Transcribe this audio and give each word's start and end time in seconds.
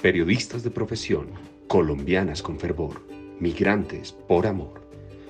periodistas 0.00 0.62
de 0.62 0.70
profesión, 0.70 1.26
colombianas 1.68 2.42
con 2.42 2.58
fervor, 2.58 3.02
migrantes 3.38 4.12
por 4.12 4.46
amor. 4.46 4.80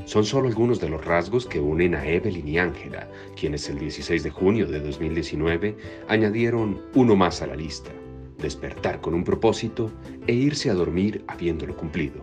Son 0.04 0.24
solo 0.24 0.48
algunos 0.48 0.80
de 0.80 0.88
los 0.88 1.04
rasgos 1.04 1.44
que 1.44 1.58
unen 1.58 1.94
a 1.94 2.06
Evelyn 2.06 2.46
y 2.46 2.58
Ángela, 2.58 3.08
quienes 3.38 3.68
el 3.68 3.78
16 3.78 4.22
de 4.22 4.30
junio 4.30 4.66
de 4.66 4.80
2019 4.80 5.76
añadieron 6.08 6.80
uno 6.94 7.16
más 7.16 7.42
a 7.42 7.48
la 7.48 7.56
lista, 7.56 7.90
despertar 8.38 9.00
con 9.00 9.14
un 9.14 9.24
propósito 9.24 9.90
e 10.26 10.34
irse 10.34 10.70
a 10.70 10.74
dormir 10.74 11.24
habiéndolo 11.26 11.76
cumplido. 11.76 12.22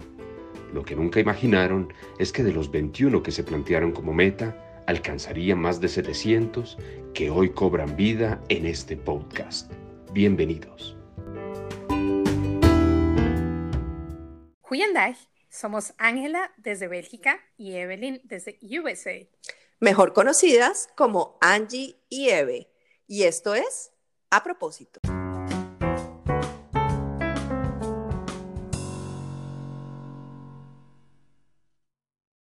Lo 0.74 0.84
que 0.84 0.96
nunca 0.96 1.20
imaginaron 1.20 1.94
es 2.18 2.32
que 2.32 2.44
de 2.44 2.54
los 2.54 2.72
21 2.72 3.24
que 3.24 3.32
se 3.32 3.44
plantearon 3.44 3.92
como 3.92 4.14
meta, 4.14 4.84
alcanzaría 4.88 5.56
más 5.56 5.82
de 5.82 5.90
700 5.90 6.78
que 7.14 7.30
hoy 7.30 7.50
cobran 7.50 7.96
vida 7.98 8.42
en 8.48 8.66
este 8.66 8.96
podcast. 8.96 9.72
Bienvenidos. 10.14 10.97
Goedendag, 14.70 15.16
somos 15.50 15.94
Ángela 15.98 16.52
desde 16.58 16.90
Bélgica 16.90 17.40
y 17.56 17.78
Evelyn 17.78 18.20
desde 18.26 18.60
USA. 18.62 19.26
Mejor 19.80 20.12
conocidas 20.12 20.90
como 20.98 21.38
Angie 21.40 21.96
y 22.10 22.32
Eve. 22.32 22.70
Y 23.08 23.24
esto 23.24 23.56
es 23.56 23.94
A 24.30 24.44
propósito. 24.44 25.00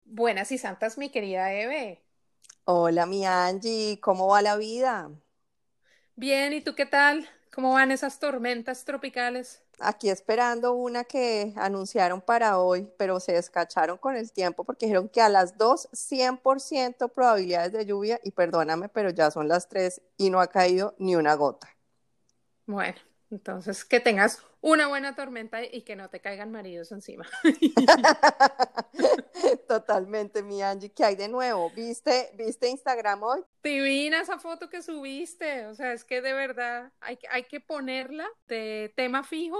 Buenas 0.03 0.51
y 0.51 0.59
santas, 0.59 0.99
mi 0.99 1.11
querida 1.11 1.53
Eve. 1.53 2.03
Hola, 2.65 3.07
mi 3.07 3.27
Angie, 3.27 4.01
¿cómo 4.01 4.27
va 4.27 4.43
la 4.43 4.57
vida? 4.57 5.09
Bien, 6.16 6.53
¿y 6.53 6.63
tú 6.63 6.75
qué 6.75 6.85
tal? 6.85 7.29
¿Cómo 7.53 7.75
van 7.75 7.93
esas 7.93 8.19
tormentas 8.19 8.85
tropicales? 8.85 9.63
Aquí 9.80 10.10
esperando 10.10 10.73
una 10.73 11.04
que 11.04 11.52
anunciaron 11.57 12.21
para 12.21 12.59
hoy, 12.59 12.93
pero 12.98 13.21
se 13.21 13.32
descacharon 13.32 13.96
con 13.96 14.16
el 14.16 14.32
tiempo 14.32 14.65
porque 14.65 14.87
dijeron 14.87 15.09
que 15.09 15.20
a 15.20 15.29
las 15.29 15.57
2, 15.57 15.88
100% 15.93 17.09
probabilidades 17.09 17.73
de 17.73 17.87
lluvia 17.87 18.20
y 18.24 18.32
perdóname, 18.32 18.88
pero 18.88 19.10
ya 19.10 19.30
son 19.30 19.46
las 19.46 19.68
3 19.68 20.01
y 20.16 20.30
no 20.30 20.40
ha 20.40 20.48
caído 20.48 20.95
ni 20.98 21.15
una 21.15 21.35
gota. 21.35 21.68
Bueno, 22.66 22.98
entonces 23.30 23.85
que 23.85 24.01
tengas 24.01 24.43
una 24.69 24.87
buena 24.87 25.15
tormenta 25.15 25.65
y 25.65 25.83
que 25.83 25.97
no 25.97 26.11
te 26.11 26.21
caigan 26.21 26.52
maridos 26.52 26.93
encima. 26.93 27.27
Totalmente, 29.69 30.43
mi 30.43 30.63
Angie. 30.63 30.93
¿Qué 30.93 31.05
hay 31.05 31.16
de 31.16 31.29
nuevo? 31.29 31.71
¿Viste, 31.71 32.30
¿Viste 32.35 32.69
Instagram 32.69 33.23
hoy? 33.23 33.41
Divina 33.63 34.21
esa 34.21 34.38
foto 34.38 34.69
que 34.69 34.83
subiste. 34.83 35.66
O 35.66 35.75
sea, 35.75 35.93
es 35.93 36.05
que 36.05 36.21
de 36.21 36.35
verdad 36.35 36.93
hay, 37.01 37.19
hay 37.30 37.45
que 37.45 37.60
ponerla 37.60 38.27
de 38.47 38.93
tema 38.95 39.23
fijo 39.23 39.59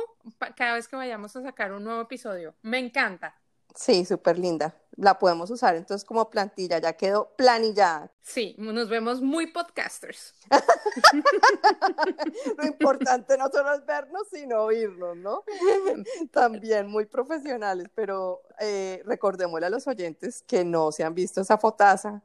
cada 0.57 0.75
vez 0.75 0.89
que 0.89 0.97
vayamos 0.97 1.35
a 1.37 1.43
sacar 1.43 1.73
un 1.73 1.85
nuevo 1.85 2.03
episodio. 2.03 2.55
Me 2.63 2.79
encanta. 2.79 3.41
Sí, 3.75 4.05
súper 4.05 4.39
linda. 4.39 4.75
La 4.97 5.19
podemos 5.19 5.51
usar 5.51 5.77
entonces 5.77 6.05
como 6.05 6.29
plantilla, 6.29 6.79
ya 6.79 6.95
quedó 6.95 7.33
planillada. 7.37 8.11
Sí, 8.21 8.57
nos 8.59 8.89
vemos 8.89 9.21
muy 9.21 9.47
podcasters. 9.47 10.35
Lo 12.57 12.67
importante 12.67 13.39
no 13.39 13.49
solo 13.49 13.75
es 13.75 13.87
vernos, 13.87 14.27
sino 14.33 14.63
oírnos, 14.63 15.17
¿no? 15.17 15.45
También 16.33 16.89
muy 16.89 17.07
profesionales, 17.07 17.89
pero 17.95 18.43
eh, 18.59 19.03
recordémosle 19.07 19.67
a 19.67 19.71
los 19.71 19.87
oyentes 19.87 20.43
que 20.43 20.65
no 20.65 20.91
se 20.91 21.05
han 21.05 21.15
visto 21.15 21.41
esa 21.41 21.59
fotaza. 21.59 22.23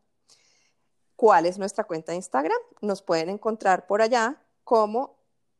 ¿Cuál 1.15 1.45
es 1.45 1.59
nuestra 1.59 1.83
cuenta 1.83 2.11
de 2.11 2.15
Instagram? 2.15 2.57
Nos 2.81 3.03
pueden 3.03 3.29
encontrar 3.29 3.85
por 3.85 4.01
allá 4.01 4.41
como 4.63 5.19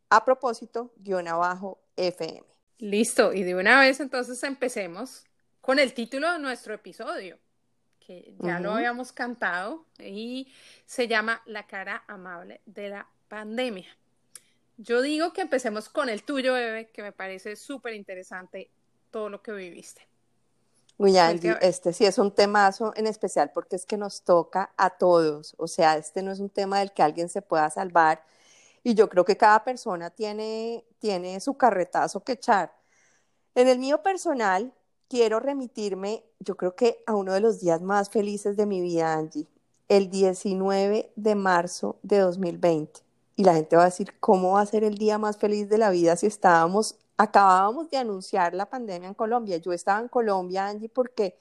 a 0.09 0.25
propósito, 0.25 0.91
guion 0.97 1.27
abajo, 1.27 1.79
FM. 1.95 2.43
Listo, 2.79 3.33
y 3.33 3.43
de 3.43 3.55
una 3.55 3.79
vez 3.79 3.99
entonces 3.99 4.41
empecemos 4.43 5.25
con 5.63 5.79
el 5.79 5.93
título 5.93 6.29
de 6.29 6.39
nuestro 6.39 6.73
episodio, 6.73 7.39
que 8.05 8.35
ya 8.39 8.59
lo 8.59 8.73
habíamos 8.73 9.13
cantado, 9.13 9.85
y 9.97 10.51
se 10.85 11.07
llama 11.07 11.41
La 11.45 11.67
cara 11.67 12.03
amable 12.05 12.59
de 12.65 12.89
la 12.89 13.07
pandemia. 13.29 13.87
Yo 14.75 15.01
digo 15.01 15.31
que 15.31 15.39
empecemos 15.39 15.87
con 15.87 16.09
el 16.09 16.23
tuyo, 16.23 16.51
bebé, 16.51 16.89
que 16.89 17.01
me 17.01 17.13
parece 17.13 17.55
súper 17.55 17.93
interesante 17.93 18.69
todo 19.09 19.29
lo 19.29 19.41
que 19.41 19.53
viviste. 19.53 20.05
Uy, 20.97 21.17
Andy, 21.17 21.53
este 21.61 21.93
sí 21.93 22.05
es 22.05 22.17
un 22.17 22.35
temazo 22.35 22.91
en 22.97 23.07
especial 23.07 23.51
porque 23.53 23.77
es 23.77 23.85
que 23.85 23.95
nos 23.95 24.23
toca 24.23 24.73
a 24.75 24.89
todos, 24.89 25.55
o 25.57 25.69
sea, 25.69 25.95
este 25.95 26.23
no 26.23 26.33
es 26.33 26.41
un 26.41 26.49
tema 26.49 26.79
del 26.79 26.91
que 26.91 27.03
alguien 27.03 27.29
se 27.29 27.41
pueda 27.41 27.69
salvar 27.69 28.25
y 28.83 28.95
yo 28.95 29.07
creo 29.07 29.23
que 29.23 29.37
cada 29.37 29.63
persona 29.63 30.09
tiene, 30.09 30.83
tiene 30.99 31.39
su 31.39 31.55
carretazo 31.55 32.21
que 32.21 32.33
echar. 32.33 32.75
En 33.55 33.69
el 33.69 33.79
mío 33.79 34.03
personal, 34.03 34.73
quiero 35.13 35.39
remitirme, 35.39 36.23
yo 36.39 36.57
creo 36.57 36.75
que 36.75 37.03
a 37.05 37.13
uno 37.13 37.33
de 37.33 37.39
los 37.39 37.59
días 37.59 37.83
más 37.83 38.09
felices 38.09 38.57
de 38.57 38.65
mi 38.65 38.81
vida, 38.81 39.13
Angie, 39.13 39.45
el 39.87 40.09
19 40.09 41.11
de 41.15 41.35
marzo 41.35 41.99
de 42.01 42.17
2020. 42.17 43.01
Y 43.35 43.43
la 43.43 43.53
gente 43.53 43.75
va 43.75 43.83
a 43.83 43.85
decir, 43.85 44.15
¿cómo 44.19 44.53
va 44.53 44.61
a 44.61 44.65
ser 44.65 44.83
el 44.83 44.97
día 44.97 45.19
más 45.19 45.37
feliz 45.37 45.69
de 45.69 45.77
la 45.77 45.91
vida 45.91 46.15
si 46.15 46.25
estábamos, 46.25 46.95
acabábamos 47.15 47.91
de 47.91 47.97
anunciar 47.97 48.55
la 48.55 48.65
pandemia 48.65 49.07
en 49.07 49.13
Colombia? 49.13 49.57
Yo 49.57 49.71
estaba 49.71 49.99
en 49.99 50.07
Colombia, 50.07 50.65
Angie, 50.65 50.89
porque 50.89 51.37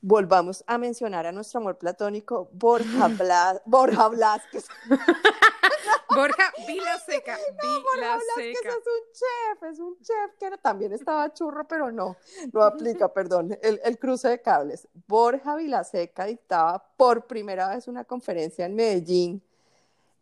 volvamos 0.00 0.64
a 0.66 0.78
mencionar 0.78 1.26
a 1.26 1.32
nuestro 1.32 1.60
amor 1.60 1.76
platónico, 1.76 2.48
Borja, 2.54 3.08
Blas, 3.18 3.60
Borja 3.66 4.08
Blasquez. 4.08 4.64
Borja 6.14 6.52
Vilaseca. 6.66 7.38
No, 7.62 7.82
Borja 7.82 8.16
Blasquez 8.16 8.58
es 8.64 8.74
un 8.74 9.12
chef, 9.12 9.62
es 9.72 9.78
un 9.78 9.98
chef 10.00 10.34
que 10.38 10.56
también 10.58 10.92
estaba 10.92 11.32
churro, 11.32 11.66
pero 11.66 11.90
no, 11.90 12.16
no 12.52 12.62
aplica, 12.62 13.08
perdón, 13.12 13.58
el, 13.62 13.80
el 13.84 13.98
cruce 13.98 14.28
de 14.28 14.40
cables. 14.40 14.88
Borja 15.06 15.56
Vilaseca 15.56 16.24
dictaba 16.24 16.84
por 16.96 17.26
primera 17.26 17.68
vez 17.68 17.88
una 17.88 18.04
conferencia 18.04 18.66
en 18.66 18.74
Medellín 18.74 19.42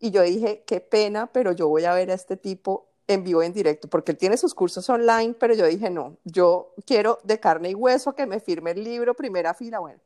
y 0.00 0.10
yo 0.10 0.22
dije, 0.22 0.62
qué 0.66 0.80
pena, 0.80 1.26
pero 1.26 1.52
yo 1.52 1.68
voy 1.68 1.84
a 1.84 1.94
ver 1.94 2.10
a 2.10 2.14
este 2.14 2.36
tipo 2.36 2.86
en 3.08 3.24
vivo, 3.24 3.42
en 3.42 3.52
directo, 3.52 3.88
porque 3.88 4.12
él 4.12 4.18
tiene 4.18 4.36
sus 4.36 4.54
cursos 4.54 4.88
online, 4.90 5.34
pero 5.34 5.54
yo 5.54 5.66
dije, 5.66 5.88
no, 5.88 6.18
yo 6.24 6.74
quiero 6.86 7.18
de 7.24 7.40
carne 7.40 7.70
y 7.70 7.74
hueso 7.74 8.14
que 8.14 8.26
me 8.26 8.38
firme 8.38 8.72
el 8.72 8.84
libro, 8.84 9.14
primera 9.14 9.54
fila, 9.54 9.78
bueno. 9.78 9.98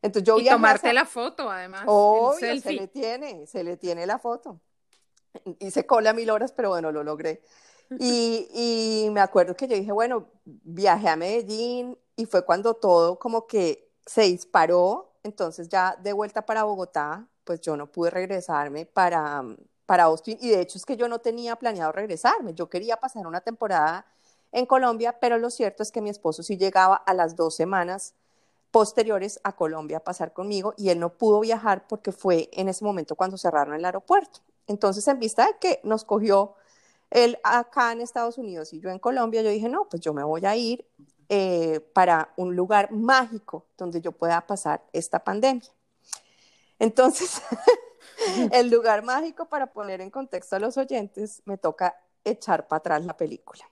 Entonces 0.00 0.26
yo 0.26 0.38
y 0.38 0.46
tomarte 0.46 0.92
la 0.92 1.04
foto, 1.04 1.50
además. 1.50 1.82
Oh, 1.86 2.34
se 2.38 2.54
le 2.72 2.86
tiene, 2.86 3.46
se 3.46 3.64
le 3.64 3.76
tiene 3.76 4.06
la 4.06 4.18
foto. 4.18 4.58
Hice 5.60 5.86
cola 5.86 6.12
mil 6.12 6.30
horas, 6.30 6.52
pero 6.52 6.70
bueno, 6.70 6.92
lo 6.92 7.02
logré. 7.04 7.42
Y, 7.98 8.48
y 8.54 9.10
me 9.10 9.20
acuerdo 9.20 9.56
que 9.56 9.68
yo 9.68 9.76
dije, 9.76 9.92
bueno, 9.92 10.28
viajé 10.44 11.08
a 11.08 11.16
Medellín 11.16 11.98
y 12.16 12.26
fue 12.26 12.44
cuando 12.44 12.74
todo 12.74 13.18
como 13.18 13.46
que 13.46 13.90
se 14.06 14.22
disparó. 14.22 15.12
Entonces 15.22 15.68
ya 15.68 15.96
de 16.02 16.12
vuelta 16.12 16.46
para 16.46 16.64
Bogotá, 16.64 17.26
pues 17.44 17.60
yo 17.60 17.76
no 17.76 17.90
pude 17.90 18.10
regresarme 18.10 18.86
para, 18.86 19.42
para 19.86 20.04
Austin 20.04 20.38
y 20.40 20.50
de 20.50 20.60
hecho 20.60 20.78
es 20.78 20.86
que 20.86 20.96
yo 20.96 21.08
no 21.08 21.18
tenía 21.20 21.56
planeado 21.56 21.92
regresarme, 21.92 22.54
yo 22.54 22.68
quería 22.68 22.98
pasar 22.98 23.26
una 23.26 23.40
temporada 23.40 24.06
en 24.52 24.66
Colombia, 24.66 25.18
pero 25.20 25.38
lo 25.38 25.50
cierto 25.50 25.82
es 25.82 25.90
que 25.92 26.00
mi 26.00 26.10
esposo 26.10 26.42
sí 26.42 26.56
llegaba 26.56 26.96
a 26.96 27.14
las 27.14 27.36
dos 27.36 27.56
semanas 27.56 28.14
posteriores 28.70 29.40
a 29.44 29.56
Colombia 29.56 29.98
a 29.98 30.04
pasar 30.04 30.32
conmigo 30.32 30.74
y 30.76 30.90
él 30.90 31.00
no 31.00 31.10
pudo 31.14 31.40
viajar 31.40 31.86
porque 31.88 32.12
fue 32.12 32.48
en 32.52 32.68
ese 32.68 32.84
momento 32.84 33.16
cuando 33.16 33.38
cerraron 33.38 33.74
el 33.74 33.84
aeropuerto. 33.84 34.40
Entonces, 34.68 35.06
en 35.08 35.18
vista 35.18 35.46
de 35.46 35.58
que 35.58 35.80
nos 35.82 36.04
cogió 36.04 36.54
él 37.10 37.38
acá 37.42 37.92
en 37.92 38.00
Estados 38.00 38.38
Unidos 38.38 38.72
y 38.72 38.80
yo 38.80 38.90
en 38.90 38.98
Colombia, 38.98 39.42
yo 39.42 39.50
dije, 39.50 39.68
no, 39.68 39.88
pues 39.88 40.00
yo 40.02 40.12
me 40.12 40.22
voy 40.22 40.44
a 40.44 40.54
ir 40.56 40.86
eh, 41.30 41.80
para 41.92 42.32
un 42.36 42.54
lugar 42.54 42.92
mágico 42.92 43.66
donde 43.76 44.00
yo 44.00 44.12
pueda 44.12 44.46
pasar 44.46 44.84
esta 44.92 45.24
pandemia. 45.24 45.68
Entonces, 46.78 47.42
el 48.52 48.70
lugar 48.70 49.02
mágico 49.02 49.46
para 49.46 49.72
poner 49.72 50.00
en 50.00 50.10
contexto 50.10 50.56
a 50.56 50.60
los 50.60 50.76
oyentes, 50.76 51.42
me 51.44 51.58
toca 51.58 51.96
echar 52.24 52.68
para 52.68 52.78
atrás 52.78 53.04
la 53.04 53.16
película. 53.16 53.64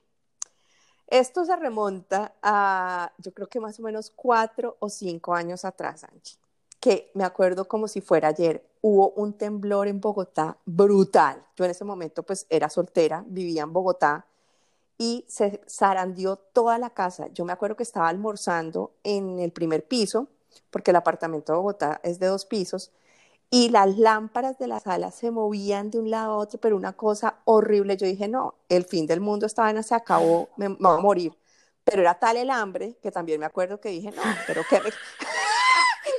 Esto 1.07 1.45
se 1.45 1.55
remonta 1.55 2.35
a, 2.43 3.13
yo 3.19 3.33
creo 3.33 3.49
que 3.49 3.61
más 3.61 3.79
o 3.79 3.83
menos 3.83 4.11
cuatro 4.11 4.77
o 4.81 4.89
cinco 4.89 5.35
años 5.35 5.65
atrás, 5.65 6.05
Angie, 6.05 6.39
que 6.87 7.11
me 7.15 7.25
acuerdo 7.25 7.67
como 7.67 7.89
si 7.89 8.01
fuera 8.01 8.29
ayer. 8.29 8.65
Hubo 8.81 9.11
un 9.17 9.33
temblor 9.33 9.89
en 9.89 10.01
Bogotá 10.01 10.57
brutal. 10.67 11.45
Yo 11.57 11.65
en 11.65 11.73
ese 11.73 11.83
momento 11.85 12.23
pues 12.23 12.47
era 12.49 12.71
soltera, 12.71 13.25
vivía 13.27 13.65
en 13.65 13.73
Bogotá 13.73 14.25
y 14.97 15.25
se 15.27 15.61
zarandió 15.69 16.37
toda 16.37 16.79
la 16.79 16.91
casa. 16.91 17.27
Yo 17.35 17.45
me 17.45 17.53
acuerdo 17.53 17.75
que 17.75 17.83
estaba 17.83 18.09
almorzando 18.09 18.93
en 19.03 19.41
el 19.41 19.51
primer 19.51 19.89
piso, 19.89 20.29
porque 20.71 20.93
el 20.93 20.97
apartamento 20.97 21.53
de 21.53 21.57
Bogotá 21.57 22.01
es 22.05 22.21
de 22.21 22.29
dos 22.29 22.45
pisos, 22.45 22.93
y 23.51 23.71
las 23.71 23.99
lámparas 23.99 24.57
de 24.57 24.69
la 24.69 24.79
sala 24.79 25.11
se 25.11 25.33
movían 25.33 25.91
de 25.91 25.99
un 25.99 26.09
lado 26.09 26.35
a 26.35 26.37
otro, 26.37 26.61
pero 26.61 26.77
una 26.77 26.93
cosa 26.93 27.41
horrible. 27.47 27.97
Yo 27.97 28.07
dije, 28.07 28.29
no, 28.29 28.55
el 28.69 28.85
fin 28.85 29.09
del 29.09 29.21
mundo 29.21 29.47
esta 29.47 29.63
vaina 29.63 29.83
se 29.83 29.97
acabó, 29.97 30.51
me, 30.57 30.69
me 30.69 30.77
voy 30.77 30.99
a 30.99 31.03
morir. 31.03 31.33
Pero 31.83 32.03
era 32.03 32.17
tal 32.17 32.37
el 32.37 32.51
hambre 32.51 32.97
que 33.03 33.11
también 33.11 33.41
me 33.41 33.47
acuerdo 33.47 33.81
que 33.81 33.89
dije, 33.89 34.13
no, 34.13 34.23
pero 34.47 34.63
que 34.71 34.81
me, 34.81 34.91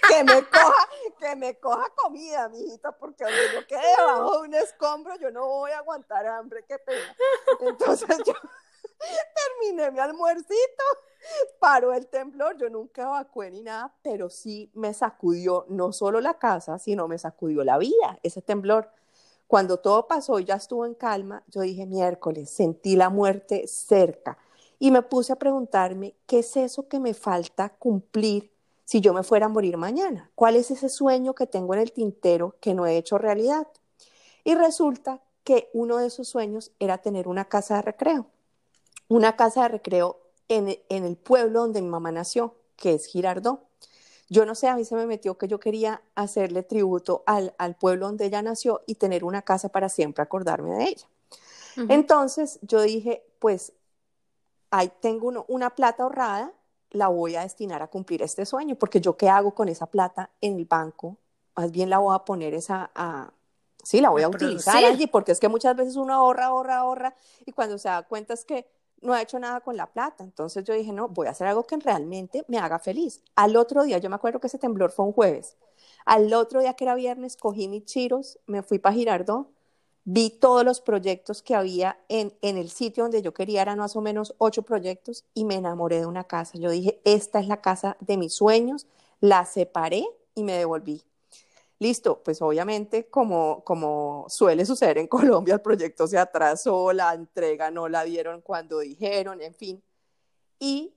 que 0.17 0.23
me 0.23 0.43
coja, 0.43 0.89
que 1.19 1.35
me 1.35 1.59
coja 1.59 1.89
comida, 1.95 2.49
mijita, 2.49 2.91
porque 2.91 3.23
donde 3.23 3.39
yo 3.53 3.67
quede 3.67 3.81
debajo 3.97 4.41
de 4.41 4.47
un 4.47 4.53
escombro, 4.53 5.15
yo 5.17 5.31
no 5.31 5.45
voy 5.45 5.71
a 5.71 5.79
aguantar 5.79 6.25
hambre, 6.27 6.63
qué 6.67 6.79
pena. 6.79 7.15
Entonces 7.61 8.17
yo, 8.25 8.33
terminé 9.59 9.91
mi 9.91 9.99
almuercito, 9.99 10.83
paró 11.59 11.93
el 11.93 12.07
temblor, 12.07 12.57
yo 12.57 12.69
nunca 12.69 13.03
evacué 13.03 13.51
ni 13.51 13.61
nada, 13.61 13.93
pero 14.01 14.29
sí 14.29 14.71
me 14.73 14.93
sacudió 14.93 15.65
no 15.69 15.91
solo 15.91 16.21
la 16.21 16.35
casa, 16.35 16.79
sino 16.79 17.07
me 17.07 17.17
sacudió 17.17 17.63
la 17.63 17.77
vida, 17.77 18.19
ese 18.23 18.41
temblor. 18.41 18.89
Cuando 19.47 19.77
todo 19.77 20.07
pasó 20.07 20.39
y 20.39 20.45
ya 20.45 20.55
estuvo 20.55 20.85
en 20.85 20.93
calma, 20.93 21.43
yo 21.47 21.61
dije 21.61 21.85
miércoles, 21.85 22.49
sentí 22.49 22.97
la 22.97 23.09
muerte 23.09 23.65
cerca 23.67 24.37
y 24.77 24.91
me 24.91 25.01
puse 25.01 25.33
a 25.33 25.37
preguntarme, 25.37 26.15
¿qué 26.25 26.39
es 26.39 26.57
eso 26.57 26.87
que 26.87 26.99
me 26.99 27.13
falta 27.13 27.69
cumplir 27.69 28.56
si 28.87 29.01
yo 29.01 29.13
me 29.13 29.21
fuera 29.21 29.47
a 29.47 29.49
morir 29.49 29.75
mañana? 29.75 30.31
¿Cuál 30.33 30.55
es 30.55 30.71
ese 30.71 30.87
sueño 30.87 31.35
que 31.35 31.45
tengo 31.45 31.73
en 31.73 31.81
el 31.81 31.91
tintero 31.91 32.55
que 32.61 32.73
no 32.73 32.87
he 32.87 32.97
hecho 32.97 33.17
realidad? 33.17 33.67
Y 34.43 34.55
resulta 34.55 35.21
que 35.43 35.69
uno 35.73 35.97
de 35.97 36.07
esos 36.07 36.27
sueños 36.27 36.71
era 36.79 36.97
tener 36.97 37.27
una 37.27 37.45
casa 37.45 37.75
de 37.75 37.81
recreo 37.83 38.27
una 39.07 39.35
casa 39.35 39.63
de 39.63 39.69
recreo 39.69 40.19
en, 40.47 40.77
el 40.89 41.17
pueblo 41.17 41.61
donde 41.61 41.81
mi 41.81 41.89
mamá 41.89 42.11
nació, 42.11 42.55
que 42.75 42.93
es 42.93 43.05
Girardot. 43.07 43.61
Yo 44.29 44.45
no 44.45 44.55
sé, 44.55 44.67
a 44.67 44.75
mí 44.75 44.83
se 44.83 44.95
me 44.95 45.05
metió 45.05 45.37
que 45.37 45.47
yo 45.47 45.59
quería 45.59 46.01
hacerle 46.15 46.63
tributo 46.63 47.23
al, 47.25 47.53
pueblo 47.79 48.07
donde 48.07 48.25
ella 48.25 48.41
nació 48.41 48.81
y 48.85 48.95
tener 48.95 49.23
una 49.23 49.41
casa 49.41 49.69
para 49.69 49.87
siempre 49.87 50.21
acordarme 50.21 50.75
de 50.75 50.83
ella. 50.83 51.07
Entonces 51.89 52.59
yo 52.63 52.81
dije, 52.81 53.23
pues 53.39 53.71
ahí 54.71 54.91
tengo 54.99 55.45
una 55.47 55.75
plata 55.75 56.03
ahorrada, 56.03 56.51
la 56.91 57.07
voy 57.07 57.35
a 57.35 57.41
destinar 57.41 57.81
a 57.81 57.87
cumplir 57.87 58.21
este 58.21 58.45
sueño, 58.45 58.75
porque 58.75 59.01
yo 59.01 59.17
qué 59.17 59.29
hago 59.29 59.53
con 59.53 59.69
esa 59.69 59.87
plata 59.87 60.29
en 60.41 60.57
el 60.57 60.65
banco, 60.65 61.17
más 61.55 61.71
bien 61.71 61.89
la 61.89 61.99
voy 61.99 62.15
a 62.15 62.19
poner 62.19 62.53
esa 62.53 62.91
a, 62.95 63.31
sí, 63.83 64.01
la 64.01 64.09
voy 64.09 64.23
a, 64.23 64.29
utilizar 64.29 64.83
allí, 64.83 65.07
porque 65.07 65.31
es 65.31 65.39
que 65.39 65.49
muchas 65.49 65.75
veces 65.75 65.95
uno 65.95 66.13
ahorra, 66.13 66.45
ahorra, 66.45 66.77
ahorra, 66.77 67.15
y 67.45 67.51
cuando 67.51 67.77
se 67.77 67.89
da 67.89 68.03
cuenta 68.03 68.33
es 68.33 68.45
que 68.45 68.67
no 69.01 69.13
ha 69.13 69.21
hecho 69.21 69.39
nada 69.39 69.61
con 69.61 69.77
la 69.77 69.87
plata. 69.87 70.23
Entonces 70.23 70.63
yo 70.63 70.73
dije, 70.73 70.91
no, 70.91 71.07
voy 71.07 71.27
a 71.27 71.31
hacer 71.31 71.47
algo 71.47 71.63
que 71.63 71.77
realmente 71.77 72.43
me 72.47 72.57
haga 72.57 72.79
feliz. 72.79 73.21
Al 73.35 73.55
otro 73.55 73.83
día, 73.83 73.97
yo 73.99 74.09
me 74.09 74.15
acuerdo 74.15 74.39
que 74.39 74.47
ese 74.47 74.57
temblor 74.57 74.91
fue 74.91 75.05
un 75.05 75.13
jueves. 75.13 75.55
Al 76.05 76.33
otro 76.33 76.61
día 76.61 76.73
que 76.73 76.85
era 76.85 76.95
viernes, 76.95 77.37
cogí 77.37 77.67
mis 77.67 77.85
chiros, 77.85 78.39
me 78.45 78.63
fui 78.63 78.79
para 78.79 78.95
Girardot, 78.95 79.47
vi 80.09 80.29
todos 80.29 80.63
los 80.63 80.79
proyectos 80.79 81.41
que 81.41 81.53
había 81.53 81.99
en, 82.07 82.33
en 82.41 82.57
el 82.57 82.69
sitio 82.69 83.03
donde 83.03 83.21
yo 83.21 83.33
quería, 83.33 83.61
eran 83.61 83.77
más 83.77 83.97
o 83.97 84.01
menos 84.01 84.33
ocho 84.37 84.61
proyectos, 84.61 85.25
y 85.33 85.43
me 85.43 85.55
enamoré 85.55 85.99
de 85.99 86.05
una 86.05 86.23
casa. 86.23 86.57
Yo 86.57 86.71
dije, 86.71 87.01
esta 87.03 87.41
es 87.41 87.47
la 87.49 87.59
casa 87.59 87.97
de 87.99 88.15
mis 88.15 88.33
sueños, 88.33 88.87
la 89.19 89.43
separé 89.43 90.07
y 90.33 90.43
me 90.43 90.53
devolví. 90.53 91.03
Listo, 91.79 92.23
pues 92.23 92.41
obviamente 92.41 93.09
como, 93.09 93.65
como 93.65 94.25
suele 94.29 94.65
suceder 94.65 94.97
en 94.97 95.07
Colombia, 95.09 95.55
el 95.55 95.61
proyecto 95.61 96.07
se 96.07 96.17
atrasó, 96.17 96.93
la 96.93 97.13
entrega 97.13 97.69
no 97.69 97.89
la 97.89 98.05
dieron 98.05 98.39
cuando 98.39 98.79
dijeron, 98.79 99.41
en 99.41 99.53
fin. 99.53 99.83
Y 100.57 100.93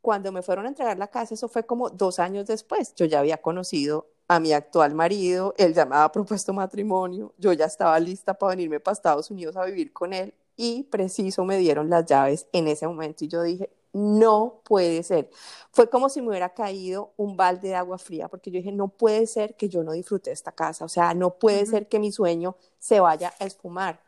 cuando 0.00 0.32
me 0.32 0.40
fueron 0.40 0.64
a 0.64 0.68
entregar 0.68 0.96
la 0.96 1.08
casa, 1.08 1.34
eso 1.34 1.48
fue 1.48 1.66
como 1.66 1.90
dos 1.90 2.18
años 2.18 2.46
después, 2.46 2.94
yo 2.94 3.04
ya 3.04 3.18
había 3.18 3.42
conocido 3.42 4.06
a 4.28 4.40
mi 4.40 4.52
actual 4.52 4.94
marido, 4.94 5.54
él 5.58 5.74
ya 5.74 5.84
me 5.84 5.96
había 5.96 6.10
propuesto 6.10 6.52
matrimonio, 6.52 7.34
yo 7.38 7.52
ya 7.52 7.66
estaba 7.66 7.98
lista 8.00 8.34
para 8.34 8.50
venirme 8.50 8.80
para 8.80 8.94
Estados 8.94 9.30
Unidos 9.30 9.56
a 9.56 9.64
vivir 9.64 9.92
con 9.92 10.12
él 10.12 10.34
y 10.56 10.84
preciso 10.84 11.44
me 11.44 11.58
dieron 11.58 11.90
las 11.90 12.06
llaves 12.06 12.46
en 12.52 12.68
ese 12.68 12.86
momento 12.86 13.24
y 13.24 13.28
yo 13.28 13.42
dije, 13.42 13.70
no 13.92 14.60
puede 14.64 15.02
ser. 15.04 15.30
Fue 15.70 15.88
como 15.88 16.08
si 16.08 16.20
me 16.20 16.28
hubiera 16.28 16.52
caído 16.52 17.12
un 17.16 17.36
balde 17.36 17.68
de 17.68 17.74
agua 17.76 17.96
fría, 17.98 18.28
porque 18.28 18.50
yo 18.50 18.58
dije, 18.58 18.72
no 18.72 18.88
puede 18.88 19.26
ser 19.26 19.56
que 19.56 19.68
yo 19.68 19.84
no 19.84 19.92
disfrute 19.92 20.32
esta 20.32 20.52
casa, 20.52 20.84
o 20.84 20.88
sea, 20.88 21.14
no 21.14 21.38
puede 21.38 21.64
ser 21.66 21.88
que 21.88 22.00
mi 22.00 22.10
sueño 22.10 22.56
se 22.78 23.00
vaya 23.00 23.32
a 23.38 23.44
esfumar. 23.44 24.02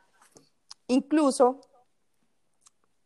Incluso 0.89 1.61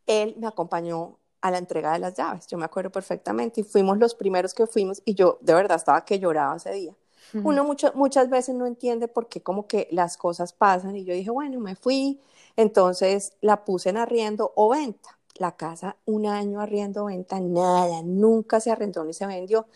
él 0.06 0.34
me 0.38 0.46
acompañó 0.46 1.19
a 1.40 1.50
la 1.50 1.58
entrega 1.58 1.92
de 1.92 1.98
las 1.98 2.14
llaves, 2.14 2.46
yo 2.46 2.58
me 2.58 2.64
acuerdo 2.64 2.90
perfectamente, 2.90 3.60
y 3.60 3.64
fuimos 3.64 3.98
los 3.98 4.14
primeros 4.14 4.54
que 4.54 4.66
fuimos, 4.66 5.00
y 5.04 5.14
yo 5.14 5.38
de 5.40 5.54
verdad 5.54 5.76
estaba 5.76 6.04
que 6.04 6.18
lloraba 6.18 6.56
ese 6.56 6.72
día. 6.72 6.94
Uno 7.32 7.64
muchas 7.94 8.28
veces 8.28 8.54
no 8.56 8.66
entiende 8.66 9.06
por 9.06 9.28
qué 9.28 9.40
como 9.40 9.66
que 9.66 9.88
las 9.92 10.16
cosas 10.16 10.52
pasan, 10.52 10.96
y 10.96 11.04
yo 11.04 11.14
dije, 11.14 11.30
bueno, 11.30 11.60
me 11.60 11.76
fui, 11.76 12.20
entonces 12.56 13.32
la 13.40 13.64
puse 13.64 13.90
en 13.90 13.96
arriendo 13.96 14.52
o 14.56 14.68
venta 14.70 15.16
la 15.36 15.56
casa 15.56 15.96
un 16.04 16.26
año 16.26 16.60
arriendo 16.60 17.06
venta, 17.06 17.40
nada, 17.40 18.02
nunca 18.02 18.60
se 18.60 18.70
arrendó 18.70 19.04
ni 19.04 19.14
se 19.14 19.26
vendió. 19.26 19.66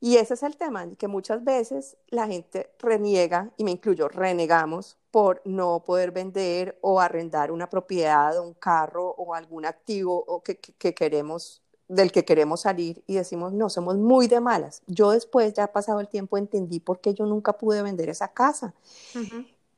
Y 0.00 0.16
ese 0.16 0.34
es 0.34 0.42
el 0.42 0.56
tema, 0.56 0.86
que 0.98 1.08
muchas 1.08 1.42
veces 1.42 1.96
la 2.08 2.26
gente 2.26 2.70
reniega, 2.78 3.50
y 3.56 3.64
me 3.64 3.70
incluyo, 3.70 4.08
renegamos 4.08 4.97
por 5.10 5.40
no 5.44 5.82
poder 5.84 6.10
vender 6.10 6.78
o 6.80 7.00
arrendar 7.00 7.50
una 7.50 7.68
propiedad 7.68 8.38
o 8.38 8.42
un 8.42 8.54
carro 8.54 9.14
o 9.16 9.34
algún 9.34 9.64
activo 9.64 10.24
o 10.26 10.42
que, 10.42 10.58
queremos 10.94 11.62
del 11.88 12.12
que 12.12 12.24
queremos 12.24 12.60
salir 12.62 13.02
y 13.06 13.14
decimos, 13.14 13.54
no, 13.54 13.70
somos 13.70 13.96
muy 13.96 14.28
de 14.28 14.40
malas. 14.40 14.82
Yo 14.86 15.10
después, 15.12 15.54
ya 15.54 15.72
pasado 15.72 16.00
el 16.00 16.08
tiempo, 16.08 16.36
entendí 16.36 16.80
por 16.80 17.00
qué 17.00 17.14
yo 17.14 17.24
nunca 17.24 17.54
pude 17.54 17.80
vender 17.82 18.10
esa 18.10 18.28
casa. 18.28 18.74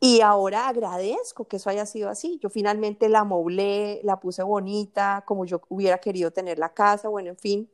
Y 0.01 0.23
ahora 0.23 0.67
agradezco 0.67 1.47
que 1.47 1.59
eso 1.59 1.71
haya 1.71 1.87
sido 1.87 2.09
así. 2.09 2.41
Yo 2.43 2.51
finalmente 2.51 3.09
la 3.09 3.23
moblé, 3.23 4.01
la 4.03 4.19
puse 4.19 4.43
bonita, 4.43 5.23
como 5.27 5.45
yo 5.45 5.61
hubiera 5.69 5.99
querido 5.99 6.33
tener 6.33 6.59
la 6.59 6.73
casa, 6.75 7.09
bueno, 7.09 7.29
en 7.29 7.37
fin. 7.37 7.71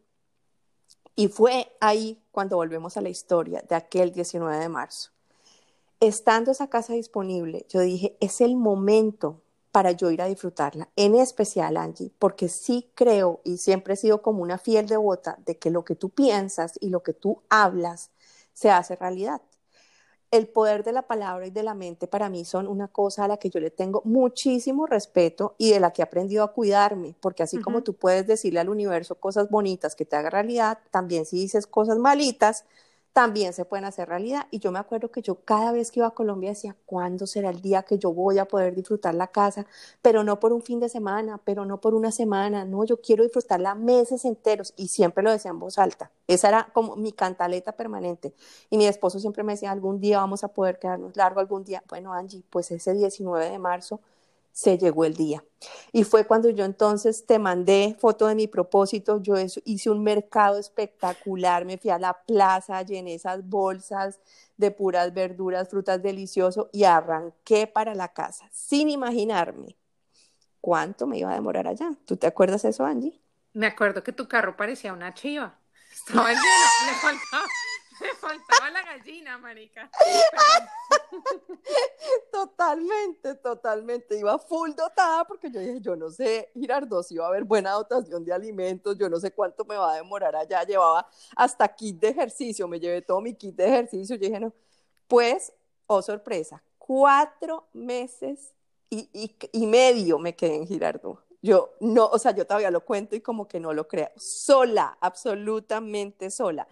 Y 1.14 1.28
fue 1.28 1.72
ahí 1.80 2.22
cuando 2.32 2.56
volvemos 2.56 2.96
a 2.98 3.00
la 3.00 3.08
historia 3.08 3.64
de 3.66 3.74
aquel 3.74 4.12
19 4.12 4.58
de 4.58 4.68
marzo. 4.68 5.15
Estando 6.00 6.50
esa 6.50 6.68
casa 6.68 6.92
disponible, 6.92 7.64
yo 7.70 7.80
dije, 7.80 8.18
es 8.20 8.42
el 8.42 8.56
momento 8.56 9.40
para 9.72 9.92
yo 9.92 10.10
ir 10.10 10.20
a 10.20 10.26
disfrutarla, 10.26 10.90
en 10.94 11.14
especial 11.14 11.76
Angie, 11.78 12.12
porque 12.18 12.48
sí 12.48 12.90
creo 12.94 13.40
y 13.44 13.58
siempre 13.58 13.94
he 13.94 13.96
sido 13.96 14.20
como 14.20 14.42
una 14.42 14.58
fiel 14.58 14.86
devota 14.86 15.38
de 15.44 15.58
que 15.58 15.70
lo 15.70 15.84
que 15.84 15.94
tú 15.96 16.10
piensas 16.10 16.78
y 16.80 16.90
lo 16.90 17.02
que 17.02 17.14
tú 17.14 17.42
hablas 17.48 18.10
se 18.52 18.70
hace 18.70 18.96
realidad. 18.96 19.40
El 20.30 20.48
poder 20.48 20.82
de 20.82 20.92
la 20.92 21.02
palabra 21.02 21.46
y 21.46 21.50
de 21.50 21.62
la 21.62 21.74
mente 21.74 22.06
para 22.08 22.28
mí 22.28 22.44
son 22.44 22.66
una 22.66 22.88
cosa 22.88 23.24
a 23.24 23.28
la 23.28 23.36
que 23.38 23.48
yo 23.48 23.60
le 23.60 23.70
tengo 23.70 24.02
muchísimo 24.04 24.86
respeto 24.86 25.54
y 25.56 25.70
de 25.70 25.80
la 25.80 25.92
que 25.92 26.02
he 26.02 26.04
aprendido 26.04 26.42
a 26.44 26.52
cuidarme, 26.52 27.14
porque 27.20 27.42
así 27.42 27.58
como 27.58 27.82
tú 27.82 27.94
puedes 27.94 28.26
decirle 28.26 28.60
al 28.60 28.68
universo 28.68 29.14
cosas 29.14 29.48
bonitas 29.48 29.94
que 29.94 30.04
te 30.04 30.16
haga 30.16 30.28
realidad, 30.28 30.78
también 30.90 31.24
si 31.24 31.36
dices 31.36 31.66
cosas 31.66 31.98
malitas, 31.98 32.64
también 33.16 33.54
se 33.54 33.64
pueden 33.64 33.86
hacer 33.86 34.10
realidad. 34.10 34.46
Y 34.50 34.58
yo 34.58 34.70
me 34.70 34.78
acuerdo 34.78 35.10
que 35.10 35.22
yo 35.22 35.36
cada 35.36 35.72
vez 35.72 35.90
que 35.90 36.00
iba 36.00 36.06
a 36.06 36.10
Colombia 36.10 36.50
decía, 36.50 36.76
¿cuándo 36.84 37.26
será 37.26 37.48
el 37.48 37.62
día 37.62 37.82
que 37.82 37.98
yo 37.98 38.12
voy 38.12 38.36
a 38.38 38.44
poder 38.44 38.74
disfrutar 38.74 39.14
la 39.14 39.28
casa? 39.28 39.64
Pero 40.02 40.22
no 40.22 40.38
por 40.38 40.52
un 40.52 40.60
fin 40.60 40.80
de 40.80 40.90
semana, 40.90 41.40
pero 41.42 41.64
no 41.64 41.80
por 41.80 41.94
una 41.94 42.12
semana, 42.12 42.66
no, 42.66 42.84
yo 42.84 43.00
quiero 43.00 43.24
disfrutarla 43.24 43.74
meses 43.74 44.26
enteros 44.26 44.74
y 44.76 44.88
siempre 44.88 45.24
lo 45.24 45.30
decía 45.30 45.50
en 45.50 45.58
voz 45.58 45.78
alta. 45.78 46.10
Esa 46.26 46.48
era 46.48 46.68
como 46.74 46.94
mi 46.94 47.10
cantaleta 47.10 47.72
permanente. 47.72 48.34
Y 48.68 48.76
mi 48.76 48.86
esposo 48.86 49.18
siempre 49.18 49.42
me 49.44 49.54
decía, 49.54 49.70
algún 49.70 49.98
día 49.98 50.18
vamos 50.18 50.44
a 50.44 50.48
poder 50.48 50.78
quedarnos 50.78 51.16
largo, 51.16 51.40
algún 51.40 51.64
día. 51.64 51.82
Bueno, 51.88 52.12
Angie, 52.12 52.44
pues 52.50 52.70
ese 52.70 52.92
19 52.92 53.48
de 53.48 53.58
marzo 53.58 53.98
se 54.56 54.78
llegó 54.78 55.04
el 55.04 55.14
día. 55.14 55.44
Y 55.92 56.04
fue 56.04 56.26
cuando 56.26 56.48
yo 56.48 56.64
entonces 56.64 57.26
te 57.26 57.38
mandé 57.38 57.94
foto 58.00 58.26
de 58.26 58.34
mi 58.34 58.46
propósito, 58.48 59.20
yo 59.20 59.34
hice 59.66 59.90
un 59.90 60.02
mercado 60.02 60.58
espectacular, 60.58 61.66
me 61.66 61.76
fui 61.76 61.90
a 61.90 61.98
la 61.98 62.14
plaza, 62.14 62.80
llené 62.80 63.12
esas 63.12 63.46
bolsas 63.46 64.18
de 64.56 64.70
puras 64.70 65.12
verduras, 65.12 65.68
frutas 65.68 66.02
delicioso 66.02 66.70
y 66.72 66.84
arranqué 66.84 67.66
para 67.66 67.94
la 67.94 68.14
casa 68.14 68.48
sin 68.50 68.88
imaginarme 68.88 69.76
cuánto 70.62 71.06
me 71.06 71.18
iba 71.18 71.30
a 71.32 71.34
demorar 71.34 71.68
allá. 71.68 71.90
¿Tú 72.06 72.16
te 72.16 72.26
acuerdas 72.26 72.64
eso, 72.64 72.86
Angie? 72.86 73.20
Me 73.52 73.66
acuerdo 73.66 74.02
que 74.02 74.12
tu 74.12 74.26
carro 74.26 74.56
parecía 74.56 74.94
una 74.94 75.12
chiva. 75.12 75.58
Estaba 75.92 76.30
lleno, 76.30 76.40
le 76.86 76.92
faltaba, 76.94 77.44
me 78.00 78.08
faltaba 78.20 78.70
la 78.70 78.82
gallina, 78.82 79.38
marica. 79.38 79.90
Totalmente, 82.30 83.34
totalmente. 83.36 84.18
Iba 84.18 84.38
full 84.38 84.72
dotada 84.72 85.24
porque 85.24 85.50
yo 85.50 85.60
dije, 85.60 85.80
yo 85.80 85.96
no 85.96 86.10
sé, 86.10 86.50
Girardot, 86.54 87.04
si 87.04 87.14
iba 87.14 87.24
a 87.24 87.28
haber 87.28 87.44
buena 87.44 87.72
dotación 87.72 88.24
de 88.24 88.32
alimentos, 88.32 88.96
yo 88.98 89.08
no 89.08 89.18
sé 89.18 89.32
cuánto 89.32 89.64
me 89.64 89.76
va 89.76 89.92
a 89.92 89.96
demorar 89.96 90.36
allá. 90.36 90.62
Llevaba 90.64 91.08
hasta 91.34 91.66
kit 91.68 91.98
de 91.98 92.08
ejercicio, 92.08 92.68
me 92.68 92.78
llevé 92.78 93.02
todo 93.02 93.20
mi 93.20 93.34
kit 93.34 93.56
de 93.56 93.66
ejercicio. 93.66 94.16
Yo 94.16 94.26
dije, 94.26 94.40
no, 94.40 94.52
pues, 95.08 95.52
oh 95.86 96.02
sorpresa, 96.02 96.62
cuatro 96.78 97.66
meses 97.72 98.52
y, 98.90 99.08
y 99.52 99.66
medio 99.66 100.18
me 100.18 100.36
quedé 100.36 100.56
en 100.56 100.66
Girardot. 100.66 101.24
Yo 101.42 101.74
no, 101.80 102.06
o 102.06 102.18
sea, 102.18 102.32
yo 102.32 102.46
todavía 102.46 102.70
lo 102.70 102.84
cuento 102.84 103.14
y 103.14 103.20
como 103.20 103.46
que 103.46 103.60
no 103.60 103.72
lo 103.72 103.86
creo. 103.86 104.10
Sola, 104.16 104.96
absolutamente 105.00 106.30
sola. 106.30 106.66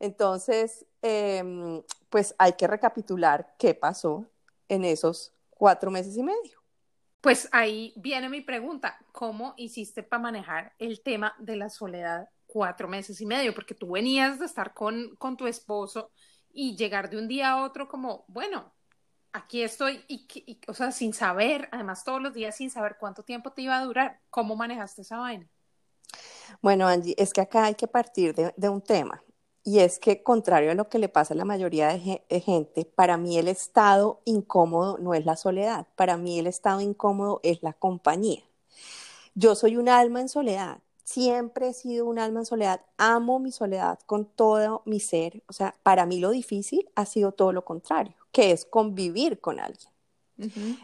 Entonces, 0.00 0.86
em, 1.02 1.82
pues 2.08 2.34
hay 2.38 2.52
que 2.52 2.66
recapitular 2.66 3.54
qué 3.58 3.74
pasó 3.74 4.26
en 4.68 4.84
esos 4.84 5.32
cuatro 5.50 5.90
meses 5.90 6.16
y 6.16 6.22
medio. 6.22 6.58
Pues 7.20 7.48
ahí 7.50 7.92
viene 7.96 8.28
mi 8.28 8.40
pregunta, 8.40 8.98
¿cómo 9.12 9.54
hiciste 9.56 10.02
para 10.02 10.22
manejar 10.22 10.72
el 10.78 11.02
tema 11.02 11.34
de 11.38 11.56
la 11.56 11.68
soledad 11.68 12.28
cuatro 12.46 12.86
meses 12.86 13.20
y 13.20 13.26
medio? 13.26 13.54
Porque 13.54 13.74
tú 13.74 13.92
venías 13.92 14.38
de 14.38 14.46
estar 14.46 14.72
con, 14.72 15.16
con 15.16 15.36
tu 15.36 15.46
esposo 15.46 16.10
y 16.52 16.76
llegar 16.76 17.10
de 17.10 17.18
un 17.18 17.28
día 17.28 17.50
a 17.50 17.64
otro 17.64 17.88
como, 17.88 18.24
bueno, 18.28 18.72
aquí 19.32 19.62
estoy 19.62 20.04
y, 20.08 20.60
o 20.66 20.74
sea, 20.74 20.92
sin 20.92 21.12
saber, 21.12 21.68
además 21.72 22.04
todos 22.04 22.20
los 22.20 22.34
días 22.34 22.56
sin 22.56 22.70
saber 22.70 22.96
cuánto 22.98 23.22
tiempo 23.22 23.52
te 23.52 23.62
iba 23.62 23.76
a 23.78 23.84
durar. 23.84 24.20
¿Cómo 24.30 24.56
manejaste 24.56 25.02
esa 25.02 25.18
vaina? 25.18 25.48
Bueno, 26.62 26.86
Angie, 26.86 27.14
es 27.18 27.32
que 27.32 27.40
acá 27.40 27.64
hay 27.64 27.74
que 27.74 27.86
partir 27.86 28.34
de, 28.34 28.68
un 28.68 28.80
tema. 28.80 29.22
Y 29.68 29.80
es 29.80 29.98
que, 29.98 30.22
contrario 30.22 30.70
a 30.70 30.74
lo 30.74 30.88
que 30.88 30.98
le 30.98 31.10
pasa 31.10 31.34
a 31.34 31.36
la 31.36 31.44
mayoría 31.44 31.88
de, 31.88 32.40
gente, 32.40 32.86
para 32.86 33.18
mí 33.18 33.36
el 33.36 33.48
estado 33.48 34.22
incómodo 34.24 34.96
no 34.96 35.12
es 35.12 35.26
la 35.26 35.36
soledad, 35.36 35.86
para 35.94 36.16
mí 36.16 36.38
el 36.38 36.46
estado 36.46 36.80
incómodo 36.80 37.40
es 37.42 37.62
la 37.62 37.74
compañía. 37.74 38.42
Yo 39.34 39.54
soy 39.54 39.76
un 39.76 39.90
alma 39.90 40.22
en 40.22 40.30
soledad, 40.30 40.78
siempre 41.04 41.68
he 41.68 41.74
sido 41.74 42.06
un 42.06 42.18
alma 42.18 42.40
en 42.40 42.46
soledad, 42.46 42.80
amo 42.96 43.40
mi 43.40 43.52
soledad 43.52 43.98
con 44.06 44.24
todo 44.24 44.80
mi 44.86 45.00
ser. 45.00 45.42
O 45.48 45.52
sea, 45.52 45.74
para 45.82 46.06
mí 46.06 46.18
lo 46.18 46.30
difícil 46.30 46.88
ha 46.94 47.04
sido 47.04 47.32
todo 47.32 47.52
lo 47.52 47.66
contrario, 47.66 48.14
que 48.32 48.52
es 48.52 48.64
convivir 48.64 49.38
con 49.38 49.60
alguien. 49.60 49.90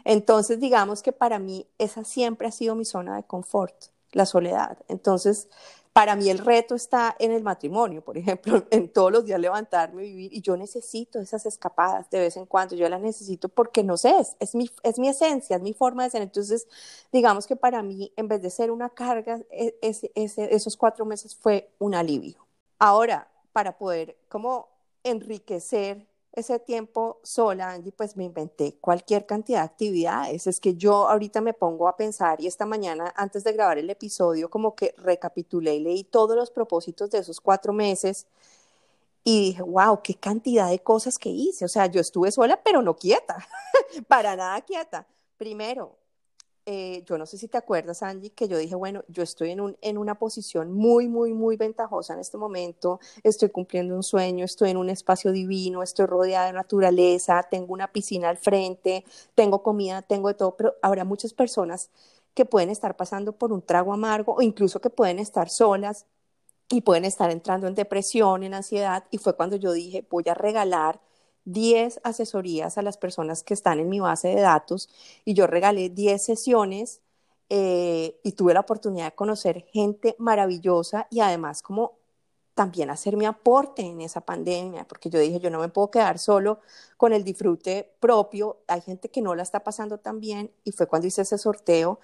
Entonces, 0.03 0.59
digamos 0.59 1.01
que 1.01 1.11
para 1.11 1.39
mí 1.39 1.65
esa 1.79 2.03
siempre 2.03 2.49
ha 2.49 2.51
sido 2.51 2.75
mi 2.75 2.85
zona 2.85 3.15
de 3.15 3.23
confort, 3.23 3.85
la 4.11 4.27
soledad. 4.27 4.77
Entonces, 4.89 5.49
para 5.95 6.17
mí 6.17 6.29
el 6.29 6.39
reto 6.39 6.75
está 6.75 7.15
en 7.19 7.31
el 7.31 7.41
matrimonio, 7.41 8.03
por 8.03 8.17
ejemplo, 8.17 8.65
en 8.69 8.91
todos 8.91 9.13
los 9.13 9.23
días 9.23 9.39
levantarme, 9.39 10.01
vivir, 10.01 10.33
y 10.33 10.41
yo 10.41 10.57
necesito 10.57 11.21
esas 11.21 11.45
escapadas 11.45 12.09
de 12.09 12.19
vez 12.19 12.35
en 12.35 12.45
cuando, 12.45 12.75
yo 12.75 12.89
las 12.89 12.99
necesito 12.99 13.47
porque 13.47 13.81
no 13.81 13.95
sé, 13.95 14.13
es, 14.41 14.55
mi, 14.55 14.69
es 14.83 14.99
mi 14.99 15.07
esencia, 15.07 15.55
es 15.55 15.61
mi 15.61 15.71
forma 15.71 16.03
de 16.03 16.09
ser. 16.09 16.21
Entonces, 16.21 16.67
digamos 17.13 17.47
que 17.47 17.55
para 17.55 17.81
mí, 17.81 18.11
en 18.17 18.27
vez 18.27 18.41
de 18.41 18.49
ser 18.49 18.71
una 18.71 18.89
carga, 18.89 19.39
e, 19.49 19.79
esos 19.81 20.75
cuatro 20.75 21.05
meses 21.05 21.33
fue 21.33 21.71
un 21.79 21.95
alivio. 21.95 22.45
Ahora, 22.77 23.31
para 23.53 23.77
poder 23.77 24.17
como 24.27 24.67
enriquecer 25.01 26.05
ese 26.35 26.59
tiempo 26.59 27.19
sola, 27.23 27.71
Angie, 27.71 27.91
pues 27.91 28.17
me 28.17 28.23
inventé 28.23 28.77
cualquier 28.79 29.25
cantidad 29.25 29.59
de 29.59 29.65
actividades. 29.65 30.47
Es 30.47 30.59
que 30.59 30.75
yo 30.75 31.07
ahorita 31.07 31.41
me 31.41 31.53
pongo 31.53 31.87
a 31.87 31.95
pensar 31.95 32.41
y 32.41 32.47
esta 32.47 32.65
mañana, 32.65 33.13
antes 33.15 33.43
de 33.43 33.53
grabar 33.53 33.77
el 33.77 33.89
episodio, 33.89 34.49
como 34.49 34.75
que 34.75 34.93
recapitulé 34.97 35.75
y 35.75 35.79
leí 35.79 36.03
todos 36.03 36.35
los 36.35 36.51
propósitos 36.51 37.09
de 37.11 37.19
esos 37.19 37.39
cuatro 37.41 37.73
meses 37.73 38.27
y 39.23 39.47
dije, 39.47 39.63
wow, 39.63 40.01
qué 40.03 40.13
cantidad 40.13 40.69
de 40.69 40.79
cosas 40.79 41.17
que 41.17 41.29
hice. 41.29 41.65
O 41.65 41.67
sea, 41.67 41.87
yo 41.87 41.99
estuve 41.99 42.31
sola, 42.31 42.61
pero 42.63 42.81
no 42.81 42.95
quieta, 42.95 43.37
para 44.07 44.35
nada 44.35 44.61
quieta. 44.61 45.07
Primero, 45.37 45.97
eh, 46.65 47.03
yo 47.05 47.17
no 47.17 47.25
sé 47.25 47.37
si 47.37 47.47
te 47.47 47.57
acuerdas, 47.57 48.01
Angie, 48.01 48.31
que 48.31 48.47
yo 48.47 48.57
dije, 48.57 48.75
bueno, 48.75 49.03
yo 49.07 49.21
estoy 49.21 49.51
en, 49.51 49.61
un, 49.61 49.77
en 49.81 49.97
una 49.97 50.15
posición 50.15 50.71
muy, 50.71 51.07
muy, 51.07 51.33
muy 51.33 51.57
ventajosa 51.57 52.13
en 52.13 52.19
este 52.19 52.37
momento, 52.37 52.99
estoy 53.23 53.49
cumpliendo 53.49 53.95
un 53.95 54.03
sueño, 54.03 54.45
estoy 54.45 54.71
en 54.71 54.77
un 54.77 54.89
espacio 54.89 55.31
divino, 55.31 55.83
estoy 55.83 56.07
rodeada 56.07 56.47
de 56.47 56.53
naturaleza, 56.53 57.43
tengo 57.49 57.73
una 57.73 57.91
piscina 57.91 58.29
al 58.29 58.37
frente, 58.37 59.05
tengo 59.35 59.61
comida, 59.61 60.01
tengo 60.01 60.29
de 60.29 60.33
todo, 60.33 60.55
pero 60.57 60.75
habrá 60.81 61.05
muchas 61.05 61.33
personas 61.33 61.89
que 62.33 62.45
pueden 62.45 62.69
estar 62.69 62.95
pasando 62.97 63.33
por 63.33 63.53
un 63.53 63.61
trago 63.61 63.93
amargo 63.93 64.33
o 64.35 64.41
incluso 64.41 64.81
que 64.81 64.89
pueden 64.89 65.19
estar 65.19 65.49
solas 65.49 66.05
y 66.69 66.81
pueden 66.81 67.05
estar 67.05 67.31
entrando 67.31 67.67
en 67.67 67.75
depresión, 67.75 68.43
en 68.43 68.53
ansiedad, 68.55 69.05
y 69.11 69.19
fue 69.19 69.35
cuando 69.35 69.55
yo 69.55 69.71
dije, 69.71 70.05
voy 70.09 70.23
a 70.29 70.33
regalar 70.33 70.99
10 71.45 72.01
asesorías 72.03 72.77
a 72.77 72.81
las 72.81 72.97
personas 72.97 73.43
que 73.43 73.53
están 73.53 73.79
en 73.79 73.89
mi 73.89 73.99
base 73.99 74.29
de 74.29 74.41
datos 74.41 74.89
y 75.23 75.33
yo 75.33 75.47
regalé 75.47 75.89
10 75.89 76.23
sesiones 76.23 77.01
eh, 77.49 78.19
y 78.23 78.31
tuve 78.33 78.53
la 78.53 78.61
oportunidad 78.61 79.05
de 79.05 79.15
conocer 79.15 79.65
gente 79.71 80.15
maravillosa 80.17 81.07
y 81.11 81.19
además 81.21 81.61
como 81.61 81.93
también 82.55 82.89
hacer 82.89 83.17
mi 83.17 83.25
aporte 83.25 83.83
en 83.83 84.01
esa 84.01 84.21
pandemia, 84.21 84.87
porque 84.87 85.09
yo 85.09 85.19
dije, 85.19 85.39
yo 85.39 85.49
no 85.49 85.59
me 85.59 85.69
puedo 85.69 85.91
quedar 85.91 86.17
solo 86.19 86.59
con 86.97 87.11
el 87.13 87.23
disfrute 87.23 87.91
propio, 87.99 88.61
hay 88.67 88.81
gente 88.81 89.09
que 89.09 89.21
no 89.21 89.35
la 89.35 89.43
está 89.43 89.63
pasando 89.63 89.99
tan 89.99 90.19
bien 90.21 90.51
y 90.63 90.71
fue 90.71 90.87
cuando 90.87 91.07
hice 91.07 91.23
ese 91.23 91.37
sorteo, 91.37 91.99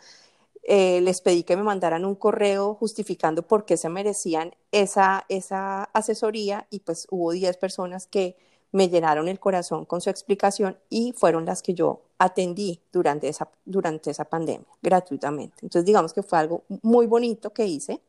eh, 0.63 1.01
les 1.01 1.21
pedí 1.21 1.43
que 1.43 1.57
me 1.57 1.63
mandaran 1.63 2.05
un 2.05 2.15
correo 2.15 2.75
justificando 2.75 3.47
por 3.47 3.65
qué 3.65 3.77
se 3.77 3.89
merecían 3.89 4.53
esa, 4.71 5.25
esa 5.29 5.85
asesoría 5.85 6.67
y 6.69 6.81
pues 6.81 7.07
hubo 7.09 7.31
10 7.31 7.57
personas 7.57 8.05
que 8.05 8.37
me 8.71 8.89
llenaron 8.89 9.27
el 9.27 9.39
corazón 9.39 9.85
con 9.85 10.01
su 10.01 10.09
explicación 10.09 10.77
y 10.89 11.13
fueron 11.13 11.45
las 11.45 11.61
que 11.61 11.73
yo 11.73 12.01
atendí 12.17 12.81
durante 12.91 13.27
esa, 13.27 13.49
durante 13.65 14.11
esa 14.11 14.25
pandemia, 14.25 14.67
gratuitamente. 14.81 15.57
Entonces, 15.61 15.85
digamos 15.85 16.13
que 16.13 16.23
fue 16.23 16.39
algo 16.39 16.63
muy 16.81 17.07
bonito 17.07 17.51
que 17.51 17.65
hice. 17.65 18.01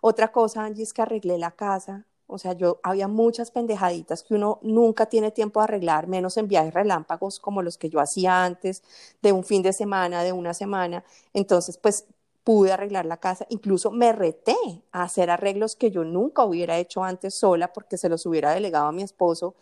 Otra 0.00 0.32
cosa, 0.32 0.64
Angie, 0.64 0.82
es 0.82 0.92
que 0.92 1.02
arreglé 1.02 1.38
la 1.38 1.52
casa. 1.52 2.06
O 2.26 2.38
sea, 2.38 2.54
yo 2.54 2.80
había 2.82 3.08
muchas 3.08 3.50
pendejaditas 3.50 4.22
que 4.22 4.34
uno 4.34 4.58
nunca 4.62 5.06
tiene 5.06 5.30
tiempo 5.30 5.60
de 5.60 5.64
arreglar, 5.64 6.06
menos 6.08 6.36
en 6.38 6.48
viajes 6.48 6.72
relámpagos 6.72 7.38
como 7.38 7.62
los 7.62 7.78
que 7.78 7.90
yo 7.90 8.00
hacía 8.00 8.44
antes, 8.44 8.82
de 9.20 9.32
un 9.32 9.44
fin 9.44 9.62
de 9.62 9.72
semana, 9.72 10.24
de 10.24 10.32
una 10.32 10.54
semana. 10.54 11.04
Entonces, 11.34 11.76
pues 11.76 12.06
pude 12.44 12.72
arreglar 12.72 13.06
la 13.06 13.18
casa, 13.18 13.46
incluso 13.50 13.90
me 13.90 14.12
reté 14.12 14.56
a 14.90 15.04
hacer 15.04 15.30
arreglos 15.30 15.76
que 15.76 15.90
yo 15.90 16.04
nunca 16.04 16.44
hubiera 16.44 16.78
hecho 16.78 17.04
antes 17.04 17.34
sola 17.34 17.72
porque 17.72 17.96
se 17.96 18.08
los 18.08 18.26
hubiera 18.26 18.52
delegado 18.52 18.86
a 18.86 18.92
mi 18.92 19.02
esposo 19.02 19.54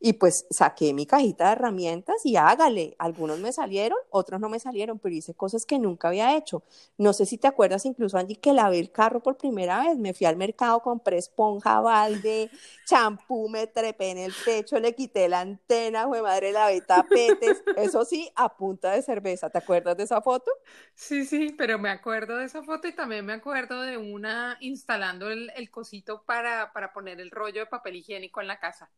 y 0.00 0.14
pues 0.14 0.46
saqué 0.50 0.94
mi 0.94 1.06
cajita 1.06 1.46
de 1.46 1.52
herramientas 1.52 2.16
y 2.24 2.36
hágale. 2.36 2.94
Algunos 2.98 3.38
me 3.40 3.52
salieron, 3.52 3.98
otros 4.10 4.40
no 4.40 4.48
me 4.48 4.60
salieron, 4.60 4.98
pero 4.98 5.14
hice 5.14 5.34
cosas 5.34 5.66
que 5.66 5.78
nunca 5.78 6.08
había 6.08 6.36
hecho. 6.36 6.62
No 6.98 7.12
sé 7.12 7.26
si 7.26 7.38
te 7.38 7.48
acuerdas 7.48 7.84
incluso, 7.84 8.16
Angie, 8.18 8.36
que 8.40 8.52
lavé 8.52 8.78
el 8.78 8.92
carro 8.92 9.20
por 9.22 9.36
primera 9.36 9.80
vez. 9.80 9.98
Me 9.98 10.14
fui 10.14 10.26
al 10.26 10.36
mercado, 10.36 10.80
compré 10.82 11.18
esponja, 11.18 11.80
balde, 11.80 12.50
champú, 12.84 13.48
me 13.48 13.66
trepé 13.66 14.10
en 14.10 14.18
el 14.18 14.36
techo, 14.36 14.78
le 14.78 14.94
quité 14.94 15.28
la 15.28 15.40
antena, 15.40 16.06
fue 16.06 16.22
madre, 16.22 16.52
lavé 16.52 16.80
tapetes. 16.82 17.64
Eso 17.74 18.04
sí, 18.04 18.30
a 18.36 18.56
punta 18.56 18.92
de 18.92 19.02
cerveza. 19.02 19.50
¿Te 19.50 19.58
acuerdas 19.58 19.96
de 19.96 20.04
esa 20.04 20.20
foto? 20.22 20.50
Sí, 20.94 21.24
sí, 21.24 21.54
pero 21.56 21.78
me 21.78 21.88
acuerdo 21.90 22.36
de 22.36 22.44
esa 22.46 22.62
foto 22.62 22.88
y 22.88 22.92
también 22.94 23.24
me 23.24 23.32
acuerdo 23.34 23.82
de 23.82 23.96
una 23.96 24.56
instalando 24.60 25.30
el, 25.30 25.50
el 25.56 25.70
cosito 25.70 26.24
para, 26.24 26.72
para 26.72 26.92
poner 26.92 27.20
el 27.20 27.30
rollo 27.30 27.60
de 27.60 27.66
papel 27.66 27.96
higiénico 27.96 28.40
en 28.40 28.48
la 28.48 28.58
casa. 28.58 28.90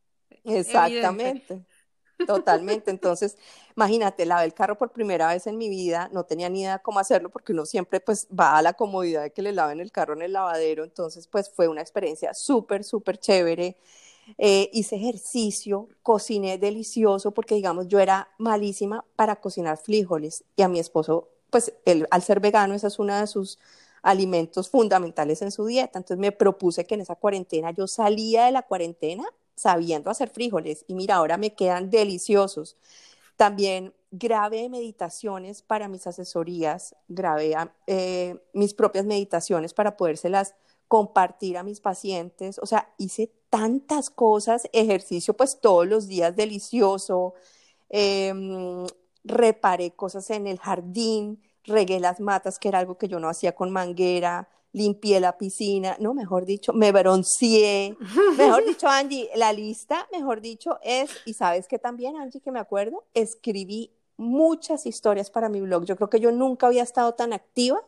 Exactamente. 0.44 1.64
Totalmente. 2.26 2.90
Entonces, 2.90 3.36
imagínate, 3.76 4.26
lavé 4.26 4.44
el 4.44 4.54
carro 4.54 4.76
por 4.76 4.92
primera 4.92 5.28
vez 5.28 5.46
en 5.46 5.56
mi 5.56 5.68
vida, 5.68 6.10
no 6.12 6.24
tenía 6.24 6.48
ni 6.48 6.62
idea 6.62 6.78
cómo 6.78 6.98
hacerlo 6.98 7.30
porque 7.30 7.52
uno 7.52 7.64
siempre 7.64 8.00
pues 8.00 8.28
va 8.28 8.58
a 8.58 8.62
la 8.62 8.74
comodidad 8.74 9.22
de 9.22 9.32
que 9.32 9.42
le 9.42 9.52
laven 9.52 9.80
el 9.80 9.90
carro 9.90 10.14
en 10.14 10.22
el 10.22 10.32
lavadero. 10.32 10.84
Entonces, 10.84 11.26
pues 11.26 11.50
fue 11.50 11.68
una 11.68 11.80
experiencia 11.80 12.34
súper, 12.34 12.84
súper 12.84 13.18
chévere. 13.18 13.76
Eh, 14.38 14.70
hice 14.72 14.96
ejercicio, 14.96 15.88
cociné 16.02 16.58
delicioso 16.58 17.32
porque, 17.32 17.54
digamos, 17.54 17.88
yo 17.88 17.98
era 17.98 18.28
malísima 18.38 19.04
para 19.16 19.36
cocinar 19.36 19.78
frijoles 19.78 20.44
y 20.56 20.62
a 20.62 20.68
mi 20.68 20.78
esposo, 20.78 21.28
pues 21.50 21.72
él, 21.84 22.06
al 22.10 22.22
ser 22.22 22.40
vegano, 22.40 22.74
esa 22.74 22.86
es 22.88 22.98
una 22.98 23.20
de 23.20 23.26
sus 23.26 23.58
alimentos 24.02 24.68
fundamentales 24.70 25.42
en 25.42 25.50
su 25.50 25.66
dieta. 25.66 25.98
Entonces 25.98 26.18
me 26.18 26.32
propuse 26.32 26.84
que 26.84 26.94
en 26.94 27.00
esa 27.00 27.16
cuarentena 27.16 27.70
yo 27.72 27.86
salía 27.86 28.44
de 28.44 28.52
la 28.52 28.62
cuarentena 28.62 29.24
sabiendo 29.60 30.10
hacer 30.10 30.30
frijoles 30.30 30.84
y 30.88 30.94
mira, 30.94 31.16
ahora 31.16 31.36
me 31.36 31.54
quedan 31.54 31.90
deliciosos. 31.90 32.76
También 33.36 33.94
grabé 34.10 34.68
meditaciones 34.68 35.62
para 35.62 35.88
mis 35.88 36.06
asesorías, 36.06 36.96
grabé 37.08 37.54
eh, 37.86 38.36
mis 38.52 38.74
propias 38.74 39.04
meditaciones 39.04 39.74
para 39.74 39.96
podérselas 39.96 40.54
compartir 40.88 41.56
a 41.56 41.62
mis 41.62 41.80
pacientes. 41.80 42.58
O 42.58 42.66
sea, 42.66 42.92
hice 42.98 43.30
tantas 43.50 44.10
cosas, 44.10 44.68
ejercicio 44.72 45.34
pues 45.34 45.60
todos 45.60 45.86
los 45.86 46.08
días 46.08 46.34
delicioso, 46.34 47.34
em, 47.88 48.86
reparé 49.24 49.92
cosas 49.92 50.30
en 50.30 50.46
el 50.46 50.58
jardín, 50.58 51.40
regué 51.64 52.00
las 52.00 52.20
matas, 52.20 52.58
que 52.58 52.68
era 52.68 52.78
algo 52.78 52.98
que 52.98 53.08
yo 53.08 53.20
no 53.20 53.28
hacía 53.28 53.54
con 53.54 53.70
manguera, 53.70 54.48
limpié 54.72 55.20
la 55.20 55.36
piscina, 55.36 55.96
no, 55.98 56.14
mejor 56.14 56.44
dicho, 56.44 56.72
me 56.72 56.92
bronceé, 56.92 57.96
mejor 58.36 58.64
dicho, 58.64 58.88
Angie, 58.88 59.28
la 59.34 59.52
lista, 59.52 60.06
mejor 60.12 60.40
dicho, 60.40 60.78
es, 60.82 61.10
y 61.24 61.34
sabes 61.34 61.66
que 61.66 61.78
también, 61.78 62.16
Angie, 62.16 62.40
que 62.40 62.52
me 62.52 62.60
acuerdo, 62.60 63.04
escribí 63.14 63.90
muchas 64.16 64.86
historias 64.86 65.30
para 65.30 65.48
mi 65.48 65.60
blog. 65.60 65.84
Yo 65.84 65.96
creo 65.96 66.10
que 66.10 66.20
yo 66.20 66.30
nunca 66.30 66.66
había 66.66 66.82
estado 66.82 67.14
tan 67.14 67.32
activa 67.32 67.82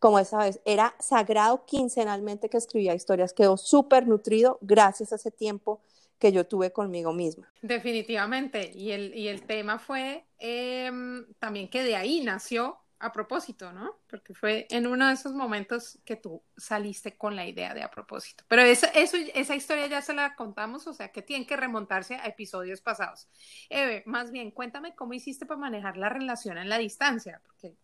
como 0.00 0.18
esa 0.18 0.38
vez. 0.38 0.60
Era 0.64 0.94
sagrado 0.98 1.64
quincenalmente 1.64 2.48
que 2.48 2.56
escribía 2.56 2.94
historias. 2.94 3.32
Quedó 3.32 3.56
súper 3.56 4.06
nutrido 4.06 4.58
gracias 4.60 5.12
a 5.12 5.16
ese 5.16 5.30
tiempo 5.30 5.80
que 6.18 6.32
yo 6.32 6.46
tuve 6.46 6.72
conmigo 6.72 7.12
misma. 7.12 7.52
Definitivamente. 7.62 8.70
Y 8.74 8.92
el, 8.92 9.12
y 9.12 9.26
el 9.26 9.42
tema 9.42 9.80
fue 9.80 10.24
em, 10.38 11.26
también 11.40 11.68
que 11.68 11.82
de 11.82 11.96
ahí 11.96 12.20
nació 12.20 12.78
a 13.02 13.10
propósito, 13.10 13.72
¿no? 13.72 13.96
Porque 14.08 14.32
fue 14.32 14.68
en 14.70 14.86
uno 14.86 15.08
de 15.08 15.14
esos 15.14 15.32
momentos 15.32 15.98
que 16.04 16.14
tú 16.14 16.40
saliste 16.56 17.16
con 17.16 17.34
la 17.34 17.44
idea 17.44 17.74
de 17.74 17.82
a 17.82 17.90
propósito. 17.90 18.44
Pero 18.46 18.62
eso, 18.62 18.86
esa 18.94 19.56
historia 19.56 19.88
ya 19.88 20.00
se 20.00 20.14
la 20.14 20.36
contamos, 20.36 20.86
o 20.86 20.94
sea 20.94 21.10
que 21.10 21.20
tienen 21.20 21.44
que 21.44 21.56
remontarse 21.56 22.14
a 22.14 22.26
episodios 22.26 22.80
pasados. 22.80 23.28
Eve, 23.68 24.04
más 24.06 24.30
bien, 24.30 24.52
cuéntame 24.52 24.94
cómo 24.94 25.14
hiciste 25.14 25.46
para 25.46 25.58
manejar 25.58 25.96
la 25.96 26.10
relación 26.10 26.58
en 26.58 26.68
la 26.68 26.78
distancia, 26.78 27.40
porque 27.44 27.74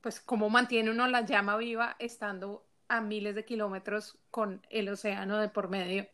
pues 0.00 0.20
cómo 0.20 0.48
mantiene 0.48 0.92
uno 0.92 1.08
la 1.08 1.22
llama 1.22 1.56
viva 1.56 1.96
estando 1.98 2.64
a 2.86 3.00
miles 3.00 3.34
de 3.34 3.44
kilómetros 3.44 4.16
con 4.30 4.64
el 4.70 4.88
océano 4.88 5.38
de 5.38 5.48
por 5.48 5.70
medio. 5.70 6.06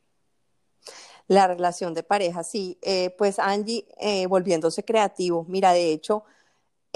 La 1.27 1.47
relación 1.47 1.93
de 1.93 2.03
pareja, 2.03 2.43
sí. 2.45 2.79
Eh, 2.81 3.15
pues 3.19 3.39
Angie, 3.39 3.87
eh, 4.01 4.27
volviéndose 4.27 4.87
creativo, 4.87 5.45
mira, 5.49 5.75
de 5.75 5.93
hecho, 5.93 6.25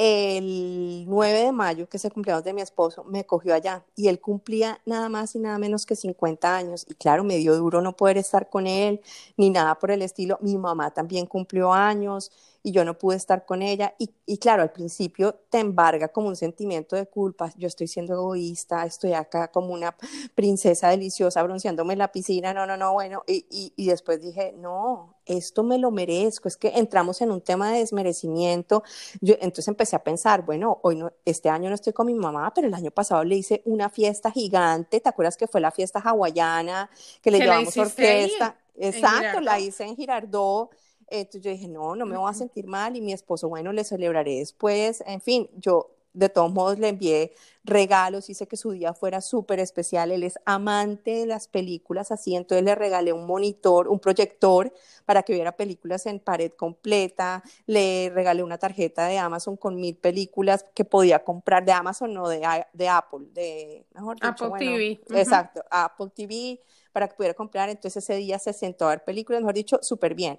el 0.04 1.04
9 1.06 1.44
de 1.44 1.52
mayo, 1.52 1.88
que 1.88 1.97
es 1.97 2.04
el 2.04 2.12
cumpleaños 2.12 2.42
de 2.42 2.52
mi 2.52 2.61
esposo, 2.61 3.04
me 3.04 3.25
cogió 3.25 3.54
allá 3.54 3.85
y 3.94 4.09
él 4.09 4.18
cumplía 4.21 4.80
nada 4.85 5.09
más 5.09 5.37
y 5.37 5.38
nada 5.38 5.59
menos 5.59 5.87
que 5.87 5.94
50 5.94 6.56
años. 6.56 6.85
Y 6.88 6.94
claro, 6.94 7.23
me 7.23 7.37
dio 7.37 7.54
duro 7.56 7.80
no 7.80 7.94
poder 7.94 8.18
estar 8.18 8.50
con 8.50 8.66
él, 8.66 9.00
ni 9.37 9.50
nada 9.50 9.78
por 9.78 9.92
el 9.92 10.02
estilo. 10.02 10.38
Mi 10.40 10.59
mamá 10.59 10.90
también 10.90 11.26
cumplió 11.26 11.73
años 11.73 12.32
y 12.62 12.73
yo 12.73 12.85
no 12.85 12.97
pude 12.97 13.16
estar 13.16 13.45
con 13.45 13.61
ella. 13.61 13.95
Y, 13.99 14.11
y, 14.25 14.38
claro, 14.38 14.62
al 14.62 14.71
principio 14.71 15.35
te 15.50 15.59
embarga 15.59 16.09
como 16.09 16.28
un 16.28 16.37
sentimiento 16.37 16.95
de 16.95 17.07
culpa. 17.07 17.52
Yo 17.57 17.66
estoy 17.66 17.88
siendo 17.88 18.14
egoísta, 18.14 18.85
estoy 18.85 19.14
acá 19.14 19.49
como 19.49 19.73
una 19.73 19.97
princesa 20.35 20.88
deliciosa 20.88 21.42
bronceándome 21.42 21.95
en 21.95 21.99
la 21.99 22.12
piscina. 22.12 22.54
No, 22.54 22.64
no, 22.66 22.76
no, 22.76 22.92
bueno. 22.92 23.25
Y, 23.26 23.47
y, 23.50 23.73
y 23.76 23.88
después 23.88 24.21
dije, 24.23 24.54
no, 24.57 25.16
esto 25.26 25.64
me 25.64 25.78
lo 25.78 25.90
merezco. 25.90 26.47
Es 26.47 26.57
que 26.57 26.69
entramos 26.69 27.21
en 27.21 27.33
un 27.33 27.40
tema 27.40 27.73
de 27.73 27.81
desmerecimiento. 27.81 28.85
Yo, 29.21 29.35
entonces 29.40 29.66
empecé 29.69 29.97
a 29.97 30.04
pensar, 30.04 30.42
bueno, 30.42 30.78
hoy 30.83 30.97
no, 30.97 31.12
este 31.25 31.49
año 31.49 31.69
no 31.69 31.75
estoy 31.75 31.92
con 31.92 32.07
mi 32.07 32.14
mamá, 32.14 32.52
pero 32.54 32.69
el 32.69 32.75
año 32.75 32.92
pasado 32.92 33.25
le 33.25 33.37
hice 33.37 33.62
una 33.64 33.90
fiesta 33.90 34.31
gigante. 34.31 35.00
¿Te 35.00 35.09
acuerdas 35.09 35.37
que 35.37 35.49
fue 35.49 35.61
la 35.61 35.73
fiesta 35.73 35.99
hawaiana? 35.99 36.88
Que 37.21 37.33
le 37.33 37.40
llevamos 37.40 37.76
orquesta. 37.76 38.57
Exacto, 38.76 39.40
la 39.40 39.61
hice 39.61 39.85
en 39.85 39.97
Girardot 39.97 40.71
entonces 41.09 41.42
yo 41.42 41.50
dije, 41.50 41.68
no, 41.68 41.97
no 41.97 42.06
me 42.06 42.16
voy 42.16 42.30
a 42.30 42.35
sentir 42.35 42.66
mal 42.66 42.97
y 42.97 43.00
mi 43.00 43.12
esposo, 43.12 43.49
bueno, 43.49 43.73
le 43.73 43.85
celebraré 43.85 44.38
después. 44.38 45.02
En 45.06 45.21
fin, 45.21 45.49
yo 45.56 45.90
de 46.14 46.28
todos 46.28 46.52
modos 46.52 46.78
le 46.78 46.88
envié 46.88 47.32
regalos, 47.64 48.28
hice 48.28 48.47
que 48.47 48.56
su 48.56 48.73
día 48.73 48.92
fuera 48.92 49.21
súper 49.21 49.61
especial. 49.61 50.11
Él 50.11 50.25
es 50.25 50.38
amante 50.44 51.11
de 51.12 51.26
las 51.26 51.49
películas 51.49 52.11
así, 52.11 52.35
entonces 52.35 52.64
le 52.64 52.75
regalé 52.75 53.12
un 53.12 53.26
monitor, 53.26 53.88
un 53.88 53.99
proyector 53.99 54.73
para 55.04 55.23
que 55.23 55.32
viera 55.32 55.52
películas 55.52 56.06
en 56.06 56.18
pared 56.18 56.52
completa. 56.52 57.42
Le 57.66 58.11
regalé 58.12 58.42
una 58.42 58.59
tarjeta 58.59 59.06
de 59.06 59.18
Amazon 59.18 59.56
con 59.56 59.76
mil 59.76 59.97
películas 59.97 60.66
que 60.75 60.85
podía 60.85 61.25
comprar 61.25 61.64
de 61.64 61.73
Amazon, 61.73 62.12
no 62.12 62.28
de, 62.28 62.40
de 62.73 62.88
Apple, 62.88 63.26
de 63.32 63.87
mejor 63.94 64.16
dicho, 64.16 64.26
Apple 64.28 64.50
TV. 64.59 65.00
Exacto, 65.18 65.62
Apple 65.71 66.11
TV 66.14 66.61
para 66.92 67.09
que 67.09 67.14
pudiera 67.14 67.35
comprar. 67.35 67.71
Entonces 67.71 68.02
ese 68.02 68.16
día 68.16 68.38
se 68.38 68.52
sentó 68.52 68.87
a 68.87 68.90
ver 68.90 69.04
películas, 69.04 69.40
mejor 69.40 69.54
dicho, 69.54 69.78
súper 69.82 70.14
bien. 70.14 70.38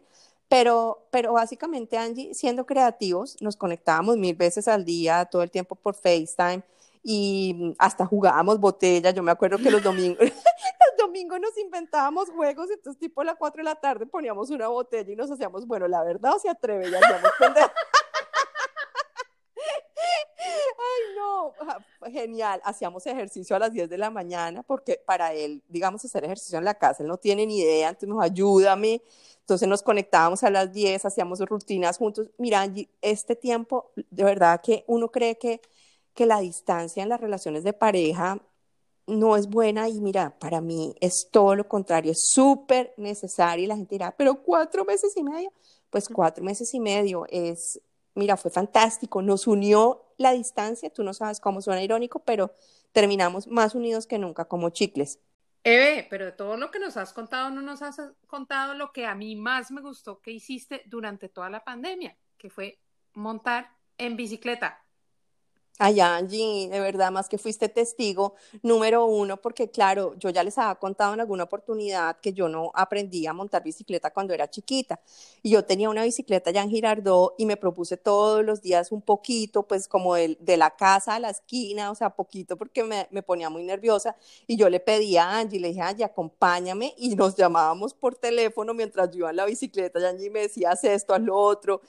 Pero, 0.50 1.08
pero 1.12 1.34
básicamente, 1.34 1.98
Angie, 1.98 2.34
siendo 2.34 2.66
creativos, 2.66 3.38
nos 3.42 3.56
conectábamos 3.58 4.18
mil 4.18 4.36
veces 4.36 4.68
al 4.68 4.86
día, 4.86 5.26
todo 5.26 5.42
el 5.42 5.50
tiempo 5.50 5.76
por 5.76 5.96
FaceTime 5.96 6.64
y 7.04 7.76
hasta 7.78 8.06
jugábamos 8.06 8.60
botella. 8.60 9.12
Yo 9.12 9.24
me 9.24 9.32
acuerdo 9.32 9.58
que 9.58 9.70
los 9.70 9.84
domingos, 9.84 10.20
los 10.20 10.98
domingos 10.98 11.40
nos 11.40 11.58
inventábamos 11.58 12.30
juegos, 12.30 12.70
entonces 12.72 13.00
tipo 13.00 13.22
a 13.22 13.26
las 13.26 13.36
4 13.36 13.60
de 13.60 13.64
la 13.64 13.76
tarde 13.76 14.06
poníamos 14.06 14.50
una 14.50 14.70
botella 14.70 15.12
y 15.12 15.16
nos 15.16 15.30
hacíamos, 15.30 15.68
bueno, 15.68 15.88
la 15.88 16.04
verdad 16.04 16.34
o 16.36 16.40
se 16.40 16.50
atreve, 16.50 16.90
ya 16.90 17.00
hacíamos 17.00 17.32
Ay, 20.94 21.16
no, 21.16 21.54
genial. 22.12 22.62
Hacíamos 22.64 23.06
ejercicio 23.08 23.56
a 23.56 23.60
las 23.60 23.72
10 23.72 23.90
de 23.90 23.98
la 23.98 24.10
mañana 24.10 24.64
porque 24.64 25.02
para 25.06 25.34
él, 25.34 25.64
digamos, 25.70 26.04
hacer 26.06 26.24
ejercicio 26.26 26.58
en 26.58 26.66
la 26.66 26.76
casa, 26.76 27.04
él 27.04 27.10
no 27.10 27.18
tiene 27.18 27.46
ni 27.46 27.60
idea, 27.60 27.90
entonces 27.90 28.10
nos 28.10 28.24
ayúdame. 28.24 29.02
Entonces 29.40 29.68
nos 29.68 29.84
conectábamos 29.84 30.44
a 30.44 30.50
las 30.50 30.72
10, 30.72 31.06
hacíamos 31.06 31.40
rutinas 31.42 31.98
juntos. 31.98 32.30
Mira, 32.38 32.66
este 33.02 33.36
tiempo, 33.36 33.92
de 33.96 34.24
verdad 34.24 34.62
que 34.62 34.86
uno 34.88 35.12
cree 35.12 35.38
que, 35.38 35.62
que 36.14 36.26
la 36.26 36.40
distancia 36.40 37.04
en 37.04 37.10
las 37.10 37.20
relaciones 37.20 37.64
de 37.64 37.74
pareja 37.74 38.42
no 39.08 39.36
es 39.36 39.48
buena 39.50 39.90
y 39.90 40.00
mira, 40.02 40.38
para 40.40 40.62
mí 40.62 40.96
es 41.02 41.28
todo 41.32 41.56
lo 41.56 41.68
contrario, 41.68 42.12
es 42.14 42.30
súper 42.32 42.94
necesario 42.98 43.66
y 43.66 43.68
la 43.68 43.76
gente 43.76 43.96
dirá, 43.96 44.16
pero 44.18 44.42
cuatro 44.44 44.86
meses 44.86 45.16
y 45.18 45.24
medio, 45.24 45.52
pues 45.90 46.08
cuatro 46.10 46.44
meses 46.44 46.74
y 46.74 46.80
medio 46.80 47.26
es, 47.30 47.82
mira, 48.16 48.38
fue 48.38 48.52
fantástico, 48.52 49.22
nos 49.22 49.48
unió 49.48 50.04
la 50.18 50.32
distancia, 50.32 50.90
tú 50.90 51.04
no 51.04 51.14
sabes 51.14 51.40
cómo 51.40 51.62
suena 51.62 51.82
irónico, 51.82 52.20
pero 52.20 52.54
terminamos 52.92 53.48
más 53.48 53.76
unidos 53.76 54.08
que 54.08 54.20
nunca 54.20 54.46
como 54.46 54.70
chicles. 54.70 55.20
Eve, 55.64 56.06
pero 56.10 56.26
de 56.26 56.32
todo 56.34 56.58
lo 56.58 56.72
que 56.72 56.80
nos 56.80 56.98
has 56.98 57.14
contado, 57.14 57.50
no 57.50 57.62
nos 57.62 57.82
has 57.82 57.98
contado 58.28 58.74
lo 58.74 58.92
que 58.92 59.06
a 59.06 59.16
mí 59.16 59.36
más 59.36 59.72
me 59.72 59.82
gustó 59.82 60.22
que 60.22 60.32
hiciste 60.32 60.84
durante 60.86 61.30
toda 61.30 61.50
la 61.50 61.64
pandemia, 61.64 62.18
que 62.38 62.50
fue 62.50 62.80
montar 63.14 63.72
en 63.98 64.18
bicicleta. 64.18 64.84
Ay, 65.80 66.00
Angie, 66.02 66.70
de 66.70 66.80
verdad, 66.80 67.12
más 67.12 67.28
que 67.28 67.40
fuiste 67.40 67.68
testigo 67.68 68.36
número 68.62 69.06
uno, 69.06 69.38
porque 69.42 69.72
claro, 69.72 70.14
yo 70.20 70.30
ya 70.30 70.44
les 70.44 70.56
había 70.60 70.76
contado 70.76 71.16
en 71.16 71.20
alguna 71.20 71.46
oportunidad 71.46 72.20
que 72.22 72.32
yo 72.32 72.48
no 72.48 72.72
aprendí 72.76 73.26
a 73.26 73.34
montar 73.34 73.64
bicicleta 73.64 74.12
cuando 74.12 74.36
era 74.36 74.48
chiquita. 74.48 75.00
Y 75.42 75.50
yo 75.50 75.66
tenía 75.66 75.90
una 75.90 76.04
bicicleta 76.04 76.52
ya 76.52 76.62
en 76.62 76.70
Girardot 76.70 77.34
y 77.40 77.48
me 77.48 77.58
propuse 77.58 77.98
todos 77.98 78.46
los 78.46 78.62
días 78.62 78.92
un 78.92 79.02
poquito, 79.02 79.64
pues 79.64 79.88
como 79.88 80.14
de, 80.14 80.38
de 80.40 80.58
la 80.58 80.70
casa 80.76 81.16
a 81.16 81.20
la 81.20 81.32
esquina, 81.32 81.90
o 81.90 81.96
sea, 81.96 82.12
poquito 82.12 82.56
porque 82.56 82.84
me, 82.84 83.08
me, 83.10 83.24
ponía 83.24 83.50
muy 83.50 83.64
nerviosa. 83.64 84.16
Y 84.46 84.58
yo 84.58 84.70
le 84.70 84.80
pedí 84.80 85.18
a 85.18 85.40
Angie, 85.40 85.60
le 85.60 85.70
dije, 85.70 85.82
Angie, 85.82 86.06
acompáñame. 86.06 86.94
Y 86.98 87.16
nos 87.16 87.36
llamábamos 87.36 87.96
por 87.96 88.14
teléfono 88.16 88.76
mientras 88.76 89.10
yo 89.10 89.20
iba 89.20 89.32
en 89.32 89.38
la 89.38 89.46
bicicleta. 89.46 90.00
Y 90.00 90.06
Angie 90.06 90.30
me 90.30 90.42
decía, 90.42 90.72
haz 90.72 90.84
esto, 90.84 91.16
haz 91.16 91.22
lo 91.22 91.36
otro. 91.36 91.82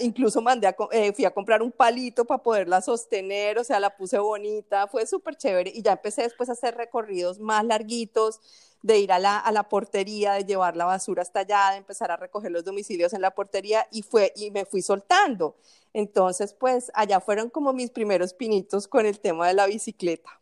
Incluso 0.00 0.42
mandé 0.42 0.66
a, 0.66 0.76
eh, 0.92 1.12
fui 1.12 1.24
a 1.24 1.30
comprar 1.30 1.62
un 1.62 1.72
palito 1.72 2.24
para 2.24 2.42
poderla 2.42 2.80
sostener 2.80 3.14
tener, 3.14 3.58
o 3.58 3.64
sea, 3.64 3.78
la 3.78 3.96
puse 3.96 4.18
bonita, 4.18 4.88
fue 4.88 5.06
súper 5.06 5.36
chévere 5.36 5.70
y 5.72 5.82
ya 5.82 5.92
empecé 5.92 6.22
después 6.22 6.48
a 6.48 6.52
hacer 6.52 6.74
recorridos 6.74 7.38
más 7.38 7.64
larguitos, 7.64 8.40
de 8.82 8.98
ir 8.98 9.12
a 9.12 9.18
la, 9.18 9.38
a 9.38 9.52
la 9.52 9.68
portería, 9.68 10.32
de 10.32 10.44
llevar 10.44 10.76
la 10.76 10.84
basura 10.84 11.22
hasta 11.22 11.40
allá, 11.40 11.70
de 11.70 11.78
empezar 11.78 12.10
a 12.10 12.16
recoger 12.16 12.50
los 12.50 12.64
domicilios 12.64 13.12
en 13.14 13.22
la 13.22 13.30
portería 13.30 13.86
y, 13.90 14.02
fue, 14.02 14.32
y 14.36 14.50
me 14.50 14.66
fui 14.66 14.82
soltando. 14.82 15.56
Entonces, 15.92 16.52
pues 16.52 16.90
allá 16.94 17.20
fueron 17.20 17.50
como 17.50 17.72
mis 17.72 17.90
primeros 17.90 18.34
pinitos 18.34 18.88
con 18.88 19.06
el 19.06 19.20
tema 19.20 19.46
de 19.46 19.54
la 19.54 19.66
bicicleta. 19.66 20.40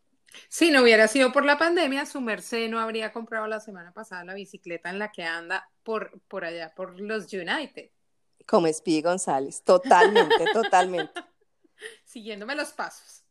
Si 0.48 0.70
no 0.70 0.82
hubiera 0.82 1.06
sido 1.08 1.30
por 1.30 1.44
la 1.44 1.58
pandemia, 1.58 2.06
su 2.06 2.20
merced 2.20 2.68
no 2.68 2.80
habría 2.80 3.12
comprado 3.12 3.46
la 3.46 3.60
semana 3.60 3.92
pasada 3.92 4.24
la 4.24 4.34
bicicleta 4.34 4.88
en 4.90 4.98
la 4.98 5.12
que 5.12 5.24
anda 5.24 5.68
por, 5.84 6.18
por 6.26 6.44
allá, 6.44 6.72
por 6.74 6.98
los 6.98 7.32
United. 7.32 7.90
Como 8.46 8.66
Speedy 8.72 9.02
González, 9.02 9.62
totalmente, 9.62 10.44
totalmente 10.52 11.12
siguiéndome 12.04 12.54
los 12.54 12.72
pasos. 12.72 13.22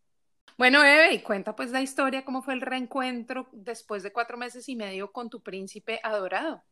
Bueno, 0.57 0.83
Eve, 0.83 1.13
y 1.13 1.21
cuenta 1.21 1.55
pues 1.55 1.71
la 1.71 1.81
historia, 1.81 2.23
cómo 2.23 2.41
fue 2.41 2.53
el 2.53 2.61
reencuentro 2.61 3.47
después 3.51 4.03
de 4.03 4.11
cuatro 4.11 4.37
meses 4.37 4.67
y 4.69 4.75
medio 4.75 5.11
con 5.11 5.29
tu 5.29 5.41
príncipe 5.41 5.99
adorado. 6.03 6.63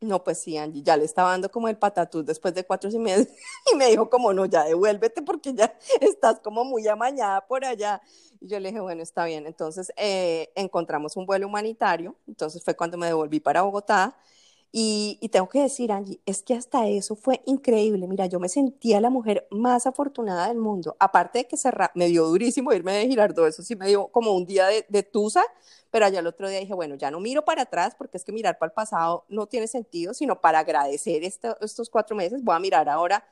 No, 0.00 0.24
pues 0.24 0.42
sí, 0.42 0.56
Angie, 0.58 0.82
ya 0.82 0.96
le 0.96 1.04
estaba 1.04 1.30
dando 1.30 1.48
como 1.48 1.68
el 1.68 1.78
patatús 1.78 2.26
después 2.26 2.52
de 2.54 2.64
cuatro 2.64 2.90
y 2.90 2.98
medio 2.98 3.24
y 3.72 3.76
me 3.76 3.86
dijo 3.86 4.10
como, 4.10 4.32
no, 4.32 4.46
ya 4.46 4.64
devuélvete 4.64 5.22
porque 5.22 5.54
ya 5.54 5.78
estás 6.00 6.40
como 6.40 6.64
muy 6.64 6.88
amañada 6.88 7.46
por 7.46 7.64
allá. 7.64 8.02
Y 8.40 8.48
yo 8.48 8.58
le 8.58 8.70
dije, 8.70 8.80
bueno, 8.80 9.02
está 9.02 9.24
bien. 9.26 9.46
Entonces 9.46 9.92
eh, 9.96 10.50
encontramos 10.56 11.16
un 11.16 11.24
vuelo 11.24 11.46
humanitario, 11.46 12.16
entonces 12.26 12.64
fue 12.64 12.74
cuando 12.74 12.98
me 12.98 13.06
devolví 13.06 13.38
para 13.38 13.62
Bogotá 13.62 14.16
y, 14.74 15.28
tengo 15.30 15.50
que 15.50 15.60
decir, 15.60 15.92
Angie, 15.92 16.20
es 16.24 16.42
que 16.42 16.54
hasta 16.54 16.88
eso 16.88 17.14
fue 17.14 17.42
increíble. 17.44 18.06
Mira, 18.06 18.24
yo 18.24 18.40
me 18.40 18.48
sentía 18.48 19.02
la 19.02 19.10
mujer 19.10 19.46
más 19.50 19.86
afortunada 19.86 20.48
del 20.48 20.56
mundo. 20.56 20.96
Aparte 20.98 21.40
de 21.40 21.44
que 21.46 21.58
se 21.58 21.70
me 21.94 22.06
dio 22.06 22.26
durísimo 22.26 22.72
irme 22.72 22.94
de 22.94 23.06
Girardot, 23.06 23.48
eso 23.48 23.62
sí 23.62 23.76
me 23.76 23.88
dio 23.88 24.08
como 24.08 24.32
un 24.32 24.46
día 24.46 24.66
de, 24.68 24.86
de 24.88 25.02
tusa, 25.02 25.44
pero 25.90 26.06
allá 26.06 26.20
el 26.20 26.26
otro 26.26 26.48
día 26.48 26.58
dije, 26.60 26.72
bueno, 26.72 26.94
ya 26.94 27.10
no 27.10 27.20
miro 27.20 27.44
para 27.44 27.62
atrás 27.62 27.94
porque 27.98 28.16
es 28.16 28.24
que 28.24 28.32
mirar 28.32 28.58
para 28.58 28.68
el 28.68 28.72
pasado 28.74 29.26
no 29.28 29.46
tiene 29.46 29.66
sentido, 29.66 30.14
sino 30.14 30.40
para 30.40 30.60
agradecer 30.60 31.22
estos 31.22 31.90
cuatro 31.90 32.16
meses, 32.16 32.42
voy 32.42 32.56
a 32.56 32.58
mirar 32.58 32.88
ahora 32.88 33.26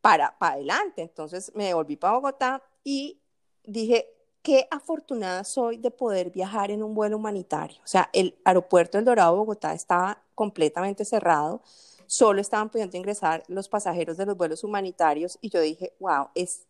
para, 0.00 0.38
para 0.38 0.54
adelante. 0.54 1.02
Entonces 1.02 1.52
me 1.54 1.74
volví 1.74 1.96
para 1.96 2.14
Bogotá 2.14 2.62
y 2.84 3.20
dije, 3.64 4.08
qué 4.42 4.66
afortunada 4.70 5.44
soy 5.44 5.76
de 5.76 5.90
poder 5.90 6.30
viajar 6.30 6.70
en 6.70 6.82
un 6.82 6.94
vuelo 6.94 7.18
humanitario. 7.18 7.82
O 7.84 7.86
sea, 7.86 8.08
el 8.12 8.38
aeropuerto 8.44 8.98
del 8.98 9.04
Dorado 9.04 9.36
Bogotá 9.36 9.74
estaba 9.74 10.22
completamente 10.40 11.04
cerrado, 11.04 11.60
solo 12.06 12.40
estaban 12.40 12.70
pudiendo 12.70 12.96
ingresar 12.96 13.42
los 13.48 13.68
pasajeros 13.68 14.16
de 14.16 14.24
los 14.24 14.38
vuelos 14.38 14.64
humanitarios 14.64 15.36
y 15.42 15.50
yo 15.50 15.60
dije, 15.60 15.92
wow, 16.00 16.28
es 16.34 16.66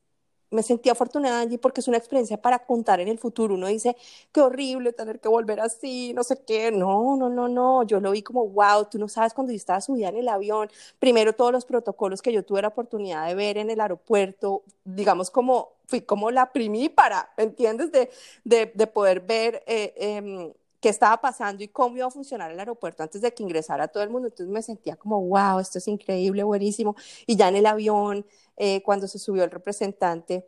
me 0.51 0.65
sentí 0.65 0.89
afortunada 0.91 1.41
allí 1.43 1.59
porque 1.59 1.81
es 1.81 1.87
una 1.87 1.97
experiencia 1.99 2.37
para 2.43 2.59
contar 2.67 2.99
en 2.99 3.07
el 3.07 3.19
futuro. 3.19 3.55
Uno 3.55 3.69
dice, 3.69 3.97
qué 4.33 4.41
horrible 4.41 4.93
tener 4.93 5.21
que 5.21 5.29
volver 5.29 5.61
así, 5.61 6.13
no 6.13 6.25
sé 6.25 6.43
qué. 6.45 6.73
No, 6.73 7.17
no, 7.17 7.29
no, 7.31 7.47
no. 7.49 7.85
Yo 7.85 8.01
lo 8.01 8.11
vi 8.11 8.23
como, 8.23 8.49
wow, 8.49 8.87
tú 8.91 8.99
no 8.99 9.09
sabes 9.09 9.33
cuando 9.33 9.53
yo 9.53 9.57
estaba 9.57 9.81
subida 9.81 10.09
en 10.09 10.17
el 10.17 10.29
avión. 10.29 10.69
Primero, 10.99 11.35
todos 11.35 11.53
los 11.53 11.65
protocolos 11.65 12.21
que 12.23 12.33
yo 12.33 12.45
tuve 12.45 12.63
la 12.63 12.69
oportunidad 12.69 13.29
de 13.29 13.37
ver 13.37 13.59
en 13.59 13.71
el 13.71 13.81
aeropuerto, 13.81 14.65
digamos, 14.85 15.31
como 15.31 15.75
fui 15.87 16.01
como 16.03 16.33
la 16.33 16.53
primípara, 16.53 17.31
¿entiendes? 17.37 17.93
De, 17.93 18.11
de, 18.45 18.73
de 18.75 18.87
poder 18.89 19.21
ver. 19.21 19.63
Eh, 19.69 19.95
eh, 19.97 20.53
qué 20.81 20.88
estaba 20.88 21.21
pasando 21.21 21.62
y 21.62 21.69
cómo 21.69 21.97
iba 21.97 22.07
a 22.07 22.11
funcionar 22.11 22.51
el 22.51 22.59
aeropuerto 22.59 23.03
antes 23.03 23.21
de 23.21 23.33
que 23.35 23.43
ingresara 23.43 23.88
todo 23.88 24.03
el 24.03 24.11
mundo. 24.11 24.29
Entonces 24.29 24.53
me 24.53 24.62
sentía 24.62 24.97
como, 24.97 25.21
wow, 25.23 25.61
esto 25.61 25.79
es 25.79 25.88
increíble, 25.88 26.43
buenísimo. 26.43 26.97
Y 27.27 27.37
ya 27.37 27.49
en 27.49 27.57
el 27.57 27.66
avión, 27.66 28.27
eh, 28.57 28.83
cuando 28.83 29.07
se 29.09 29.19
subió 29.19 29.45
el 29.45 29.51
representante 29.51 30.47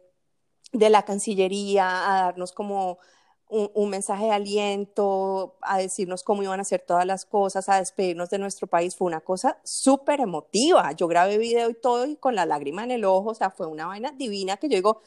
de 0.72 0.90
la 0.90 1.04
Cancillería 1.04 1.86
a 2.10 2.24
darnos 2.24 2.52
como 2.52 2.98
un, 3.48 3.90
mensaje 3.90 4.24
de 4.24 4.30
aliento, 4.32 5.56
a 5.60 5.78
decirnos 5.78 6.22
cómo 6.22 6.42
iban 6.42 6.58
a 6.58 6.62
hacer 6.62 6.80
todas 6.86 7.04
las 7.04 7.26
cosas, 7.26 7.68
a 7.68 7.76
despedirnos 7.76 8.30
de 8.30 8.38
nuestro 8.38 8.66
país. 8.66 8.96
Fue 8.96 9.06
una 9.06 9.20
cosa 9.20 9.58
súper 9.62 10.20
emotiva. 10.20 10.92
Yo 10.92 11.06
grabé 11.08 11.36
video 11.38 11.68
y 11.70 11.74
todo 11.74 12.06
y 12.06 12.16
con 12.16 12.34
la 12.34 12.46
lágrima 12.46 12.84
en 12.84 12.92
el 12.92 13.04
ojo, 13.04 13.30
o 13.30 13.34
sea, 13.34 13.50
fue 13.50 13.66
una 13.66 13.86
vaina 13.86 14.12
divina 14.12 14.56
que 14.56 14.68
yo 14.68 14.76
digo, 14.76 15.02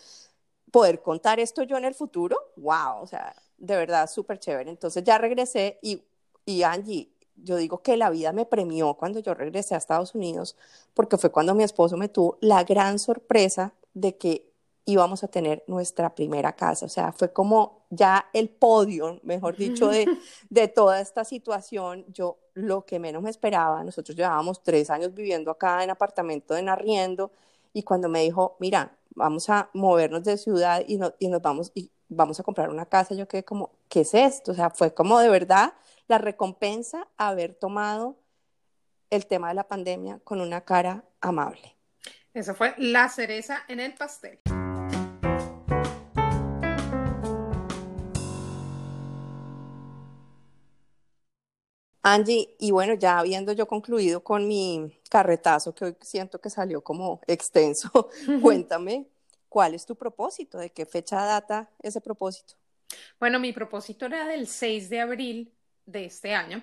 poder 0.71 1.01
contar 1.01 1.39
esto 1.39 1.63
yo 1.63 1.77
en 1.77 1.85
el 1.85 1.95
futuro, 1.95 2.37
wow, 2.57 3.01
o 3.01 3.07
sea, 3.07 3.35
de 3.57 3.75
verdad 3.75 4.09
súper 4.09 4.39
chévere. 4.39 4.69
Entonces 4.69 5.03
ya 5.03 5.17
regresé 5.17 5.79
y, 5.81 6.03
y 6.45 6.63
Angie, 6.63 7.09
yo 7.35 7.57
digo 7.57 7.81
que 7.81 7.97
la 7.97 8.09
vida 8.09 8.31
me 8.31 8.45
premió 8.45 8.93
cuando 8.95 9.19
yo 9.19 9.33
regresé 9.33 9.75
a 9.75 9.77
Estados 9.77 10.15
Unidos, 10.15 10.55
porque 10.93 11.17
fue 11.17 11.31
cuando 11.31 11.53
mi 11.55 11.63
esposo 11.63 11.97
me 11.97 12.09
tuvo 12.09 12.37
la 12.41 12.63
gran 12.63 12.99
sorpresa 12.99 13.73
de 13.93 14.17
que 14.17 14.51
íbamos 14.85 15.23
a 15.23 15.27
tener 15.27 15.63
nuestra 15.67 16.13
primera 16.13 16.53
casa. 16.53 16.85
O 16.85 16.89
sea, 16.89 17.11
fue 17.11 17.33
como 17.33 17.85
ya 17.89 18.27
el 18.33 18.49
podio, 18.49 19.19
mejor 19.23 19.57
dicho, 19.57 19.87
de, 19.89 20.05
de 20.49 20.67
toda 20.67 21.01
esta 21.01 21.23
situación. 21.25 22.05
Yo 22.13 22.37
lo 22.53 22.85
que 22.85 22.99
menos 22.99 23.21
me 23.23 23.29
esperaba, 23.29 23.83
nosotros 23.83 24.15
llevábamos 24.15 24.63
tres 24.63 24.89
años 24.89 25.13
viviendo 25.13 25.51
acá 25.51 25.83
en 25.83 25.89
apartamento 25.89 26.55
en 26.55 26.69
arriendo 26.69 27.31
y 27.73 27.83
cuando 27.83 28.07
me 28.07 28.21
dijo, 28.21 28.55
mira, 28.59 28.95
vamos 29.15 29.49
a 29.49 29.69
movernos 29.73 30.23
de 30.23 30.37
ciudad 30.37 30.83
y, 30.87 30.99
y 31.19 31.27
nos 31.27 31.41
vamos 31.41 31.71
y 31.73 31.89
vamos 32.09 32.39
a 32.39 32.43
comprar 32.43 32.69
una 32.69 32.85
casa, 32.85 33.15
yo 33.15 33.27
quedé 33.27 33.43
como, 33.43 33.71
¿qué 33.89 34.01
es 34.01 34.13
esto? 34.13 34.51
O 34.51 34.55
sea, 34.55 34.69
fue 34.69 34.93
como 34.93 35.19
de 35.19 35.29
verdad 35.29 35.73
la 36.07 36.17
recompensa 36.17 37.07
haber 37.17 37.55
tomado 37.55 38.17
el 39.09 39.25
tema 39.27 39.49
de 39.49 39.55
la 39.55 39.67
pandemia 39.67 40.19
con 40.23 40.41
una 40.41 40.61
cara 40.61 41.03
amable. 41.21 41.75
Esa 42.33 42.53
fue 42.53 42.73
la 42.77 43.09
cereza 43.09 43.63
en 43.67 43.79
el 43.79 43.93
pastel. 43.93 44.39
Angie, 52.07 52.55
y 52.59 52.69
bueno, 52.69 52.93
ya 52.93 53.17
habiendo 53.17 53.51
yo 53.51 53.67
concluido 53.67 54.23
con 54.23 54.47
mi 54.47 54.99
carretazo, 55.09 55.73
que 55.73 55.85
hoy 55.85 55.97
siento 56.01 56.39
que 56.39 56.51
salió 56.51 56.83
como 56.83 57.19
extenso, 57.25 57.89
cuéntame, 58.43 59.07
¿cuál 59.55 59.73
es 59.73 59.85
tu 59.85 59.95
propósito? 59.95 60.57
¿De 60.57 60.73
qué 60.73 60.85
fecha 60.85 61.23
data 61.23 61.69
ese 61.81 62.01
propósito? 62.01 62.55
Bueno, 63.21 63.39
mi 63.39 63.53
propósito 63.53 64.05
era 64.05 64.27
del 64.27 64.47
6 64.47 64.89
de 64.89 64.99
abril 64.99 65.53
de 65.85 66.03
este 66.03 66.35
año. 66.35 66.61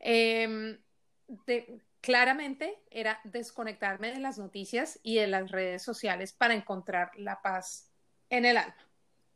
Em, 0.00 0.76
claramente 2.00 2.82
era 2.90 3.20
desconectarme 3.22 4.10
de 4.10 4.18
las 4.18 4.36
noticias 4.36 4.98
y 5.04 5.14
de 5.14 5.28
las 5.28 5.52
redes 5.52 5.82
sociales 5.82 6.32
para 6.32 6.54
encontrar 6.54 7.12
la 7.16 7.40
paz 7.40 7.92
en 8.30 8.46
el 8.46 8.56
alma. 8.56 8.90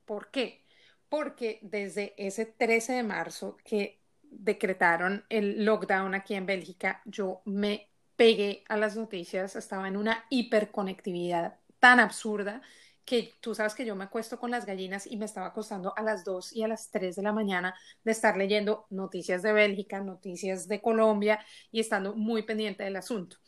¿Por 0.05 0.33
qué? 0.33 0.65
Porque 1.09 1.61
desde 1.63 2.15
ese 2.17 2.47
13 2.47 2.95
de 2.95 3.03
marzo 3.05 3.59
que 3.63 4.01
decretaron 4.23 5.25
el 5.29 5.65
lockdown 5.65 6.17
aquí 6.17 6.35
en 6.35 6.47
Bélgica, 6.47 7.01
yo 7.05 7.43
me 7.45 7.93
pegué 8.17 8.65
a 8.69 8.77
las 8.77 8.97
noticias, 8.97 9.55
estaba 9.55 9.87
en 9.87 9.97
una 9.97 10.25
hiperconectividad 10.31 11.61
tan 11.79 12.01
absurda 12.01 12.61
que 13.09 13.39
tú 13.41 13.55
sabes 13.55 13.75
que 13.75 13.87
yo 13.87 13.97
me 13.97 14.05
acuesto 14.05 14.39
con 14.39 14.51
las 14.51 14.67
gallinas 14.67 15.07
y 15.07 15.17
me 15.17 15.25
estaba 15.25 15.47
acostando 15.47 15.95
a 15.97 16.03
las 16.03 16.27
2 16.27 16.53
y 16.53 16.63
a 16.63 16.69
las 16.69 16.91
3 16.91 17.17
de 17.17 17.23
la 17.23 17.33
mañana 17.33 17.75
de 18.05 18.13
estar 18.13 18.37
leyendo 18.37 18.87
noticias 18.91 19.41
de 19.41 19.55
Bélgica, 19.55 19.99
noticias 20.01 20.69
de 20.69 20.83
Colombia 20.83 21.43
y 21.73 21.81
estando 21.81 22.15
muy 22.15 22.43
pendiente 22.43 22.85
del 22.85 22.97
asunto. 22.97 23.39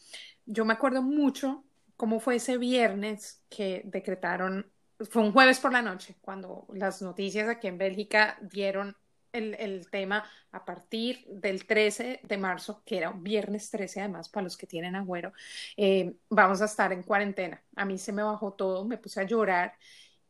Yo 0.46 0.64
me 0.64 0.72
acuerdo 0.72 1.02
mucho 1.02 1.62
cómo 1.98 2.20
fue 2.20 2.36
ese 2.36 2.56
viernes 2.56 3.44
que 3.50 3.82
decretaron, 3.84 4.72
fue 5.10 5.20
un 5.20 5.32
jueves 5.32 5.60
por 5.60 5.74
la 5.74 5.82
noche, 5.82 6.16
cuando 6.22 6.66
las 6.72 7.02
noticias 7.02 7.46
aquí 7.46 7.66
en 7.66 7.76
Bélgica 7.76 8.38
dieron 8.40 8.96
el, 9.32 9.88
tema 9.90 10.24
a 10.52 10.64
partir 10.64 11.24
del 11.28 11.66
13 11.66 12.20
de 12.22 12.38
marzo, 12.38 12.82
que 12.84 12.98
era 12.98 13.10
un 13.10 13.22
viernes 13.22 13.70
13 13.70 14.00
además 14.00 14.28
para 14.28 14.44
los 14.44 14.56
que 14.56 14.66
tienen 14.66 14.96
agüero, 14.96 15.32
eh, 15.76 16.14
vamos 16.28 16.62
a 16.62 16.66
estar 16.66 16.92
en 16.92 17.02
cuarentena. 17.02 17.62
A 17.76 17.84
mí 17.84 17.98
se 17.98 18.12
me 18.12 18.22
bajó 18.22 18.52
todo, 18.52 18.84
me 18.84 18.98
puse 18.98 19.20
a 19.20 19.24
llorar 19.24 19.74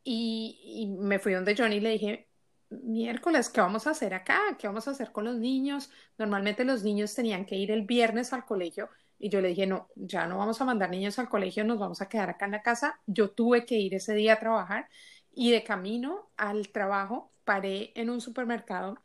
y, 0.04 0.60
y 0.64 0.86
me 0.88 1.18
fui 1.18 1.32
donde 1.32 1.56
Johnny 1.56 1.76
y 1.76 1.80
le 1.80 1.90
dije, 1.90 2.28
miércoles, 2.70 3.48
¿qué 3.50 3.60
vamos 3.60 3.86
a 3.86 3.90
hacer 3.90 4.14
acá? 4.14 4.40
¿Qué 4.58 4.66
vamos 4.66 4.86
a 4.88 4.92
hacer 4.92 5.12
con 5.12 5.24
los 5.24 5.36
niños? 5.36 5.90
Normalmente 6.18 6.64
los 6.64 6.82
niños 6.84 7.14
tenían 7.14 7.44
que 7.44 7.56
ir 7.56 7.70
el 7.70 7.82
viernes 7.82 8.32
al 8.32 8.44
colegio 8.44 8.88
y 9.18 9.28
yo 9.28 9.40
le 9.40 9.48
dije, 9.48 9.66
no, 9.66 9.88
ya 9.96 10.26
no 10.26 10.38
vamos 10.38 10.60
a 10.60 10.64
mandar 10.64 10.90
niños 10.90 11.18
al 11.18 11.28
colegio, 11.28 11.64
nos 11.64 11.78
vamos 11.78 12.00
a 12.00 12.08
quedar 12.08 12.30
acá 12.30 12.46
en 12.46 12.52
la 12.52 12.62
casa. 12.62 13.00
Yo 13.06 13.30
tuve 13.30 13.66
que 13.66 13.76
ir 13.76 13.94
ese 13.94 14.14
día 14.14 14.34
a 14.34 14.38
trabajar 14.40 14.88
y 15.32 15.50
de 15.50 15.62
camino 15.62 16.30
al 16.36 16.70
trabajo 16.70 17.29
paré 17.50 17.90
en 17.96 18.10
un 18.10 18.20
supermercado 18.20 18.96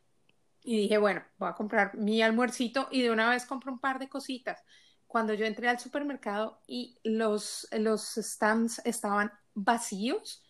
y 0.62 0.76
dije, 0.76 0.98
bueno, 0.98 1.20
voy 1.36 1.48
a 1.48 1.54
comprar 1.54 1.96
mi 1.96 2.22
almuercito 2.22 2.86
y 2.92 3.02
de 3.02 3.10
una 3.10 3.28
vez 3.28 3.44
compro 3.44 3.72
un 3.72 3.80
par 3.80 3.98
de 3.98 4.08
cositas. 4.08 4.62
Cuando 5.08 5.34
yo 5.34 5.44
entré 5.44 5.68
al 5.68 5.80
supermercado 5.80 6.62
y 6.64 6.96
los, 7.02 7.66
los 7.72 8.02
stands 8.14 8.80
estaban 8.84 9.32
vacíos, 9.52 10.44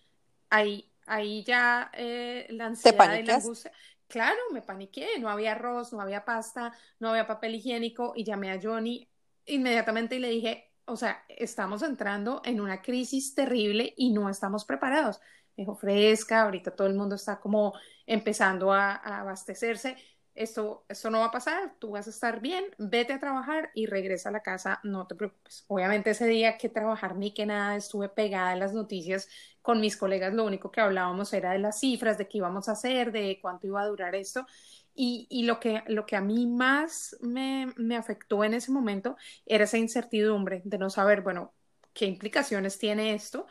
ahí, 0.51 0.93
ahí 1.07 1.43
ya 1.45 1.91
eh, 1.95 2.47
la 2.51 2.67
ansiedad 2.67 3.15
y 3.15 3.23
la 3.23 3.37
angustia. 3.37 3.73
Claro, 4.09 4.41
me 4.53 4.61
paniqué, 4.61 5.19
no 5.19 5.31
había 5.31 5.53
arroz, 5.53 5.95
no 5.95 6.03
había 6.03 6.23
pasta, 6.27 6.75
no 6.99 7.09
había 7.09 7.27
papel 7.27 7.55
higiénico 7.55 8.13
y 8.15 8.25
llamé 8.25 8.51
a 8.51 8.61
Johnny 8.63 9.09
inmediatamente 9.47 10.17
y 10.17 10.19
le 10.19 10.29
dije, 10.29 10.71
o 10.85 10.97
sea, 10.97 11.25
estamos 11.31 11.81
entrando 11.81 12.43
en 12.45 12.61
una 12.61 12.83
crisis 12.83 13.35
terrible 13.35 13.95
y 13.97 14.11
no 14.11 14.29
estamos 14.29 14.67
preparados 14.67 15.19
dijo 15.57 15.75
fresca, 15.75 16.43
ahorita 16.43 16.73
todo 16.73 16.87
el 16.87 16.95
mundo 16.95 17.15
está 17.15 17.41
como 17.41 17.75
empezando 18.07 18.73
a, 18.73 18.95
abastecerse. 18.95 19.97
Esto, 20.35 20.85
esto 20.91 21.11
no 21.11 21.21
va 21.21 21.27
a 21.27 21.31
pasar, 21.31 21.75
tú 21.79 21.93
vas 21.93 22.07
a 22.07 22.11
estar 22.11 22.41
bien, 22.41 22.67
vete 22.77 23.15
a 23.15 23.21
trabajar 23.21 23.71
y 23.75 23.87
regresa 23.87 24.29
a 24.29 24.33
la 24.33 24.43
casa, 24.43 24.81
no 24.85 25.07
te 25.07 25.15
preocupes. 25.15 25.65
Obviamente 25.67 26.11
ese 26.11 26.27
día 26.27 26.59
que 26.59 26.69
trabajar 26.69 27.17
ni 27.17 27.33
que 27.33 27.47
nada, 27.47 27.75
estuve 27.75 28.11
pegada 28.11 28.53
en 28.53 28.61
las 28.61 28.75
noticias 28.75 29.31
con 29.63 29.81
mis 29.81 29.97
colegas, 29.97 30.35
lo 30.35 30.45
único 30.45 30.71
que 30.71 30.83
hablábamos 30.83 31.33
era 31.33 31.53
de 31.53 31.59
las 31.59 31.81
cifras, 31.81 32.19
de 32.19 32.29
qué 32.29 32.39
íbamos 32.39 32.69
a 32.69 32.73
hacer, 32.73 33.13
de 33.13 33.39
cuánto 33.41 33.67
iba 33.67 33.81
a 33.81 33.87
durar 33.87 34.15
esto. 34.15 34.47
Y, 34.95 35.27
y, 35.31 35.45
lo, 35.45 35.59
que, 35.59 35.83
lo 35.89 36.05
que 36.07 36.17
a 36.17 36.21
mí 36.21 36.47
más 36.47 37.17
me, 37.21 37.73
me, 37.77 37.97
afectó 37.97 38.45
en 38.45 38.55
ese 38.55 38.73
momento 38.73 39.17
era 39.47 39.65
esa 39.65 39.79
incertidumbre 39.79 40.63
de 40.65 40.79
no 40.79 40.91
saber, 40.91 41.23
bueno, 41.23 41.55
qué 41.93 42.07
implicaciones 42.07 42.79
tiene 42.79 43.15
esto 43.15 43.47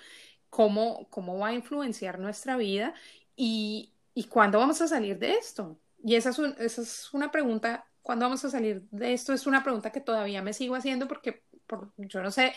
cómo, 0.56 1.06
cómo 1.10 1.38
va 1.38 1.50
a 1.50 1.54
influenciar 1.54 2.18
nuestra 2.18 2.56
vida 2.56 2.94
y, 3.36 3.92
y 4.14 4.24
cuándo 4.24 4.58
vamos 4.58 4.80
a 4.82 4.88
salir 4.88 5.20
de 5.20 5.34
esto. 5.34 5.78
Y 6.02 6.16
esa 6.16 6.30
es, 6.30 6.40
esa 6.40 6.82
es 6.82 7.14
una 7.14 7.30
pregunta, 7.30 7.86
¿cuándo 8.02 8.24
vamos 8.24 8.46
a 8.46 8.50
salir 8.50 8.84
de 8.90 9.12
esto? 9.12 9.34
Es 9.34 9.48
una 9.48 9.64
pregunta 9.64 9.92
que 9.92 10.00
todavía 10.00 10.42
me 10.42 10.54
sigo 10.54 10.76
haciendo 10.76 11.10
porque 11.10 11.44
por, 11.68 11.92
yo 11.98 12.22
no 12.22 12.32
sé 12.32 12.54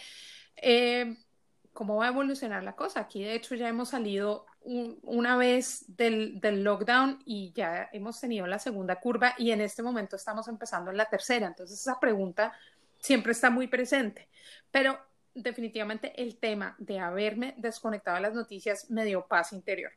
eh, 0.55 1.17
cómo 1.73 1.97
va 1.97 2.05
a 2.05 2.11
evolucionar 2.11 2.63
la 2.63 2.77
cosa. 2.77 3.01
Aquí 3.01 3.25
de 3.25 3.35
hecho 3.35 3.57
ya 3.57 3.67
hemos 3.67 3.89
salido 3.89 4.47
una 4.63 5.37
vez 5.37 5.85
del, 5.89 6.41
del, 6.41 6.63
lockdown 6.63 7.19
y 7.25 7.53
ya 7.53 7.89
hemos 7.93 8.21
tenido 8.21 8.47
la 8.47 8.61
segunda 8.61 9.01
curva 9.01 9.35
y 9.39 9.51
en 9.51 9.61
este 9.61 9.83
momento 9.83 10.15
estamos 10.15 10.47
empezando 10.47 10.93
en 10.93 10.99
la 10.99 11.07
tercera. 11.07 11.49
Entonces 11.49 11.81
esa 11.81 11.99
pregunta 11.99 12.53
siempre 13.01 13.33
está 13.33 13.51
muy 13.51 13.67
presente. 13.67 14.29
Pero 14.71 15.01
definitivamente 15.43 16.21
el 16.21 16.39
tema 16.39 16.77
de 16.79 16.99
haberme 16.99 17.55
desconectado 17.59 18.17
de 18.17 18.23
las 18.23 18.35
noticias 18.35 18.91
me 18.91 19.05
dio 19.05 19.27
paz 19.27 19.53
interior, 19.53 19.93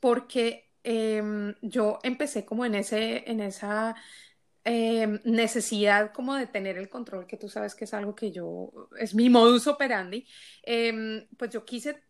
porque 0.00 0.70
em, 0.82 1.54
yo 1.62 1.98
empecé 2.02 2.44
como 2.44 2.64
en, 2.64 2.74
ese, 2.74 3.30
en 3.30 3.40
esa 3.40 3.96
em, 4.64 5.20
necesidad 5.24 6.12
como 6.12 6.34
de 6.34 6.46
tener 6.46 6.78
el 6.78 6.88
control, 6.88 7.26
que 7.26 7.36
tú 7.36 7.48
sabes 7.48 7.74
que 7.74 7.84
es 7.84 7.94
algo 7.94 8.14
que 8.14 8.32
yo, 8.32 8.88
es 8.98 9.14
mi 9.14 9.28
modus 9.30 9.66
operandi, 9.66 10.26
em, 10.62 11.26
pues 11.36 11.50
yo 11.50 11.64
quise 11.64 12.02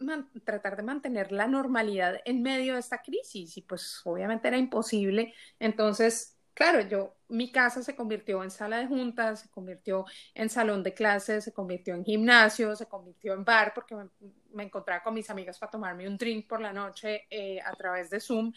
tratar 0.44 0.76
de 0.76 0.82
mantener 0.82 1.32
la 1.32 1.46
normalidad 1.46 2.20
en 2.24 2.42
medio 2.42 2.74
de 2.74 2.80
esta 2.80 3.02
crisis 3.02 3.56
y 3.56 3.62
pues 3.62 4.00
obviamente 4.04 4.48
era 4.48 4.58
imposible, 4.58 5.34
entonces 5.58 6.35
claro, 6.56 6.80
yo, 6.88 7.14
mi 7.28 7.52
casa 7.52 7.82
se 7.82 7.94
convirtió 7.94 8.42
en 8.42 8.50
sala 8.50 8.78
de 8.78 8.86
juntas, 8.86 9.40
se 9.40 9.50
convirtió 9.50 10.06
en 10.34 10.48
salón 10.48 10.82
de 10.82 10.94
clases, 10.94 11.44
se 11.44 11.52
convirtió 11.52 11.94
en 11.94 12.02
gimnasio, 12.02 12.74
se 12.74 12.86
convirtió 12.86 13.34
en 13.34 13.44
bar, 13.44 13.74
porque 13.74 13.94
me, 14.54 14.62
encontraba 14.62 15.02
con 15.02 15.12
mis 15.12 15.28
amigas 15.28 15.58
para 15.58 15.70
tomarme 15.70 16.08
un 16.08 16.16
drink 16.16 16.48
por 16.48 16.62
la 16.62 16.72
noche 16.72 17.26
eh, 17.28 17.60
a 17.60 17.74
través 17.74 18.08
de 18.08 18.20
Zoom. 18.20 18.52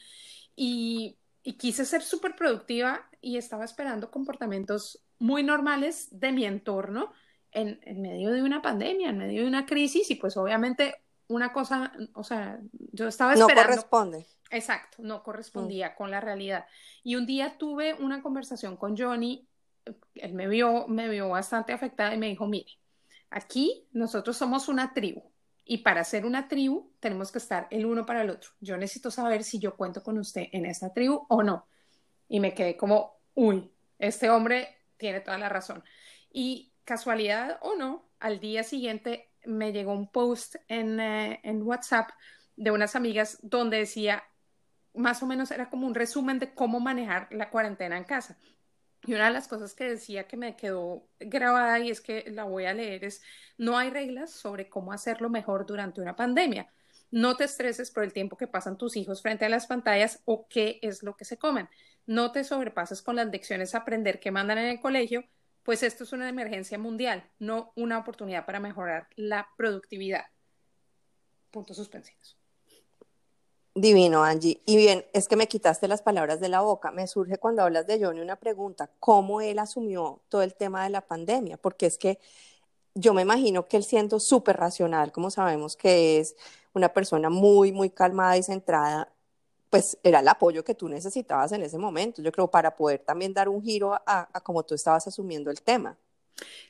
Y, 0.55 1.17
quise 1.57 1.83
ser 1.83 2.03
súper 2.03 2.35
productiva 2.35 3.09
y 3.21 3.38
estaba 3.38 3.65
esperando 3.65 4.12
comportamientos 4.12 5.03
muy 5.17 5.41
normales 5.41 6.07
de 6.12 6.31
mi 6.31 6.45
entorno 6.45 7.12
en, 7.51 7.79
en 7.83 8.01
medio 8.01 8.31
de 8.31 8.43
una 8.43 8.62
pandemia, 8.62 9.09
en 9.09 9.17
medio 9.17 9.41
de 9.41 9.47
una 9.47 9.65
crisis, 9.65 10.12
y 10.12 10.15
pues 10.15 10.38
obviamente 10.38 11.01
una 11.27 11.51
cosa, 11.51 11.91
o 12.13 12.23
sea, 12.23 12.59
yo 12.91 13.07
estaba 13.07 13.33
esperando. 13.33 13.62
No 13.62 13.67
corresponde. 13.67 14.27
Exacto, 14.49 15.03
no 15.03 15.21
correspondía 15.23 15.89
mm. 15.89 15.95
con 15.95 16.12
la 16.12 16.21
realidad. 16.21 16.65
Y 17.03 17.15
un 17.15 17.25
día 17.25 17.57
tuve 17.57 17.93
una 17.93 18.21
conversación 18.21 18.77
con 18.77 18.97
Johnny, 18.97 19.47
él 20.15 20.33
me 20.33 20.47
vio, 20.47 20.88
me 20.88 21.07
vio 21.07 21.29
bastante 21.29 21.73
afectada 21.73 22.13
y 22.13 22.17
me 22.17 22.27
dijo, 22.27 22.47
mire, 22.47 22.71
aquí 23.29 23.88
nosotros 23.91 24.38
somos 24.38 24.67
una 24.67 24.93
tribu 24.93 25.23
Y 25.65 25.79
para 25.79 26.03
ser 26.03 26.25
una 26.25 26.47
tribu 26.47 26.91
tenemos 26.99 27.31
que 27.31 27.38
estar 27.38 27.67
el 27.69 27.85
uno 27.85 28.05
para 28.05 28.21
el 28.21 28.29
otro. 28.29 28.51
Yo 28.59 28.77
necesito 28.77 29.12
saber 29.12 29.43
si 29.43 29.59
yo 29.59 29.75
cuento 29.75 30.03
con 30.03 30.17
usted 30.17 30.47
en 30.51 30.65
esta 30.65 30.93
tribu 30.93 31.25
o 31.29 31.43
no. 31.43 31.67
Y 32.27 32.39
me 32.39 32.53
quedé 32.53 32.75
como, 32.75 33.21
uy, 33.35 33.71
este 33.99 34.29
hombre 34.29 34.77
tiene 34.97 35.21
toda 35.21 35.38
la 35.38 35.49
razón. 35.49 35.83
Y 36.31 36.73
casualidad 36.83 37.59
o 37.62 37.75
no, 37.75 38.09
al 38.19 38.39
día 38.39 38.63
siguiente 38.63 39.31
me 39.45 39.71
llegó 39.71 39.93
un 39.93 40.12
post 40.12 40.55
en, 40.67 40.99
eh, 40.99 41.39
en 41.43 41.62
WhatsApp 41.62 42.09
de 42.55 42.71
unas 42.71 42.95
amigas 42.95 43.39
donde 43.41 43.77
decía, 43.77 44.23
más 44.93 45.21
o 45.23 45.28
menos 45.28 45.52
era 45.52 45.69
como 45.69 45.88
un 45.88 45.95
resumen 45.95 46.39
de 46.39 46.54
cómo 46.54 46.80
manejar 46.80 47.28
la 47.32 47.49
cuarentena 47.49 47.97
en 47.97 48.04
casa. 48.04 48.38
Y 49.06 49.13
una 49.13 49.25
de 49.28 49.34
las 49.34 49.47
cosas 49.47 49.73
que 49.73 49.86
decía 49.86 50.28
que 50.28 50.38
me 50.38 50.56
quedó 50.56 51.08
grabada 51.19 51.80
y 51.80 51.89
es 51.89 52.02
que 52.02 52.25
la 52.32 52.43
voy 52.43 52.65
a 52.65 52.73
leer 52.73 53.06
es, 53.06 53.21
no 53.58 53.78
hay 53.78 53.89
reglas 53.89 54.32
sobre 54.32 54.69
cómo 54.69 54.91
hacerlo 54.91 55.30
mejor 55.30 55.65
durante 55.65 56.02
una 56.02 56.15
pandemia. 56.15 56.69
No 57.12 57.38
te 57.38 57.45
estreses 57.45 57.91
por 57.91 58.04
el 58.04 58.13
tiempo 58.13 58.38
que 58.38 58.47
pasan 58.47 58.78
tus 58.78 58.97
hijos 58.97 59.21
frente 59.21 59.45
a 59.45 59.49
las 59.49 59.67
pantallas 59.67 60.21
o 60.25 60.47
qué 60.47 60.80
es 60.82 61.02
lo 61.02 61.15
que 61.15 61.25
se 61.25 61.38
comen. 61.38 61.69
No 62.06 62.32
te 62.32 62.43
sobrepases 62.43 63.02
con 63.02 63.15
las 63.15 63.28
lecciones 63.28 63.73
a 63.73 63.80
aprender 63.80 64.19
que 64.19 64.32
mandan 64.32 64.58
en 64.58 64.65
el 64.65 64.80
colegio, 64.80 65.23
pues 65.63 65.84
esto 65.84 66.04
es 66.04 66.13
una 66.13 66.30
emergencia 66.30 66.78
mundial, 66.78 67.30
no 67.39 67.71
una 67.75 67.97
oportunidad 67.99 68.45
para 68.45 68.60
mejorar 68.60 69.08
la 69.15 69.47
productividad. 69.58 70.25
Puntos 71.52 71.78
suspensivos. 71.78 72.38
Divino, 73.75 74.23
Angie. 74.23 74.62
Y 74.65 74.77
bien, 74.77 75.05
es 75.13 75.27
que 75.27 75.36
me 75.36 75.47
quitaste 75.47 75.88
las 75.88 76.01
palabras 76.01 76.39
de 76.39 76.49
la 76.49 76.62
boca. 76.62 76.91
Me 76.91 77.08
surge 77.08 77.38
cuando 77.38 77.62
hablas 77.63 77.88
de 77.88 78.03
Johnny 78.03 78.19
una 78.19 78.36
pregunta, 78.36 78.89
¿cómo 78.99 79.41
él 79.41 79.60
asumió 79.60 80.21
todo 80.29 80.41
el 80.41 80.55
tema 80.55 80.84
de 80.84 80.89
la 80.89 81.01
pandemia? 81.01 81.58
Porque 81.58 81.86
es 81.86 81.97
que 81.97 82.19
yo 82.95 83.13
me 83.13 83.23
imagino 83.23 83.67
que 83.67 83.77
él 83.77 83.84
siendo 83.86 84.19
súper 84.19 84.58
racional, 84.58 85.12
como 85.12 85.32
sabemos 85.32 85.77
que 85.77 86.19
es 86.19 86.36
una 86.73 86.89
persona 86.93 87.29
muy, 87.29 87.71
muy 87.71 87.89
calmada 87.91 88.38
y 88.38 88.43
centrada, 88.43 89.12
pues 89.69 89.97
era 90.03 90.21
el 90.21 90.27
apoyo 90.29 90.63
que 90.65 90.75
tú 90.75 90.89
necesitabas 90.89 91.51
en 91.53 91.63
ese 91.63 91.77
momento, 91.79 92.21
yo 92.21 92.32
creo, 92.32 92.49
para 92.49 92.75
poder 92.75 93.01
también 93.01 93.34
dar 93.34 93.49
un 93.49 93.62
giro 93.63 93.93
a, 93.95 94.29
a 94.34 94.41
cómo 94.41 94.63
tú 94.63 94.75
estabas 94.75 95.08
asumiendo 95.08 95.51
el 95.51 95.62
tema. 95.63 95.97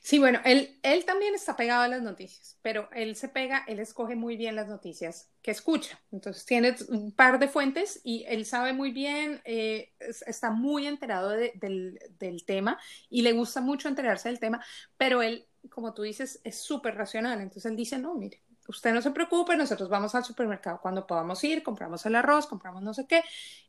Sí, 0.02 0.18
bueno, 0.18 0.40
él, 0.44 0.78
él 0.82 1.04
también 1.04 1.34
está 1.34 1.56
pegado 1.56 1.82
a 1.82 1.88
las 1.88 2.02
noticias, 2.02 2.58
pero 2.62 2.88
él 2.92 3.16
se 3.16 3.28
pega, 3.28 3.64
él 3.68 3.78
escoge 3.78 4.16
muy 4.16 4.36
bien 4.36 4.56
las 4.56 4.68
noticias 4.68 5.30
que 5.42 5.50
escucha. 5.50 6.00
Entonces 6.10 6.44
tiene 6.44 6.74
un 6.88 7.12
par 7.12 7.38
de 7.38 7.48
fuentes 7.48 8.00
y 8.04 8.24
él 8.28 8.46
sabe 8.46 8.72
muy 8.72 8.92
bien, 8.92 9.40
eh, 9.44 9.92
está 10.26 10.50
muy 10.50 10.86
enterado 10.86 11.30
del, 11.30 11.98
del, 12.18 12.44
tema 12.44 12.78
y 13.08 13.22
le 13.22 13.32
gusta 13.32 13.60
mucho 13.60 13.88
enterarse 13.88 14.28
del 14.28 14.40
tema, 14.40 14.64
pero 14.96 15.22
él, 15.22 15.46
como 15.70 15.94
tú 15.94 16.02
dices, 16.02 16.40
es 16.44 16.58
súper 16.58 16.96
racional. 16.96 17.40
Entonces 17.40 17.66
él 17.66 17.76
dice, 17.76 17.98
no, 17.98 18.14
mire, 18.14 18.42
usted 18.68 18.92
no 18.92 19.02
se 19.02 19.10
preocupe, 19.10 19.56
nosotros 19.56 19.88
vamos 19.88 20.14
al 20.14 20.24
supermercado 20.24 20.80
cuando 20.80 21.06
podamos 21.06 21.42
ir, 21.44 21.62
compramos 21.62 22.04
el 22.06 22.16
arroz, 22.16 22.46
compramos 22.46 22.82
no 22.82 22.94
sé 22.94 23.06
qué. 23.06 23.22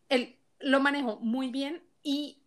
Él 0.10 0.38
lo 0.60 0.80
manejó 0.80 1.20
muy 1.20 1.50
bien 1.50 1.84
y 2.04 2.41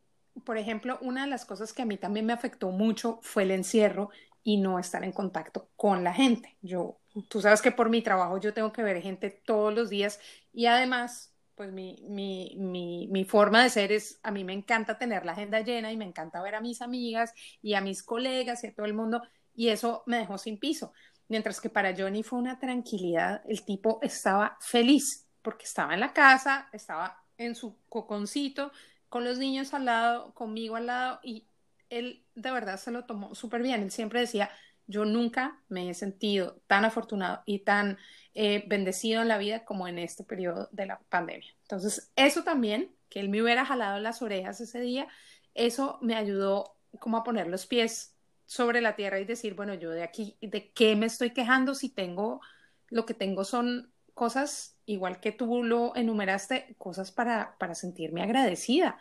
por 0.44 0.58
ejemplo, 0.58 0.98
una 1.00 1.24
de 1.24 1.30
las 1.30 1.44
cosas 1.44 1.72
que 1.72 1.82
a 1.82 1.86
mí 1.86 1.96
también 1.96 2.26
me 2.26 2.32
afectó 2.32 2.70
mucho 2.70 3.20
fue 3.22 3.44
el 3.44 3.52
encierro 3.52 4.10
y 4.42 4.58
no 4.58 4.78
estar 4.78 5.04
en 5.04 5.12
contacto 5.12 5.70
con 5.76 6.04
la 6.04 6.12
gente. 6.12 6.56
Yo, 6.60 6.98
tú 7.28 7.40
sabes 7.40 7.62
que 7.62 7.72
por 7.72 7.88
mi 7.88 8.02
trabajo 8.02 8.38
yo 8.38 8.52
tengo 8.52 8.72
que 8.72 8.82
ver 8.82 9.00
gente 9.00 9.30
todos 9.30 9.72
los 9.72 9.90
días 9.90 10.20
y 10.52 10.66
además, 10.66 11.34
pues 11.54 11.72
mi, 11.72 12.04
mi, 12.08 12.54
mi, 12.58 13.08
mi 13.10 13.24
forma 13.24 13.62
de 13.62 13.70
ser 13.70 13.92
es, 13.92 14.20
a 14.22 14.30
mí 14.30 14.44
me 14.44 14.52
encanta 14.52 14.98
tener 14.98 15.24
la 15.24 15.32
agenda 15.32 15.60
llena 15.60 15.92
y 15.92 15.96
me 15.96 16.04
encanta 16.04 16.42
ver 16.42 16.56
a 16.56 16.60
mis 16.60 16.82
amigas 16.82 17.32
y 17.62 17.74
a 17.74 17.80
mis 17.80 18.02
colegas 18.02 18.64
y 18.64 18.68
a 18.68 18.74
todo 18.74 18.86
el 18.86 18.94
mundo 18.94 19.22
y 19.54 19.68
eso 19.68 20.02
me 20.06 20.18
dejó 20.18 20.36
sin 20.38 20.58
piso. 20.58 20.92
Mientras 21.28 21.60
que 21.60 21.70
para 21.70 21.94
Johnny 21.96 22.22
fue 22.22 22.38
una 22.38 22.58
tranquilidad, 22.58 23.42
el 23.48 23.64
tipo 23.64 23.98
estaba 24.02 24.58
feliz 24.60 25.26
porque 25.42 25.64
estaba 25.64 25.94
en 25.94 26.00
la 26.00 26.12
casa, 26.12 26.68
estaba 26.72 27.22
en 27.38 27.54
su 27.54 27.78
coconcito, 27.88 28.72
con 29.08 29.24
los 29.24 29.38
niños 29.38 29.74
al 29.74 29.84
lado, 29.84 30.34
conmigo 30.34 30.76
al 30.76 30.86
lado, 30.86 31.20
y 31.22 31.46
él 31.90 32.24
de 32.34 32.50
verdad 32.50 32.78
se 32.78 32.90
lo 32.90 33.04
tomó 33.04 33.34
súper 33.34 33.62
bien. 33.62 33.82
Él 33.82 33.90
siempre 33.90 34.20
decía, 34.20 34.50
yo 34.86 35.04
nunca 35.04 35.62
me 35.68 35.88
he 35.88 35.94
sentido 35.94 36.60
tan 36.66 36.84
afortunado 36.84 37.42
y 37.46 37.60
tan 37.60 37.98
eh, 38.34 38.64
bendecido 38.66 39.22
en 39.22 39.28
la 39.28 39.38
vida 39.38 39.64
como 39.64 39.88
en 39.88 39.98
este 39.98 40.24
periodo 40.24 40.68
de 40.72 40.86
la 40.86 41.00
pandemia. 41.08 41.54
Entonces, 41.62 42.12
eso 42.16 42.44
también, 42.44 42.94
que 43.08 43.20
él 43.20 43.28
me 43.28 43.42
hubiera 43.42 43.64
jalado 43.64 43.98
las 44.00 44.22
orejas 44.22 44.60
ese 44.60 44.80
día, 44.80 45.08
eso 45.54 45.98
me 46.02 46.16
ayudó 46.16 46.76
como 46.98 47.16
a 47.16 47.24
poner 47.24 47.46
los 47.46 47.66
pies 47.66 48.14
sobre 48.46 48.80
la 48.80 48.96
tierra 48.96 49.20
y 49.20 49.24
decir, 49.24 49.54
bueno, 49.54 49.74
yo 49.74 49.90
de 49.90 50.02
aquí, 50.02 50.36
¿de 50.40 50.70
qué 50.72 50.96
me 50.96 51.06
estoy 51.06 51.30
quejando 51.30 51.74
si 51.74 51.88
tengo, 51.88 52.40
lo 52.88 53.06
que 53.06 53.14
tengo 53.14 53.44
son 53.44 53.93
cosas, 54.14 54.76
igual 54.86 55.20
que 55.20 55.32
tú 55.32 55.62
lo 55.64 55.94
enumeraste, 55.96 56.74
cosas 56.78 57.10
para, 57.10 57.56
para 57.58 57.74
sentirme 57.74 58.22
agradecida. 58.22 58.98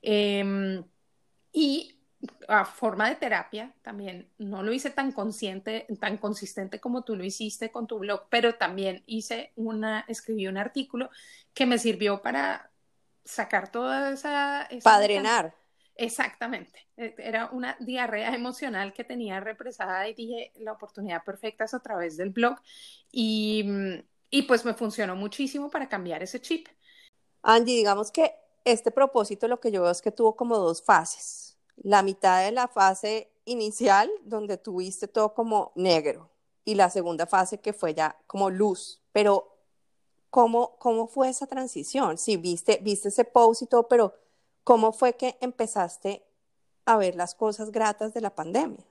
Em, 0.00 0.84
y 1.52 1.98
a 2.48 2.64
forma 2.64 3.08
de 3.08 3.16
terapia 3.16 3.74
también, 3.82 4.28
no 4.38 4.62
lo 4.62 4.72
hice 4.72 4.90
tan 4.90 5.12
consciente, 5.12 5.86
tan 6.00 6.18
consistente 6.18 6.80
como 6.80 7.02
tú 7.02 7.16
lo 7.16 7.24
hiciste 7.24 7.70
con 7.70 7.86
tu 7.86 7.98
blog, 7.98 8.28
pero 8.30 8.54
también 8.54 9.02
hice 9.06 9.52
una, 9.56 10.04
escribí 10.08 10.46
un 10.46 10.56
artículo 10.56 11.10
que 11.52 11.66
me 11.66 11.78
sirvió 11.78 12.22
para 12.22 12.70
sacar 13.24 13.70
toda 13.70 14.12
esa... 14.12 14.62
esa 14.70 14.90
Padrenar. 14.90 15.54
Exactamente. 15.96 16.88
E, 16.96 17.14
era 17.18 17.50
una 17.52 17.76
diarrea 17.80 18.34
emocional 18.34 18.92
que 18.92 19.04
tenía 19.04 19.40
represada 19.40 20.08
y 20.08 20.14
dije, 20.14 20.52
la 20.56 20.72
oportunidad 20.72 21.24
perfecta 21.24 21.64
es 21.64 21.74
a 21.74 21.80
través 21.80 22.16
del 22.16 22.30
blog. 22.30 22.58
Y, 23.10 23.64
mm, 23.64 24.11
y 24.32 24.42
pues 24.42 24.64
me 24.64 24.74
funcionó 24.74 25.14
muchísimo 25.14 25.70
para 25.70 25.88
cambiar 25.88 26.22
ese 26.22 26.40
chip. 26.40 26.66
Angie, 27.42 27.76
digamos 27.76 28.10
que 28.10 28.34
este 28.64 28.90
propósito 28.90 29.46
lo 29.46 29.60
que 29.60 29.70
yo 29.70 29.82
veo 29.82 29.90
es 29.90 30.00
que 30.00 30.10
tuvo 30.10 30.34
como 30.34 30.56
dos 30.56 30.82
fases. 30.82 31.58
La 31.76 32.02
mitad 32.02 32.42
de 32.42 32.50
la 32.50 32.66
fase 32.66 33.30
inicial, 33.44 34.10
donde 34.24 34.56
tuviste 34.56 35.06
todo 35.06 35.34
como 35.34 35.72
negro, 35.74 36.30
y 36.64 36.76
la 36.76 36.88
segunda 36.88 37.26
fase 37.26 37.60
que 37.60 37.74
fue 37.74 37.92
ya 37.92 38.16
como 38.26 38.48
luz. 38.48 39.02
Pero, 39.12 39.58
¿cómo, 40.30 40.78
cómo 40.78 41.06
fue 41.08 41.28
esa 41.28 41.46
transición? 41.46 42.16
Sí, 42.16 42.38
viste, 42.38 42.78
viste 42.82 43.08
ese 43.08 43.24
post 43.24 43.62
y 43.62 43.66
todo, 43.66 43.86
pero 43.86 44.14
¿cómo 44.64 44.92
fue 44.92 45.14
que 45.14 45.36
empezaste 45.42 46.24
a 46.86 46.96
ver 46.96 47.16
las 47.16 47.34
cosas 47.34 47.70
gratas 47.70 48.14
de 48.14 48.22
la 48.22 48.34
pandemia? 48.34 48.86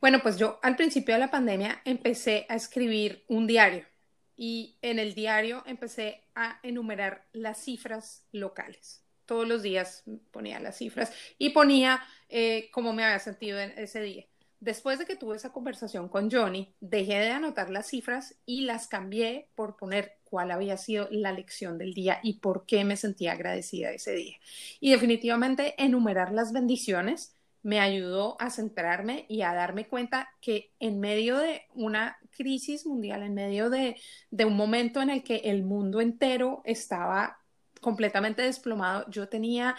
Bueno, 0.00 0.20
pues 0.22 0.38
yo 0.38 0.58
al 0.62 0.76
principio 0.76 1.14
de 1.14 1.20
la 1.20 1.30
pandemia 1.30 1.82
empecé 1.84 2.46
a 2.48 2.54
escribir 2.54 3.24
un 3.28 3.46
diario 3.46 3.91
y 4.36 4.78
en 4.82 4.98
el 4.98 5.14
diario 5.14 5.62
empecé 5.66 6.22
a 6.34 6.58
enumerar 6.62 7.26
las 7.32 7.58
cifras 7.58 8.24
locales. 8.32 9.02
Todos 9.26 9.46
los 9.46 9.62
días 9.62 10.04
ponía 10.30 10.60
las 10.60 10.76
cifras 10.78 11.12
y 11.38 11.50
ponía 11.50 12.02
eh, 12.28 12.68
cómo 12.72 12.92
me 12.92 13.04
había 13.04 13.18
sentido 13.18 13.60
en 13.60 13.70
ese 13.78 14.00
día. 14.00 14.26
Después 14.62 14.98
de 15.00 15.06
que 15.06 15.16
tuve 15.16 15.34
esa 15.34 15.52
conversación 15.52 16.08
con 16.08 16.30
Johnny, 16.30 16.72
dejé 16.78 17.18
de 17.18 17.30
anotar 17.30 17.68
las 17.68 17.88
cifras 17.88 18.36
y 18.46 18.60
las 18.60 18.86
cambié 18.86 19.48
por 19.56 19.76
poner 19.76 20.18
cuál 20.22 20.52
había 20.52 20.76
sido 20.76 21.08
la 21.10 21.32
lección 21.32 21.78
del 21.78 21.94
día 21.94 22.20
y 22.22 22.34
por 22.34 22.64
qué 22.64 22.84
me 22.84 22.96
sentía 22.96 23.32
agradecida 23.32 23.90
ese 23.90 24.12
día. 24.12 24.36
Y 24.78 24.92
definitivamente 24.92 25.74
enumerar 25.82 26.32
las 26.32 26.52
bendiciones 26.52 27.34
me 27.62 27.78
ayudó 27.78 28.36
a 28.40 28.50
centrarme 28.50 29.24
y 29.28 29.42
a 29.42 29.54
darme 29.54 29.86
cuenta 29.86 30.28
que 30.40 30.72
en 30.80 30.98
medio 31.00 31.38
de 31.38 31.62
una 31.74 32.18
crisis 32.30 32.86
mundial, 32.86 33.22
en 33.22 33.34
medio 33.34 33.70
de, 33.70 33.96
un 34.44 34.56
momento 34.56 35.00
en 35.00 35.10
el 35.10 35.22
que 35.22 35.36
el 35.44 35.62
mundo 35.62 36.00
entero 36.00 36.62
estaba 36.64 37.38
completamente 37.80 38.42
desplomado, 38.42 39.08
yo 39.10 39.28
tenía 39.28 39.76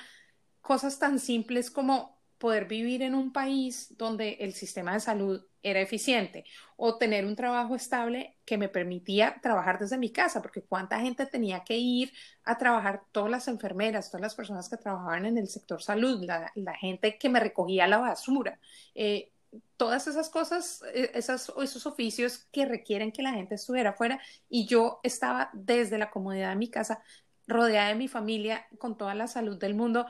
cosas 0.62 0.98
tan 0.98 1.19
simples 1.19 1.69
como 1.69 2.22
poder 2.38 2.65
vivir 2.65 3.02
en 3.02 3.15
un 3.15 3.34
país 3.34 3.96
donde 3.98 4.38
el 4.39 4.54
sistema 4.54 4.93
de 4.93 5.00
salud 5.00 5.46
era 5.63 5.80
eficiente 5.80 6.45
o 6.76 6.97
tener 6.97 7.26
un 7.26 7.36
trabajo 7.36 7.76
estable 7.76 8.38
que 8.45 8.58
me 8.58 8.69
permitía 8.69 9.39
trabajar 9.41 9.80
desde 9.80 9.97
mi 9.97 10.12
casa, 10.12 10.41
porque 10.41 10.62
cuánta 10.62 10.99
gente 10.99 11.26
tenía 11.26 11.63
que 11.63 11.78
ir 11.78 12.12
a 12.43 12.58
trabajar, 12.58 13.04
todas 13.12 13.32
las 13.32 13.47
enfermeras, 13.47 14.12
todas 14.12 14.21
las 14.21 14.36
personas 14.36 14.69
que 14.69 14.78
trabajaban 14.78 15.26
en 15.26 15.38
el 15.38 15.47
sector 15.47 15.82
salud, 15.82 16.23
la, 16.23 16.73
gente 16.76 17.17
que 17.17 17.30
me 17.30 17.39
recogía 17.39 17.88
la 17.88 17.99
basura, 17.99 18.60
eh, 18.93 19.32
todas 19.78 20.08
esas 20.08 20.30
cosas, 20.30 20.84
eh, 20.93 21.12
esas, 21.13 21.52
esos 21.62 21.86
oficios 21.86 22.47
que 22.52 22.65
requieren 22.65 23.12
que 23.12 23.23
la 23.23 23.32
gente 23.32 23.56
estuviera 23.56 23.91
afuera 23.91 24.19
y 24.49 24.65
yo 24.65 24.99
estaba 25.04 25.49
desde 25.54 25.97
la 25.97 26.12
comodidad 26.12 26.49
de 26.49 26.56
mi 26.58 26.69
casa, 26.69 27.02
rodeada 27.47 27.89
de 27.89 27.95
mi 27.95 28.08
familia, 28.08 28.67
con 28.78 28.97
toda 28.97 29.15
la 29.15 29.28
salud 29.28 29.58
del 29.58 29.76
mundo. 29.76 30.06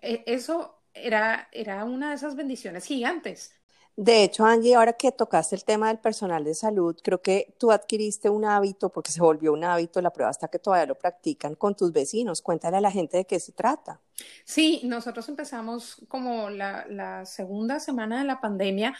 Eh, 0.00 0.24
eso 0.26 0.82
era, 0.94 1.48
era 1.52 1.84
una 1.84 2.10
de 2.10 2.16
esas 2.16 2.36
bendiciones 2.36 2.84
gigantes. 2.84 3.54
De 3.94 4.24
hecho, 4.24 4.44
Angie, 4.44 4.74
ahora 4.74 4.94
que 4.94 5.12
tocaste 5.12 5.54
el 5.54 5.64
tema 5.64 5.88
del 5.88 5.98
personal 5.98 6.44
de 6.44 6.54
salud, 6.54 6.96
creo 7.02 7.20
que 7.20 7.54
tú 7.58 7.72
adquiriste 7.72 8.30
un 8.30 8.44
hábito, 8.44 8.88
porque 8.88 9.12
se 9.12 9.20
volvió 9.20 9.52
un 9.52 9.64
hábito, 9.64 10.00
la 10.00 10.12
prueba 10.12 10.30
hasta 10.30 10.48
que 10.48 10.58
todavía 10.58 10.86
lo 10.86 10.98
practican 10.98 11.54
con 11.54 11.76
tus 11.76 11.92
vecinos. 11.92 12.40
Cuéntale 12.40 12.78
a 12.78 12.80
la 12.80 12.90
gente 12.90 13.18
de 13.18 13.26
qué 13.26 13.38
se 13.38 13.52
trata. 13.52 14.00
Sí, 14.44 14.80
nosotros 14.84 15.28
empezamos 15.28 15.96
como 16.08 16.48
la 16.48 17.24
segunda 17.26 17.80
semana 17.80 18.20
de 18.20 18.24
la 18.24 18.40
pandemia 18.40 18.94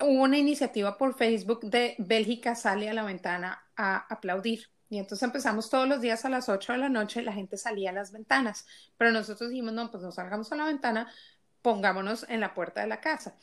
hubo 0.00 0.22
una 0.22 0.38
iniciativa 0.38 0.96
por 0.96 1.14
Facebook 1.14 1.60
de 1.62 1.94
Bélgica 1.98 2.54
sale 2.54 2.88
a 2.88 2.94
la 2.94 3.04
ventana 3.04 3.62
a 3.76 4.06
aplaudir. 4.12 4.68
Y 4.88 4.98
entonces 4.98 5.22
empezamos 5.22 5.70
todos 5.70 5.86
los 5.86 6.00
días 6.00 6.24
a 6.24 6.28
las 6.28 6.48
8 6.48 6.72
de 6.72 6.78
la 6.78 6.88
noche, 6.88 7.22
la 7.22 7.32
gente 7.32 7.56
salía 7.56 7.90
a 7.90 7.92
las 7.92 8.10
ventanas, 8.10 8.66
pero 8.96 9.12
nosotros 9.12 9.50
dijimos, 9.50 9.72
no, 9.72 9.90
pues 9.90 10.02
no 10.02 10.10
salgamos 10.10 10.50
a 10.50 10.56
la 10.56 10.64
ventana, 10.64 11.12
pongámonos 11.62 12.26
en 12.28 12.40
la 12.40 12.54
puerta 12.54 12.80
de 12.80 12.88
la 12.88 13.00
casa. 13.00 13.36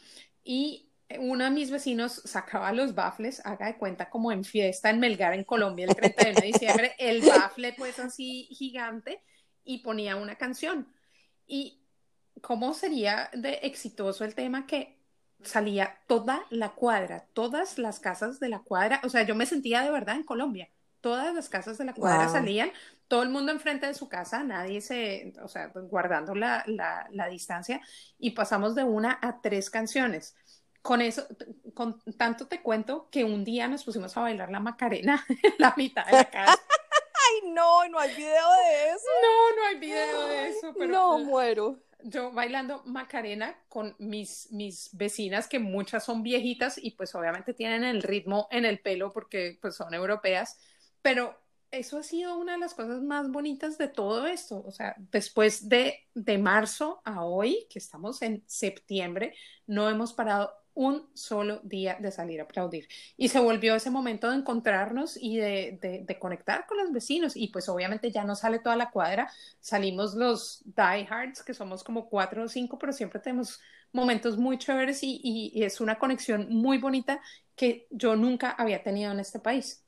Y 0.44 0.87
uno 1.20 1.46
de 1.46 1.52
mis 1.52 1.72
vecinos 1.72 2.22
sacaba 2.26 2.72
los 2.72 2.94
bafles, 2.94 3.42
haga 3.46 3.68
de 3.68 3.78
cuenta 3.78 4.10
como 4.10 4.32
en 4.32 4.44
fiesta 4.44 4.90
en 4.90 5.00
Melgar, 5.00 5.34
en 5.34 5.44
Colombia, 5.44 5.86
el 5.88 5.96
31 5.96 6.42
de 6.42 6.48
diciembre, 6.48 6.96
el 6.98 7.22
bafle 7.28 7.74
pues 7.74 8.00
así 8.00 8.48
gigante 8.52 9.22
y 9.64 9.80
ponía 9.80 10.16
una 10.16 10.36
canción. 10.36 10.88
Y 11.46 11.82
cómo 12.42 12.74
sería 12.74 13.30
de 13.34 13.60
exitoso 13.64 14.26
el 14.26 14.36
tema 14.36 14.68
que 14.68 14.98
salía 15.44 16.00
toda 16.08 16.46
la 16.50 16.70
cuadra, 16.70 17.26
todas 17.34 17.78
las 17.78 18.00
casas 18.00 18.40
de 18.40 18.50
la 18.50 18.60
cuadra, 18.60 19.02
o 19.04 19.10
sea, 19.10 19.24
yo 19.24 19.36
me 19.36 19.46
sentía 19.46 19.84
de 19.84 19.92
verdad 19.92 20.16
en 20.16 20.24
Colombia 20.24 20.70
todas 21.02 21.34
las 21.34 21.50
casas 21.50 21.78
de 21.78 21.86
la 21.86 21.94
cuadra 21.94 22.28
salían, 22.30 22.72
todo 23.08 23.24
el 23.24 23.30
mundo 23.30 23.52
enfrente 23.52 23.86
de 23.86 23.94
su 23.94 24.10
casa, 24.10 24.44
nadie 24.44 24.82
se, 24.82 25.34
o 25.42 25.48
sea, 25.48 25.68
guardando 25.68 26.36
la, 26.36 26.66
distancia, 27.30 27.82
y 28.20 28.32
pasamos 28.32 28.76
de 28.76 28.84
una 28.84 29.18
a 29.22 29.40
tres 29.42 29.70
canciones. 29.70 30.36
Con 30.88 31.02
eso, 31.02 31.28
con 31.74 32.00
tanto 32.18 32.48
te 32.48 32.62
cuento 32.62 33.10
que 33.12 33.24
un 33.24 33.44
día 33.44 33.68
nos 33.68 33.84
pusimos 33.84 34.16
a 34.16 34.22
bailar 34.22 34.50
la 34.50 34.60
Macarena 34.60 35.26
en 35.44 35.54
la 35.58 35.74
mitad 35.76 36.06
de 36.06 36.14
la 36.14 36.30
casa. 36.30 36.58
Ay, 37.30 37.52
no, 37.52 37.88
no 37.90 38.00
hay 38.00 38.16
video 38.16 38.52
de 38.52 38.90
eso. 38.90 39.08
No, 39.22 39.56
no 39.56 39.68
hay 39.68 39.80
video 39.80 40.28
de 40.28 40.50
eso. 40.50 40.74
Pero 40.78 40.92
no, 40.92 41.20
muero. 41.20 41.80
Yo 42.04 42.32
bailando 42.32 42.84
Macarena 42.86 43.58
con 43.68 43.96
mis, 44.00 44.50
mis 44.52 44.90
vecinas, 44.94 45.48
que 45.48 45.60
muchas 45.60 46.06
son 46.06 46.24
viejitas 46.24 46.78
y 46.78 46.92
pues 46.92 47.14
obviamente 47.16 47.54
tienen 47.54 47.84
el 47.84 48.02
ritmo 48.02 48.48
en 48.52 48.66
el 48.66 48.80
pelo 48.80 49.12
porque 49.12 49.58
pues 49.62 49.76
son 49.76 49.94
europeas 49.94 50.58
pero 51.08 51.40
eso 51.72 51.98
ha 51.98 52.04
sido 52.04 52.38
una 52.38 52.52
de 52.52 52.60
las 52.60 52.74
cosas 52.74 53.02
más 53.02 53.32
bonitas 53.32 53.78
de 53.78 53.88
todo 53.88 54.28
esto. 54.28 54.62
O 54.66 54.72
sea, 54.72 54.94
después 54.98 55.70
de, 55.70 56.06
de 56.14 56.38
marzo 56.38 57.02
a 57.06 57.24
hoy, 57.24 57.66
que 57.70 57.80
estamos 57.80 58.22
en 58.22 58.44
septiembre, 58.46 59.34
no 59.68 59.90
hemos 59.90 60.12
parado 60.12 60.52
un 60.78 61.10
solo 61.16 61.60
día 61.64 61.98
de 62.00 62.12
salir 62.12 62.40
a 62.40 62.44
aplaudir. 62.44 62.88
Y 63.18 63.30
se 63.30 63.40
volvió 63.40 63.74
ese 63.74 63.90
momento 63.90 64.30
de 64.30 64.38
encontrarnos 64.38 65.18
y 65.20 65.38
de, 65.38 66.06
de, 66.06 66.20
conectar 66.20 66.68
con 66.68 66.78
los 66.78 66.92
vecinos. 66.92 67.36
Y 67.36 67.48
pues 67.48 67.68
obviamente 67.68 68.12
ya 68.12 68.24
no 68.24 68.36
sale 68.36 68.60
toda 68.60 68.76
la 68.76 68.92
cuadra, 68.92 69.32
salimos 69.60 70.14
los 70.14 70.62
diehards, 70.66 71.44
que 71.44 71.56
somos 71.56 71.84
como 71.84 72.08
cuatro 72.08 72.44
o 72.44 72.48
cinco, 72.48 72.78
pero 72.78 72.94
siempre 72.94 73.20
tenemos 73.20 73.60
momentos 73.92 74.38
muy 74.38 74.60
chéveres 74.60 75.02
y, 75.02 75.20
y 75.24 75.64
es 75.64 75.82
una 75.82 75.98
conexión 75.98 76.48
muy 76.50 76.78
bonita 76.78 77.22
que 77.56 77.88
yo 77.90 78.16
nunca 78.16 78.52
había 78.52 78.84
tenido 78.84 79.12
en 79.12 79.20
este 79.20 79.40
país. 79.40 79.87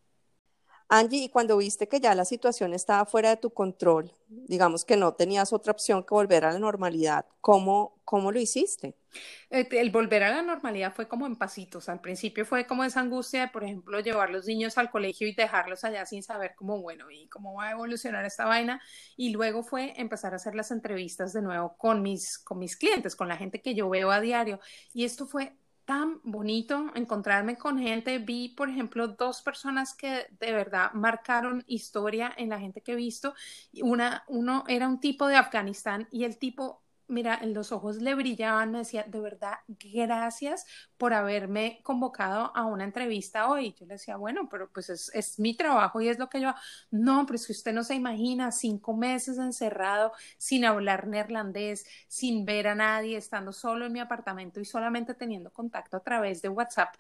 Angie, 0.90 1.26
y 1.26 1.30
cuando 1.30 1.58
viste 1.58 1.88
que 1.88 2.00
ya 2.00 2.16
la 2.16 2.26
situación 2.26 2.74
estaba 2.74 3.06
fuera 3.06 3.30
de 3.30 3.38
tu 3.38 3.52
control, 3.52 4.12
digamos 4.28 4.86
que 4.86 4.98
no 4.98 5.14
tenías 5.14 5.54
otra 5.54 5.72
opción 5.72 6.04
que 6.04 6.16
volver 6.16 6.46
a 6.46 6.52
la 6.52 6.60
normalidad, 6.60 7.28
¿cómo, 7.42 8.02
cómo 8.06 8.32
lo 8.32 8.40
hiciste? 8.40 8.96
Eh, 9.52 9.68
el 9.72 9.92
volver 9.92 10.24
a 10.24 10.32
la 10.32 10.42
normalidad 10.42 10.92
fue 10.94 11.08
como 11.08 11.28
en 11.28 11.36
pasitos. 11.36 11.90
Al 11.90 12.02
principio 12.02 12.44
fue 12.44 12.66
como 12.66 12.84
esa 12.84 13.02
angustia 13.02 13.42
de, 13.42 13.48
por 13.50 13.64
ejemplo, 13.64 14.00
llevar 14.00 14.32
los 14.32 14.48
niños 14.48 14.80
al 14.80 14.90
colegio 14.90 15.28
y 15.28 15.36
dejarlos 15.36 15.84
allá 15.84 16.06
sin 16.08 16.24
saber 16.24 16.54
cómo, 16.56 16.82
bueno, 16.82 17.12
y 17.12 17.28
cómo 17.28 17.54
va 17.54 17.68
a 17.68 17.72
evolucionar 17.72 18.26
esta 18.26 18.46
vaina. 18.46 18.82
Y 19.16 19.30
luego 19.30 19.64
fue 19.64 19.94
empezar 19.96 20.34
a 20.34 20.38
hacer 20.38 20.56
las 20.56 20.72
entrevistas 20.72 21.34
de 21.34 21.44
nuevo 21.44 21.76
con 21.78 22.02
mis, 22.02 22.40
con 22.40 22.58
mis 22.58 22.76
clientes, 22.76 23.16
con 23.16 23.28
la 23.28 23.38
gente 23.38 23.62
que 23.62 23.76
yo 23.76 23.90
veo 23.90 24.10
a 24.12 24.22
diario. 24.22 24.60
Y 24.94 25.06
esto 25.06 25.28
fue 25.28 25.54
tan 25.90 26.22
bonito 26.24 26.92
encontrarme 26.94 27.58
con 27.58 27.80
gente. 27.80 28.20
Vi, 28.20 28.50
por 28.50 28.70
ejemplo, 28.70 29.08
dos 29.08 29.42
personas 29.42 29.96
que 29.96 30.28
de 30.40 30.52
verdad 30.52 30.92
marcaron 30.94 31.64
historia 31.66 32.32
en 32.38 32.50
la 32.50 32.60
gente 32.60 32.82
que 32.84 32.92
he 32.92 32.96
visto. 32.96 33.34
Una, 33.82 34.24
uno 34.28 34.66
era 34.68 34.88
un 34.88 35.00
tipo 35.00 35.28
de 35.28 35.38
Afganistán 35.38 36.08
y 36.12 36.26
el 36.26 36.38
tipo 36.38 36.84
mira, 37.10 37.40
en 37.42 37.54
los 37.54 37.72
ojos 37.72 37.98
le 37.98 38.16
brillaban, 38.16 38.72
me 38.72 38.80
decía, 38.80 39.04
de 39.04 39.20
verdad, 39.20 39.56
gracias 39.68 40.66
por 40.98 41.14
haberme 41.14 41.80
convocado 41.84 42.56
a 42.56 42.66
una 42.66 42.84
entrevista 42.84 43.50
hoy. 43.50 43.76
Yo 43.80 43.86
le 43.86 43.96
decía, 43.96 44.16
bueno, 44.18 44.48
pero 44.50 44.70
pues 44.72 44.90
es, 44.90 45.40
mi 45.40 45.56
trabajo 45.56 46.02
y 46.02 46.08
es 46.08 46.20
lo 46.20 46.30
que 46.30 46.42
yo, 46.42 46.54
no, 46.92 47.26
pero 47.26 47.36
es 47.36 47.48
que 47.48 47.54
usted 47.54 47.74
no 47.74 47.84
se 47.84 47.96
imagina, 47.96 48.52
cinco 48.52 48.96
meses 48.96 49.38
encerrado, 49.38 50.14
sin 50.38 50.66
hablar 50.66 51.08
neerlandés, 51.08 51.86
sin 52.08 52.46
ver 52.46 52.68
a 52.68 52.76
nadie, 52.76 53.18
estando 53.18 53.52
solo 53.52 53.86
en 53.86 53.94
mi 53.94 54.00
apartamento 54.00 54.60
y 54.60 54.66
solamente 54.66 55.14
teniendo 55.14 55.52
contacto 55.52 55.98
a 55.98 56.04
través 56.04 56.42
de 56.42 56.50
WhatsApp, 56.50 56.96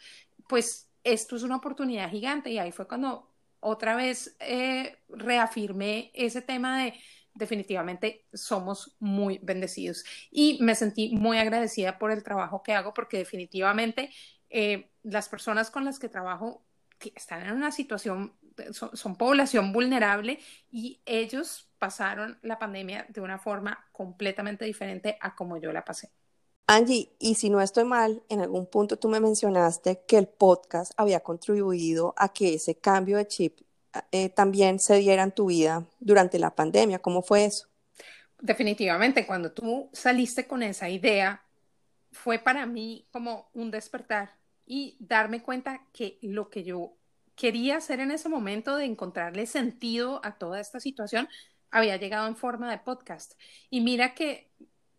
pues 0.48 0.90
esto 1.04 1.36
es 1.36 1.44
una 1.44 1.58
oportunidad 1.58 2.10
gigante 2.10 2.50
y 2.52 2.60
ahí 2.60 2.72
fue 2.72 2.88
cuando 2.88 3.30
otra 3.60 3.96
vez 3.96 4.36
eh, 4.40 4.98
reafirmé 5.10 6.12
ese 6.14 6.42
tema 6.42 6.84
de 6.84 6.94
definitivamente 7.40 8.28
somos 8.34 8.96
muy 9.00 9.40
bendecidos. 9.42 10.04
Y 10.30 10.60
me 10.62 10.76
sentí 10.76 11.16
muy 11.16 11.38
agradecida 11.38 11.98
por 11.98 12.12
el 12.12 12.22
trabajo 12.22 12.62
que 12.62 12.74
hago 12.74 12.94
porque 12.94 13.18
definitivamente 13.18 14.12
eh, 14.50 14.92
las 15.04 15.30
personas 15.30 15.72
con 15.72 15.86
las 15.86 15.98
que 15.98 16.10
trabajo 16.10 16.64
están 17.16 17.44
en 17.44 17.54
una 17.54 17.72
situación, 17.72 18.34
son, 18.72 19.16
población 19.16 19.72
vulnerable 19.72 20.40
y 20.70 21.02
ellos 21.06 21.70
pasaron 21.80 22.38
la 22.42 22.60
pandemia 22.60 23.06
de 23.08 23.22
una 23.22 23.40
forma 23.40 23.88
completamente 23.94 24.66
diferente 24.66 25.18
a 25.22 25.34
como 25.34 25.58
yo 25.58 25.72
la 25.72 25.86
pasé. 25.86 26.12
Angie, 26.68 27.16
y 27.20 27.36
si 27.36 27.50
no 27.50 27.62
estoy 27.62 27.86
mal, 27.86 28.22
en 28.28 28.42
algún 28.42 28.68
punto 28.68 29.00
tú 29.00 29.08
me 29.08 29.22
mencionaste 29.22 30.04
que 30.06 30.18
el 30.18 30.28
podcast 30.28 30.92
había 30.98 31.22
contribuido 31.22 32.14
a 32.18 32.34
que 32.34 32.54
ese 32.54 32.76
cambio 32.76 33.18
de 33.18 33.28
chip 33.28 33.62
eh, 34.12 34.30
también 34.30 34.80
se 34.80 34.98
diera 34.98 35.24
en 35.24 35.32
tu 35.32 35.48
vida 35.48 35.86
durante 36.00 36.40
la 36.40 36.56
pandemia. 36.56 37.00
¿Cómo 37.00 37.22
fue 37.22 37.46
eso? 37.46 37.68
Definitivamente, 38.40 39.26
cuando 39.26 39.52
tú 39.52 39.90
saliste 39.92 40.48
con 40.48 40.64
esa 40.64 40.90
idea, 40.90 41.44
fue 42.12 42.40
para 42.40 42.66
mí 42.66 43.08
como 43.12 43.50
un 43.54 43.72
despertar 43.72 44.36
y 44.66 44.98
darme 45.00 45.42
cuenta 45.42 45.86
que 45.94 46.20
lo 46.22 46.50
que 46.50 46.64
yo 46.64 46.96
quería 47.36 47.78
hacer 47.78 48.00
en 48.00 48.12
ese 48.12 48.30
momento 48.30 48.76
de 48.76 48.86
encontrarle 48.86 49.46
sentido 49.46 50.22
a 50.24 50.38
toda 50.38 50.60
esta 50.60 50.80
situación 50.80 51.28
había 51.72 51.98
llegado 51.98 52.28
en 52.28 52.36
forma 52.36 52.70
de 52.70 52.80
podcast. 52.80 53.34
Y 53.70 53.82
mira 53.82 54.14
que 54.14 54.52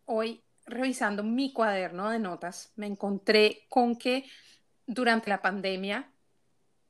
hoy, 0.05 0.43
revisando 0.67 1.23
mi 1.23 1.53
cuaderno 1.53 2.11
de 2.11 2.19
notas, 2.19 2.73
me 2.77 2.87
encontré 2.87 3.67
con 3.69 3.97
que 3.97 4.25
durante 4.87 5.31
la 5.31 5.43
pandemia 5.43 6.10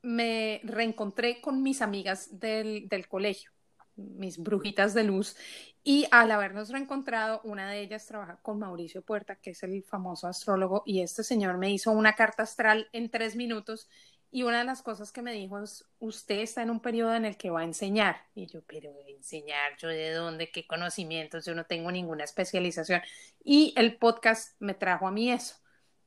me 0.03 0.61
reencontré 0.65 1.41
con 1.41 1.63
mis 1.63 1.83
amigas 1.83 2.41
del, 2.41 2.89
del 2.89 3.09
colegio, 3.09 3.51
mis 3.97 4.39
brujitas 4.39 4.95
de 4.95 5.05
luz, 5.05 5.37
y 5.83 6.07
al 6.11 6.31
habernos 6.31 6.69
reencontrado, 6.69 7.41
una 7.45 7.71
de 7.71 7.81
ellas 7.81 8.07
trabaja 8.07 8.39
con 8.43 8.59
Mauricio 8.59 9.03
Puerta, 9.03 9.37
que 9.37 9.51
es 9.51 9.63
el 9.63 9.83
famoso 9.83 10.27
astrólogo, 10.27 10.83
y 10.85 11.01
este 11.01 11.25
señor 11.25 11.57
me 11.57 11.71
hizo 11.71 11.91
una 11.93 12.15
carta 12.15 12.43
astral 12.43 12.89
en 12.93 13.11
tres 13.11 13.35
minutos. 13.35 13.89
Y 14.33 14.45
una 14.45 14.59
de 14.59 14.65
las 14.65 14.83
cosas 14.83 15.11
que 15.11 15.23
me 15.23 15.33
dijo 15.33 15.59
es, 15.59 15.85
usted 15.99 16.39
está 16.39 16.63
en 16.63 16.71
un 16.71 16.81
periodo 16.81 17.15
en 17.15 17.25
el 17.25 17.37
que 17.37 17.51
va 17.51 17.61
a 17.61 17.65
enseñar. 17.65 18.17
Y 18.35 18.47
yo, 18.47 18.63
pero 18.63 18.93
enseñar, 19.09 19.77
yo 19.79 19.89
de 19.89 20.13
dónde, 20.13 20.53
qué 20.53 20.67
conocimientos, 20.67 21.47
yo 21.47 21.55
no 21.55 21.65
tengo 21.65 21.91
ninguna 21.91 22.25
especialización. 22.25 23.01
Y 23.43 23.75
el 23.77 23.97
podcast 23.97 24.55
me 24.61 24.75
trajo 24.75 25.09
a 25.09 25.11
mí 25.11 25.33
eso 25.33 25.60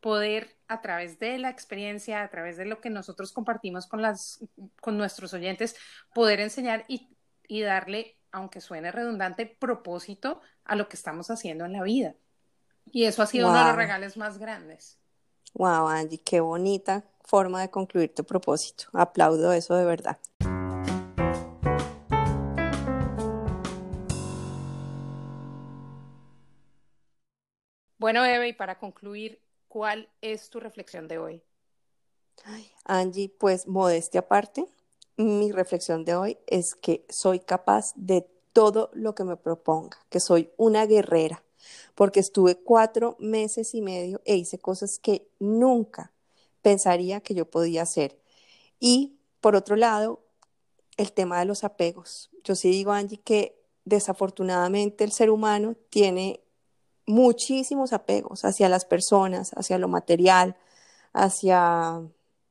poder 0.03 0.57
a 0.67 0.81
través 0.81 1.17
de 1.17 1.39
la 1.39 1.49
experiencia, 1.49 2.23
a 2.23 2.29
través 2.29 2.57
de 2.57 2.65
lo 2.65 2.81
que 2.81 2.89
nosotros 2.89 3.31
compartimos 3.31 3.87
con, 3.87 4.01
las, 4.01 4.43
con 4.81 4.97
nuestros 4.97 5.33
oyentes, 5.33 5.77
poder 6.13 6.41
enseñar 6.41 6.83
y, 6.89 7.15
y 7.47 7.61
darle, 7.61 8.17
aunque 8.33 8.59
suene 8.59 8.91
redundante, 8.91 9.45
propósito 9.45 10.41
a 10.65 10.75
lo 10.75 10.89
que 10.89 10.97
estamos 10.97 11.31
haciendo 11.31 11.63
en 11.63 11.71
la 11.71 11.83
vida. 11.83 12.15
Y 12.91 13.05
eso 13.05 13.23
ha 13.23 13.27
sido 13.27 13.47
uno 13.47 13.57
de 13.57 13.63
los 13.63 13.77
regalos 13.77 14.17
más 14.17 14.39
grandes. 14.39 14.99
Wow, 15.53 15.87
Angie, 15.87 16.21
qué 16.21 16.41
bonita 16.41 17.05
forma 17.23 17.61
de 17.61 17.69
concluir 17.69 18.13
tu 18.13 18.25
propósito. 18.25 18.87
Aplaudo 18.91 19.53
eso 19.53 19.73
de 19.77 19.85
verdad. 19.85 20.19
Bueno, 27.97 28.25
Eve, 28.25 28.49
y 28.49 28.53
para 28.53 28.79
concluir, 28.79 29.39
¿Cuál 29.73 30.07
es 30.21 30.51
tu 30.51 30.59
reflexión 30.59 31.07
de 31.07 31.17
hoy? 31.17 31.41
Angie, 32.85 33.27
pues 33.27 33.65
modestia 33.67 34.19
aparte, 34.19 34.67
mi 35.17 35.51
reflexión 35.51 36.05
de 36.05 36.13
hoy 36.13 36.37
es 36.45 36.75
que 36.75 37.03
soy 37.09 37.39
capaz 37.39 37.91
de 37.95 38.29
todo 38.53 38.91
lo 38.93 39.15
que 39.15 39.23
me 39.23 39.35
proponga, 39.35 39.97
que 40.11 40.19
soy 40.19 40.51
una 40.57 40.85
guerrera, 40.85 41.43
porque 41.95 42.19
estuve 42.19 42.59
cuatro 42.59 43.15
meses 43.17 43.73
y 43.73 43.81
medio 43.81 44.21
e 44.25 44.35
hice 44.35 44.59
cosas 44.59 44.99
que 44.99 45.27
nunca 45.39 46.11
pensaría 46.61 47.21
que 47.21 47.33
yo 47.33 47.49
podía 47.49 47.81
hacer. 47.81 48.21
Y 48.79 49.17
por 49.41 49.55
otro 49.55 49.75
lado, 49.75 50.19
el 50.97 51.13
tema 51.13 51.39
de 51.39 51.45
los 51.45 51.63
apegos. 51.63 52.29
Yo 52.43 52.53
sí 52.53 52.69
digo, 52.69 52.91
Angie, 52.91 53.21
que 53.21 53.59
desafortunadamente 53.85 55.03
el 55.03 55.11
ser 55.11 55.31
humano 55.31 55.75
tiene 55.89 56.42
muchísimos 57.05 57.93
apegos 57.93 58.45
hacia 58.45 58.69
las 58.69 58.85
personas, 58.85 59.51
hacia 59.55 59.77
lo 59.77 59.87
material, 59.87 60.55
hacia, 61.13 62.01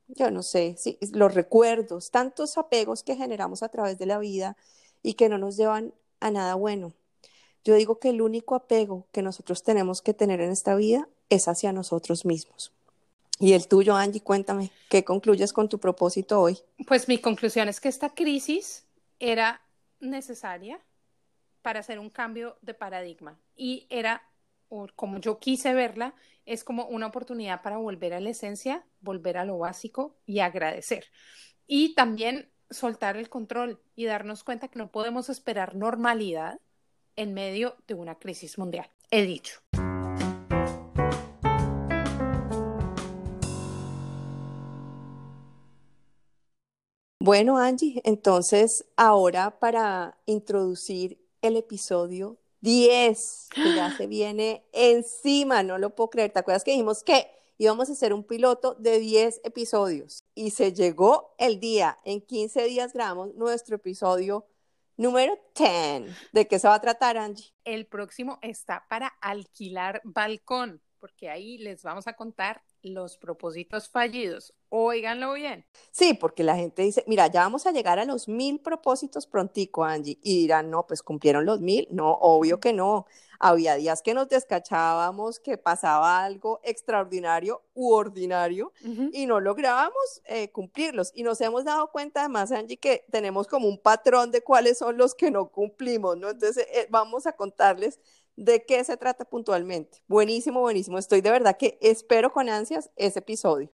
yo 0.07 0.31
no 0.31 0.43
sé, 0.43 0.75
sí, 0.77 0.97
los 1.11 1.33
recuerdos, 1.33 2.11
tantos 2.11 2.57
apegos 2.57 3.03
que 3.03 3.15
generamos 3.15 3.63
a 3.63 3.69
través 3.69 3.97
de 3.97 4.05
la 4.05 4.19
vida 4.19 4.57
y 5.01 5.15
que 5.15 5.29
no 5.29 5.37
nos 5.37 5.57
llevan 5.57 5.93
a 6.19 6.31
nada 6.31 6.55
bueno. 6.55 6.93
Yo 7.63 7.75
digo 7.75 7.99
que 7.99 8.09
el 8.09 8.21
único 8.21 8.55
apego 8.55 9.07
que 9.11 9.21
nosotros 9.21 9.63
tenemos 9.63 10.01
que 10.01 10.13
tener 10.13 10.41
en 10.41 10.51
esta 10.51 10.75
vida 10.75 11.07
es 11.29 11.47
hacia 11.47 11.71
nosotros 11.71 12.25
mismos. 12.25 12.73
Y 13.39 13.53
el 13.53 13.67
tuyo, 13.67 13.95
Angie, 13.95 14.21
cuéntame, 14.21 14.71
¿qué 14.89 15.03
concluyes 15.03 15.53
con 15.53 15.67
tu 15.67 15.79
propósito 15.79 16.39
hoy? 16.39 16.59
Pues 16.87 17.07
mi 17.07 17.17
conclusión 17.17 17.67
es 17.67 17.79
que 17.79 17.89
esta 17.89 18.09
crisis 18.09 18.85
era 19.19 19.61
necesaria 19.99 20.79
para 21.61 21.79
hacer 21.79 21.99
un 21.99 22.09
cambio 22.09 22.57
de 22.61 22.73
paradigma 22.73 23.39
y 23.55 23.87
era, 23.89 24.21
como 24.95 25.19
yo 25.19 25.39
quise 25.39 25.73
verla, 25.73 26.15
es 26.45 26.63
como 26.63 26.85
una 26.87 27.07
oportunidad 27.07 27.61
para 27.61 27.77
volver 27.77 28.13
a 28.13 28.19
la 28.19 28.31
esencia, 28.31 28.85
volver 29.01 29.37
a 29.37 29.45
lo 29.45 29.57
básico 29.57 30.17
y 30.25 30.39
agradecer. 30.39 31.05
Y 31.67 31.95
también 31.95 32.49
soltar 32.69 33.17
el 33.17 33.29
control 33.29 33.79
y 33.95 34.05
darnos 34.05 34.43
cuenta 34.43 34.67
que 34.67 34.79
no 34.79 34.91
podemos 34.91 35.29
esperar 35.29 35.75
normalidad 35.75 36.59
en 37.15 37.33
medio 37.33 37.75
de 37.87 37.93
una 37.93 38.15
crisis 38.15 38.57
mundial. 38.57 38.89
He 39.11 39.25
dicho. 39.25 39.59
Bueno, 47.19 47.57
Angie, 47.57 48.01
entonces 48.03 48.85
ahora 48.97 49.57
para 49.59 50.17
introducir 50.25 51.23
el 51.41 51.55
episodio 51.55 52.37
10, 52.63 53.49
que 53.53 53.75
ya 53.75 53.91
se 53.91 54.07
viene 54.07 54.63
encima, 54.71 55.63
no 55.63 55.77
lo 55.77 55.93
puedo 55.93 56.09
creer. 56.09 56.31
¿Te 56.31 56.39
acuerdas 56.39 56.63
que 56.63 56.71
dijimos 56.71 57.03
que 57.03 57.29
íbamos 57.57 57.89
a 57.89 57.91
hacer 57.91 58.13
un 58.13 58.23
piloto 58.23 58.75
de 58.75 58.99
10 58.99 59.41
episodios? 59.43 60.23
Y 60.33 60.51
se 60.51 60.71
llegó 60.71 61.35
el 61.37 61.59
día, 61.59 61.99
en 62.05 62.21
15 62.21 62.63
días 62.63 62.93
grabamos 62.93 63.35
nuestro 63.35 63.75
episodio 63.75 64.47
número 64.95 65.37
10. 65.57 66.15
¿De 66.31 66.47
qué 66.47 66.57
se 66.57 66.69
va 66.69 66.75
a 66.75 66.81
tratar, 66.81 67.17
Angie? 67.17 67.51
El 67.65 67.85
próximo 67.85 68.39
está 68.41 68.85
para 68.87 69.07
alquilar 69.19 69.99
balcón, 70.05 70.81
porque 70.99 71.29
ahí 71.29 71.57
les 71.57 71.83
vamos 71.83 72.07
a 72.07 72.13
contar 72.13 72.63
los 72.83 73.17
propósitos 73.17 73.89
fallidos. 73.89 74.53
Óiganlo 74.69 75.33
bien. 75.33 75.65
Sí, 75.91 76.13
porque 76.13 76.43
la 76.43 76.55
gente 76.55 76.81
dice, 76.81 77.03
mira, 77.07 77.27
ya 77.27 77.41
vamos 77.41 77.65
a 77.65 77.71
llegar 77.71 77.99
a 77.99 78.05
los 78.05 78.27
mil 78.27 78.59
propósitos 78.59 79.27
prontico, 79.27 79.83
Angie. 79.83 80.19
Y 80.21 80.41
dirán, 80.41 80.69
no, 80.69 80.85
pues 80.85 81.01
cumplieron 81.01 81.45
los 81.45 81.61
mil. 81.61 81.87
No, 81.91 82.11
obvio 82.13 82.59
que 82.59 82.73
no. 82.73 83.05
Había 83.39 83.75
días 83.75 84.01
que 84.01 84.13
nos 84.13 84.29
descachábamos, 84.29 85.39
que 85.39 85.57
pasaba 85.57 86.23
algo 86.23 86.61
extraordinario 86.63 87.61
u 87.73 87.91
ordinario 87.91 88.71
y 89.11 89.25
no 89.25 89.41
lográbamos 89.41 90.21
eh, 90.25 90.49
cumplirlos. 90.49 91.11
Y 91.13 91.23
nos 91.23 91.41
hemos 91.41 91.65
dado 91.65 91.91
cuenta 91.91 92.21
además, 92.21 92.53
Angie, 92.53 92.77
que 92.77 93.05
tenemos 93.11 93.47
como 93.47 93.67
un 93.67 93.77
patrón 93.77 94.31
de 94.31 94.41
cuáles 94.41 94.77
son 94.77 94.97
los 94.97 95.13
que 95.13 95.29
no 95.29 95.49
cumplimos, 95.49 96.15
¿no? 96.15 96.29
Entonces, 96.29 96.65
eh, 96.71 96.87
vamos 96.89 97.27
a 97.27 97.33
contarles 97.33 97.99
de 98.35 98.65
qué 98.65 98.83
se 98.83 98.97
trata 98.97 99.25
puntualmente. 99.25 99.99
Buenísimo, 100.07 100.61
buenísimo. 100.61 100.97
Estoy 100.97 101.21
de 101.21 101.31
verdad 101.31 101.57
que 101.57 101.77
espero 101.81 102.31
con 102.31 102.49
ansias 102.49 102.89
ese 102.95 103.19
episodio. 103.19 103.71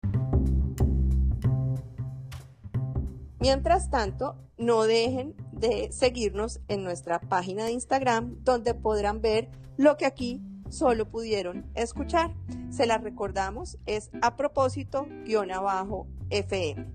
Mientras 3.41 3.89
tanto, 3.89 4.37
no 4.57 4.83
dejen 4.83 5.37
de 5.53 5.93
seguirnos 5.93 6.61
en 6.69 6.83
nuestra 6.83 7.21
página 7.21 7.65
de 7.65 7.73
Instagram, 7.73 8.43
donde 8.43 8.75
podrán 8.75 9.21
ver 9.21 9.49
lo 9.77 9.97
que 9.97 10.07
aquí 10.07 10.43
solo 10.69 11.09
pudieron 11.09 11.71
escuchar. 11.75 12.35
Se 12.71 12.87
las 12.87 13.03
recordamos, 13.03 13.79
es 13.87 14.11
a 14.23 14.37
propósito 14.37 15.07
guion 15.25 15.53
abajo 15.53 16.07
FM. 16.31 16.87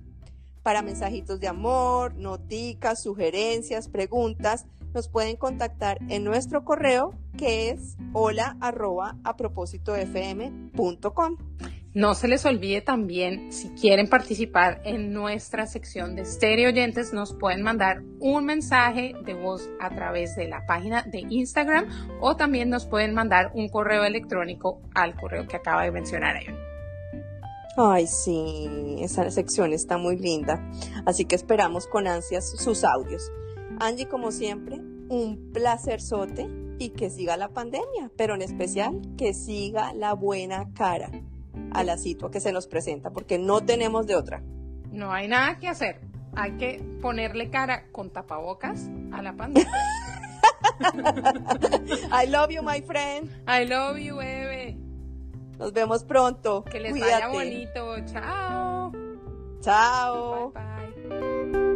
Para 0.63 0.81
mensajitos 0.81 1.39
de 1.39 1.47
amor, 1.47 2.15
noticas, 2.15 3.01
sugerencias, 3.01 3.87
preguntas, 3.87 4.65
nos 4.93 5.07
pueden 5.07 5.37
contactar 5.37 5.97
en 6.09 6.23
nuestro 6.23 6.63
correo 6.63 7.13
que 7.37 7.69
es 7.69 7.97
hola 8.13 8.57
arroba 8.61 9.17
a 9.23 9.35
propósito 9.35 9.95
fm.com. 9.95 11.37
No 11.93 12.15
se 12.15 12.27
les 12.27 12.43
olvide 12.47 12.81
también, 12.81 13.53
si 13.53 13.69
quieren 13.69 14.09
participar 14.09 14.81
en 14.83 15.13
nuestra 15.13 15.67
sección 15.67 16.15
de 16.15 16.25
Stereo 16.25 16.69
Oyentes, 16.69 17.13
nos 17.13 17.35
pueden 17.35 17.61
mandar 17.61 18.01
un 18.19 18.45
mensaje 18.45 19.13
de 19.23 19.35
voz 19.35 19.69
a 19.79 19.91
través 19.91 20.35
de 20.35 20.47
la 20.47 20.65
página 20.65 21.03
de 21.03 21.19
Instagram 21.29 21.85
o 22.19 22.35
también 22.35 22.71
nos 22.71 22.87
pueden 22.87 23.13
mandar 23.13 23.51
un 23.53 23.69
correo 23.69 24.05
electrónico 24.05 24.81
al 24.95 25.15
correo 25.15 25.47
que 25.47 25.57
acaba 25.57 25.83
de 25.83 25.91
mencionar 25.91 26.41
Evan. 26.41 26.57
Ay, 27.77 28.07
sí, 28.07 28.97
esa 28.99 29.29
sección 29.29 29.71
está 29.71 29.99
muy 29.99 30.17
linda. 30.17 30.67
Así 31.05 31.25
que 31.25 31.35
esperamos 31.35 31.85
con 31.85 32.07
ansias 32.07 32.57
sus 32.57 32.83
audios. 32.83 33.31
Angie, 33.79 34.07
como 34.07 34.31
siempre, 34.31 34.77
un 35.09 35.51
placer 35.53 36.01
sote 36.01 36.47
y 36.79 36.89
que 36.89 37.09
siga 37.09 37.37
la 37.37 37.49
pandemia, 37.49 38.11
pero 38.17 38.35
en 38.35 38.41
especial 38.41 39.01
que 39.17 39.33
siga 39.33 39.93
la 39.93 40.13
buena 40.13 40.69
cara 40.73 41.09
a 41.71 41.83
la 41.83 41.97
situación 41.97 42.31
que 42.31 42.39
se 42.39 42.51
nos 42.51 42.67
presenta, 42.67 43.11
porque 43.11 43.37
no 43.37 43.61
tenemos 43.61 44.07
de 44.07 44.15
otra. 44.15 44.43
No 44.91 45.11
hay 45.11 45.27
nada 45.27 45.57
que 45.59 45.67
hacer. 45.67 46.01
Hay 46.35 46.53
que 46.57 46.83
ponerle 47.01 47.49
cara 47.49 47.91
con 47.91 48.11
tapabocas 48.11 48.89
a 49.11 49.21
la 49.21 49.33
pandemia. 49.33 49.71
I 52.11 52.25
love 52.25 52.51
you, 52.51 52.61
my 52.61 52.81
friend. 52.81 53.29
I 53.47 53.65
love 53.65 53.97
you, 53.97 54.17
bebé. 54.17 54.77
Nos 55.57 55.71
vemos 55.71 56.03
pronto. 56.03 56.63
Que 56.63 56.79
les 56.79 56.99
vaya 56.99 57.27
bonito. 57.27 57.95
Chao. 58.05 58.91
Chao. 59.61 60.51
Bye, 60.51 60.93
bye. 61.09 61.72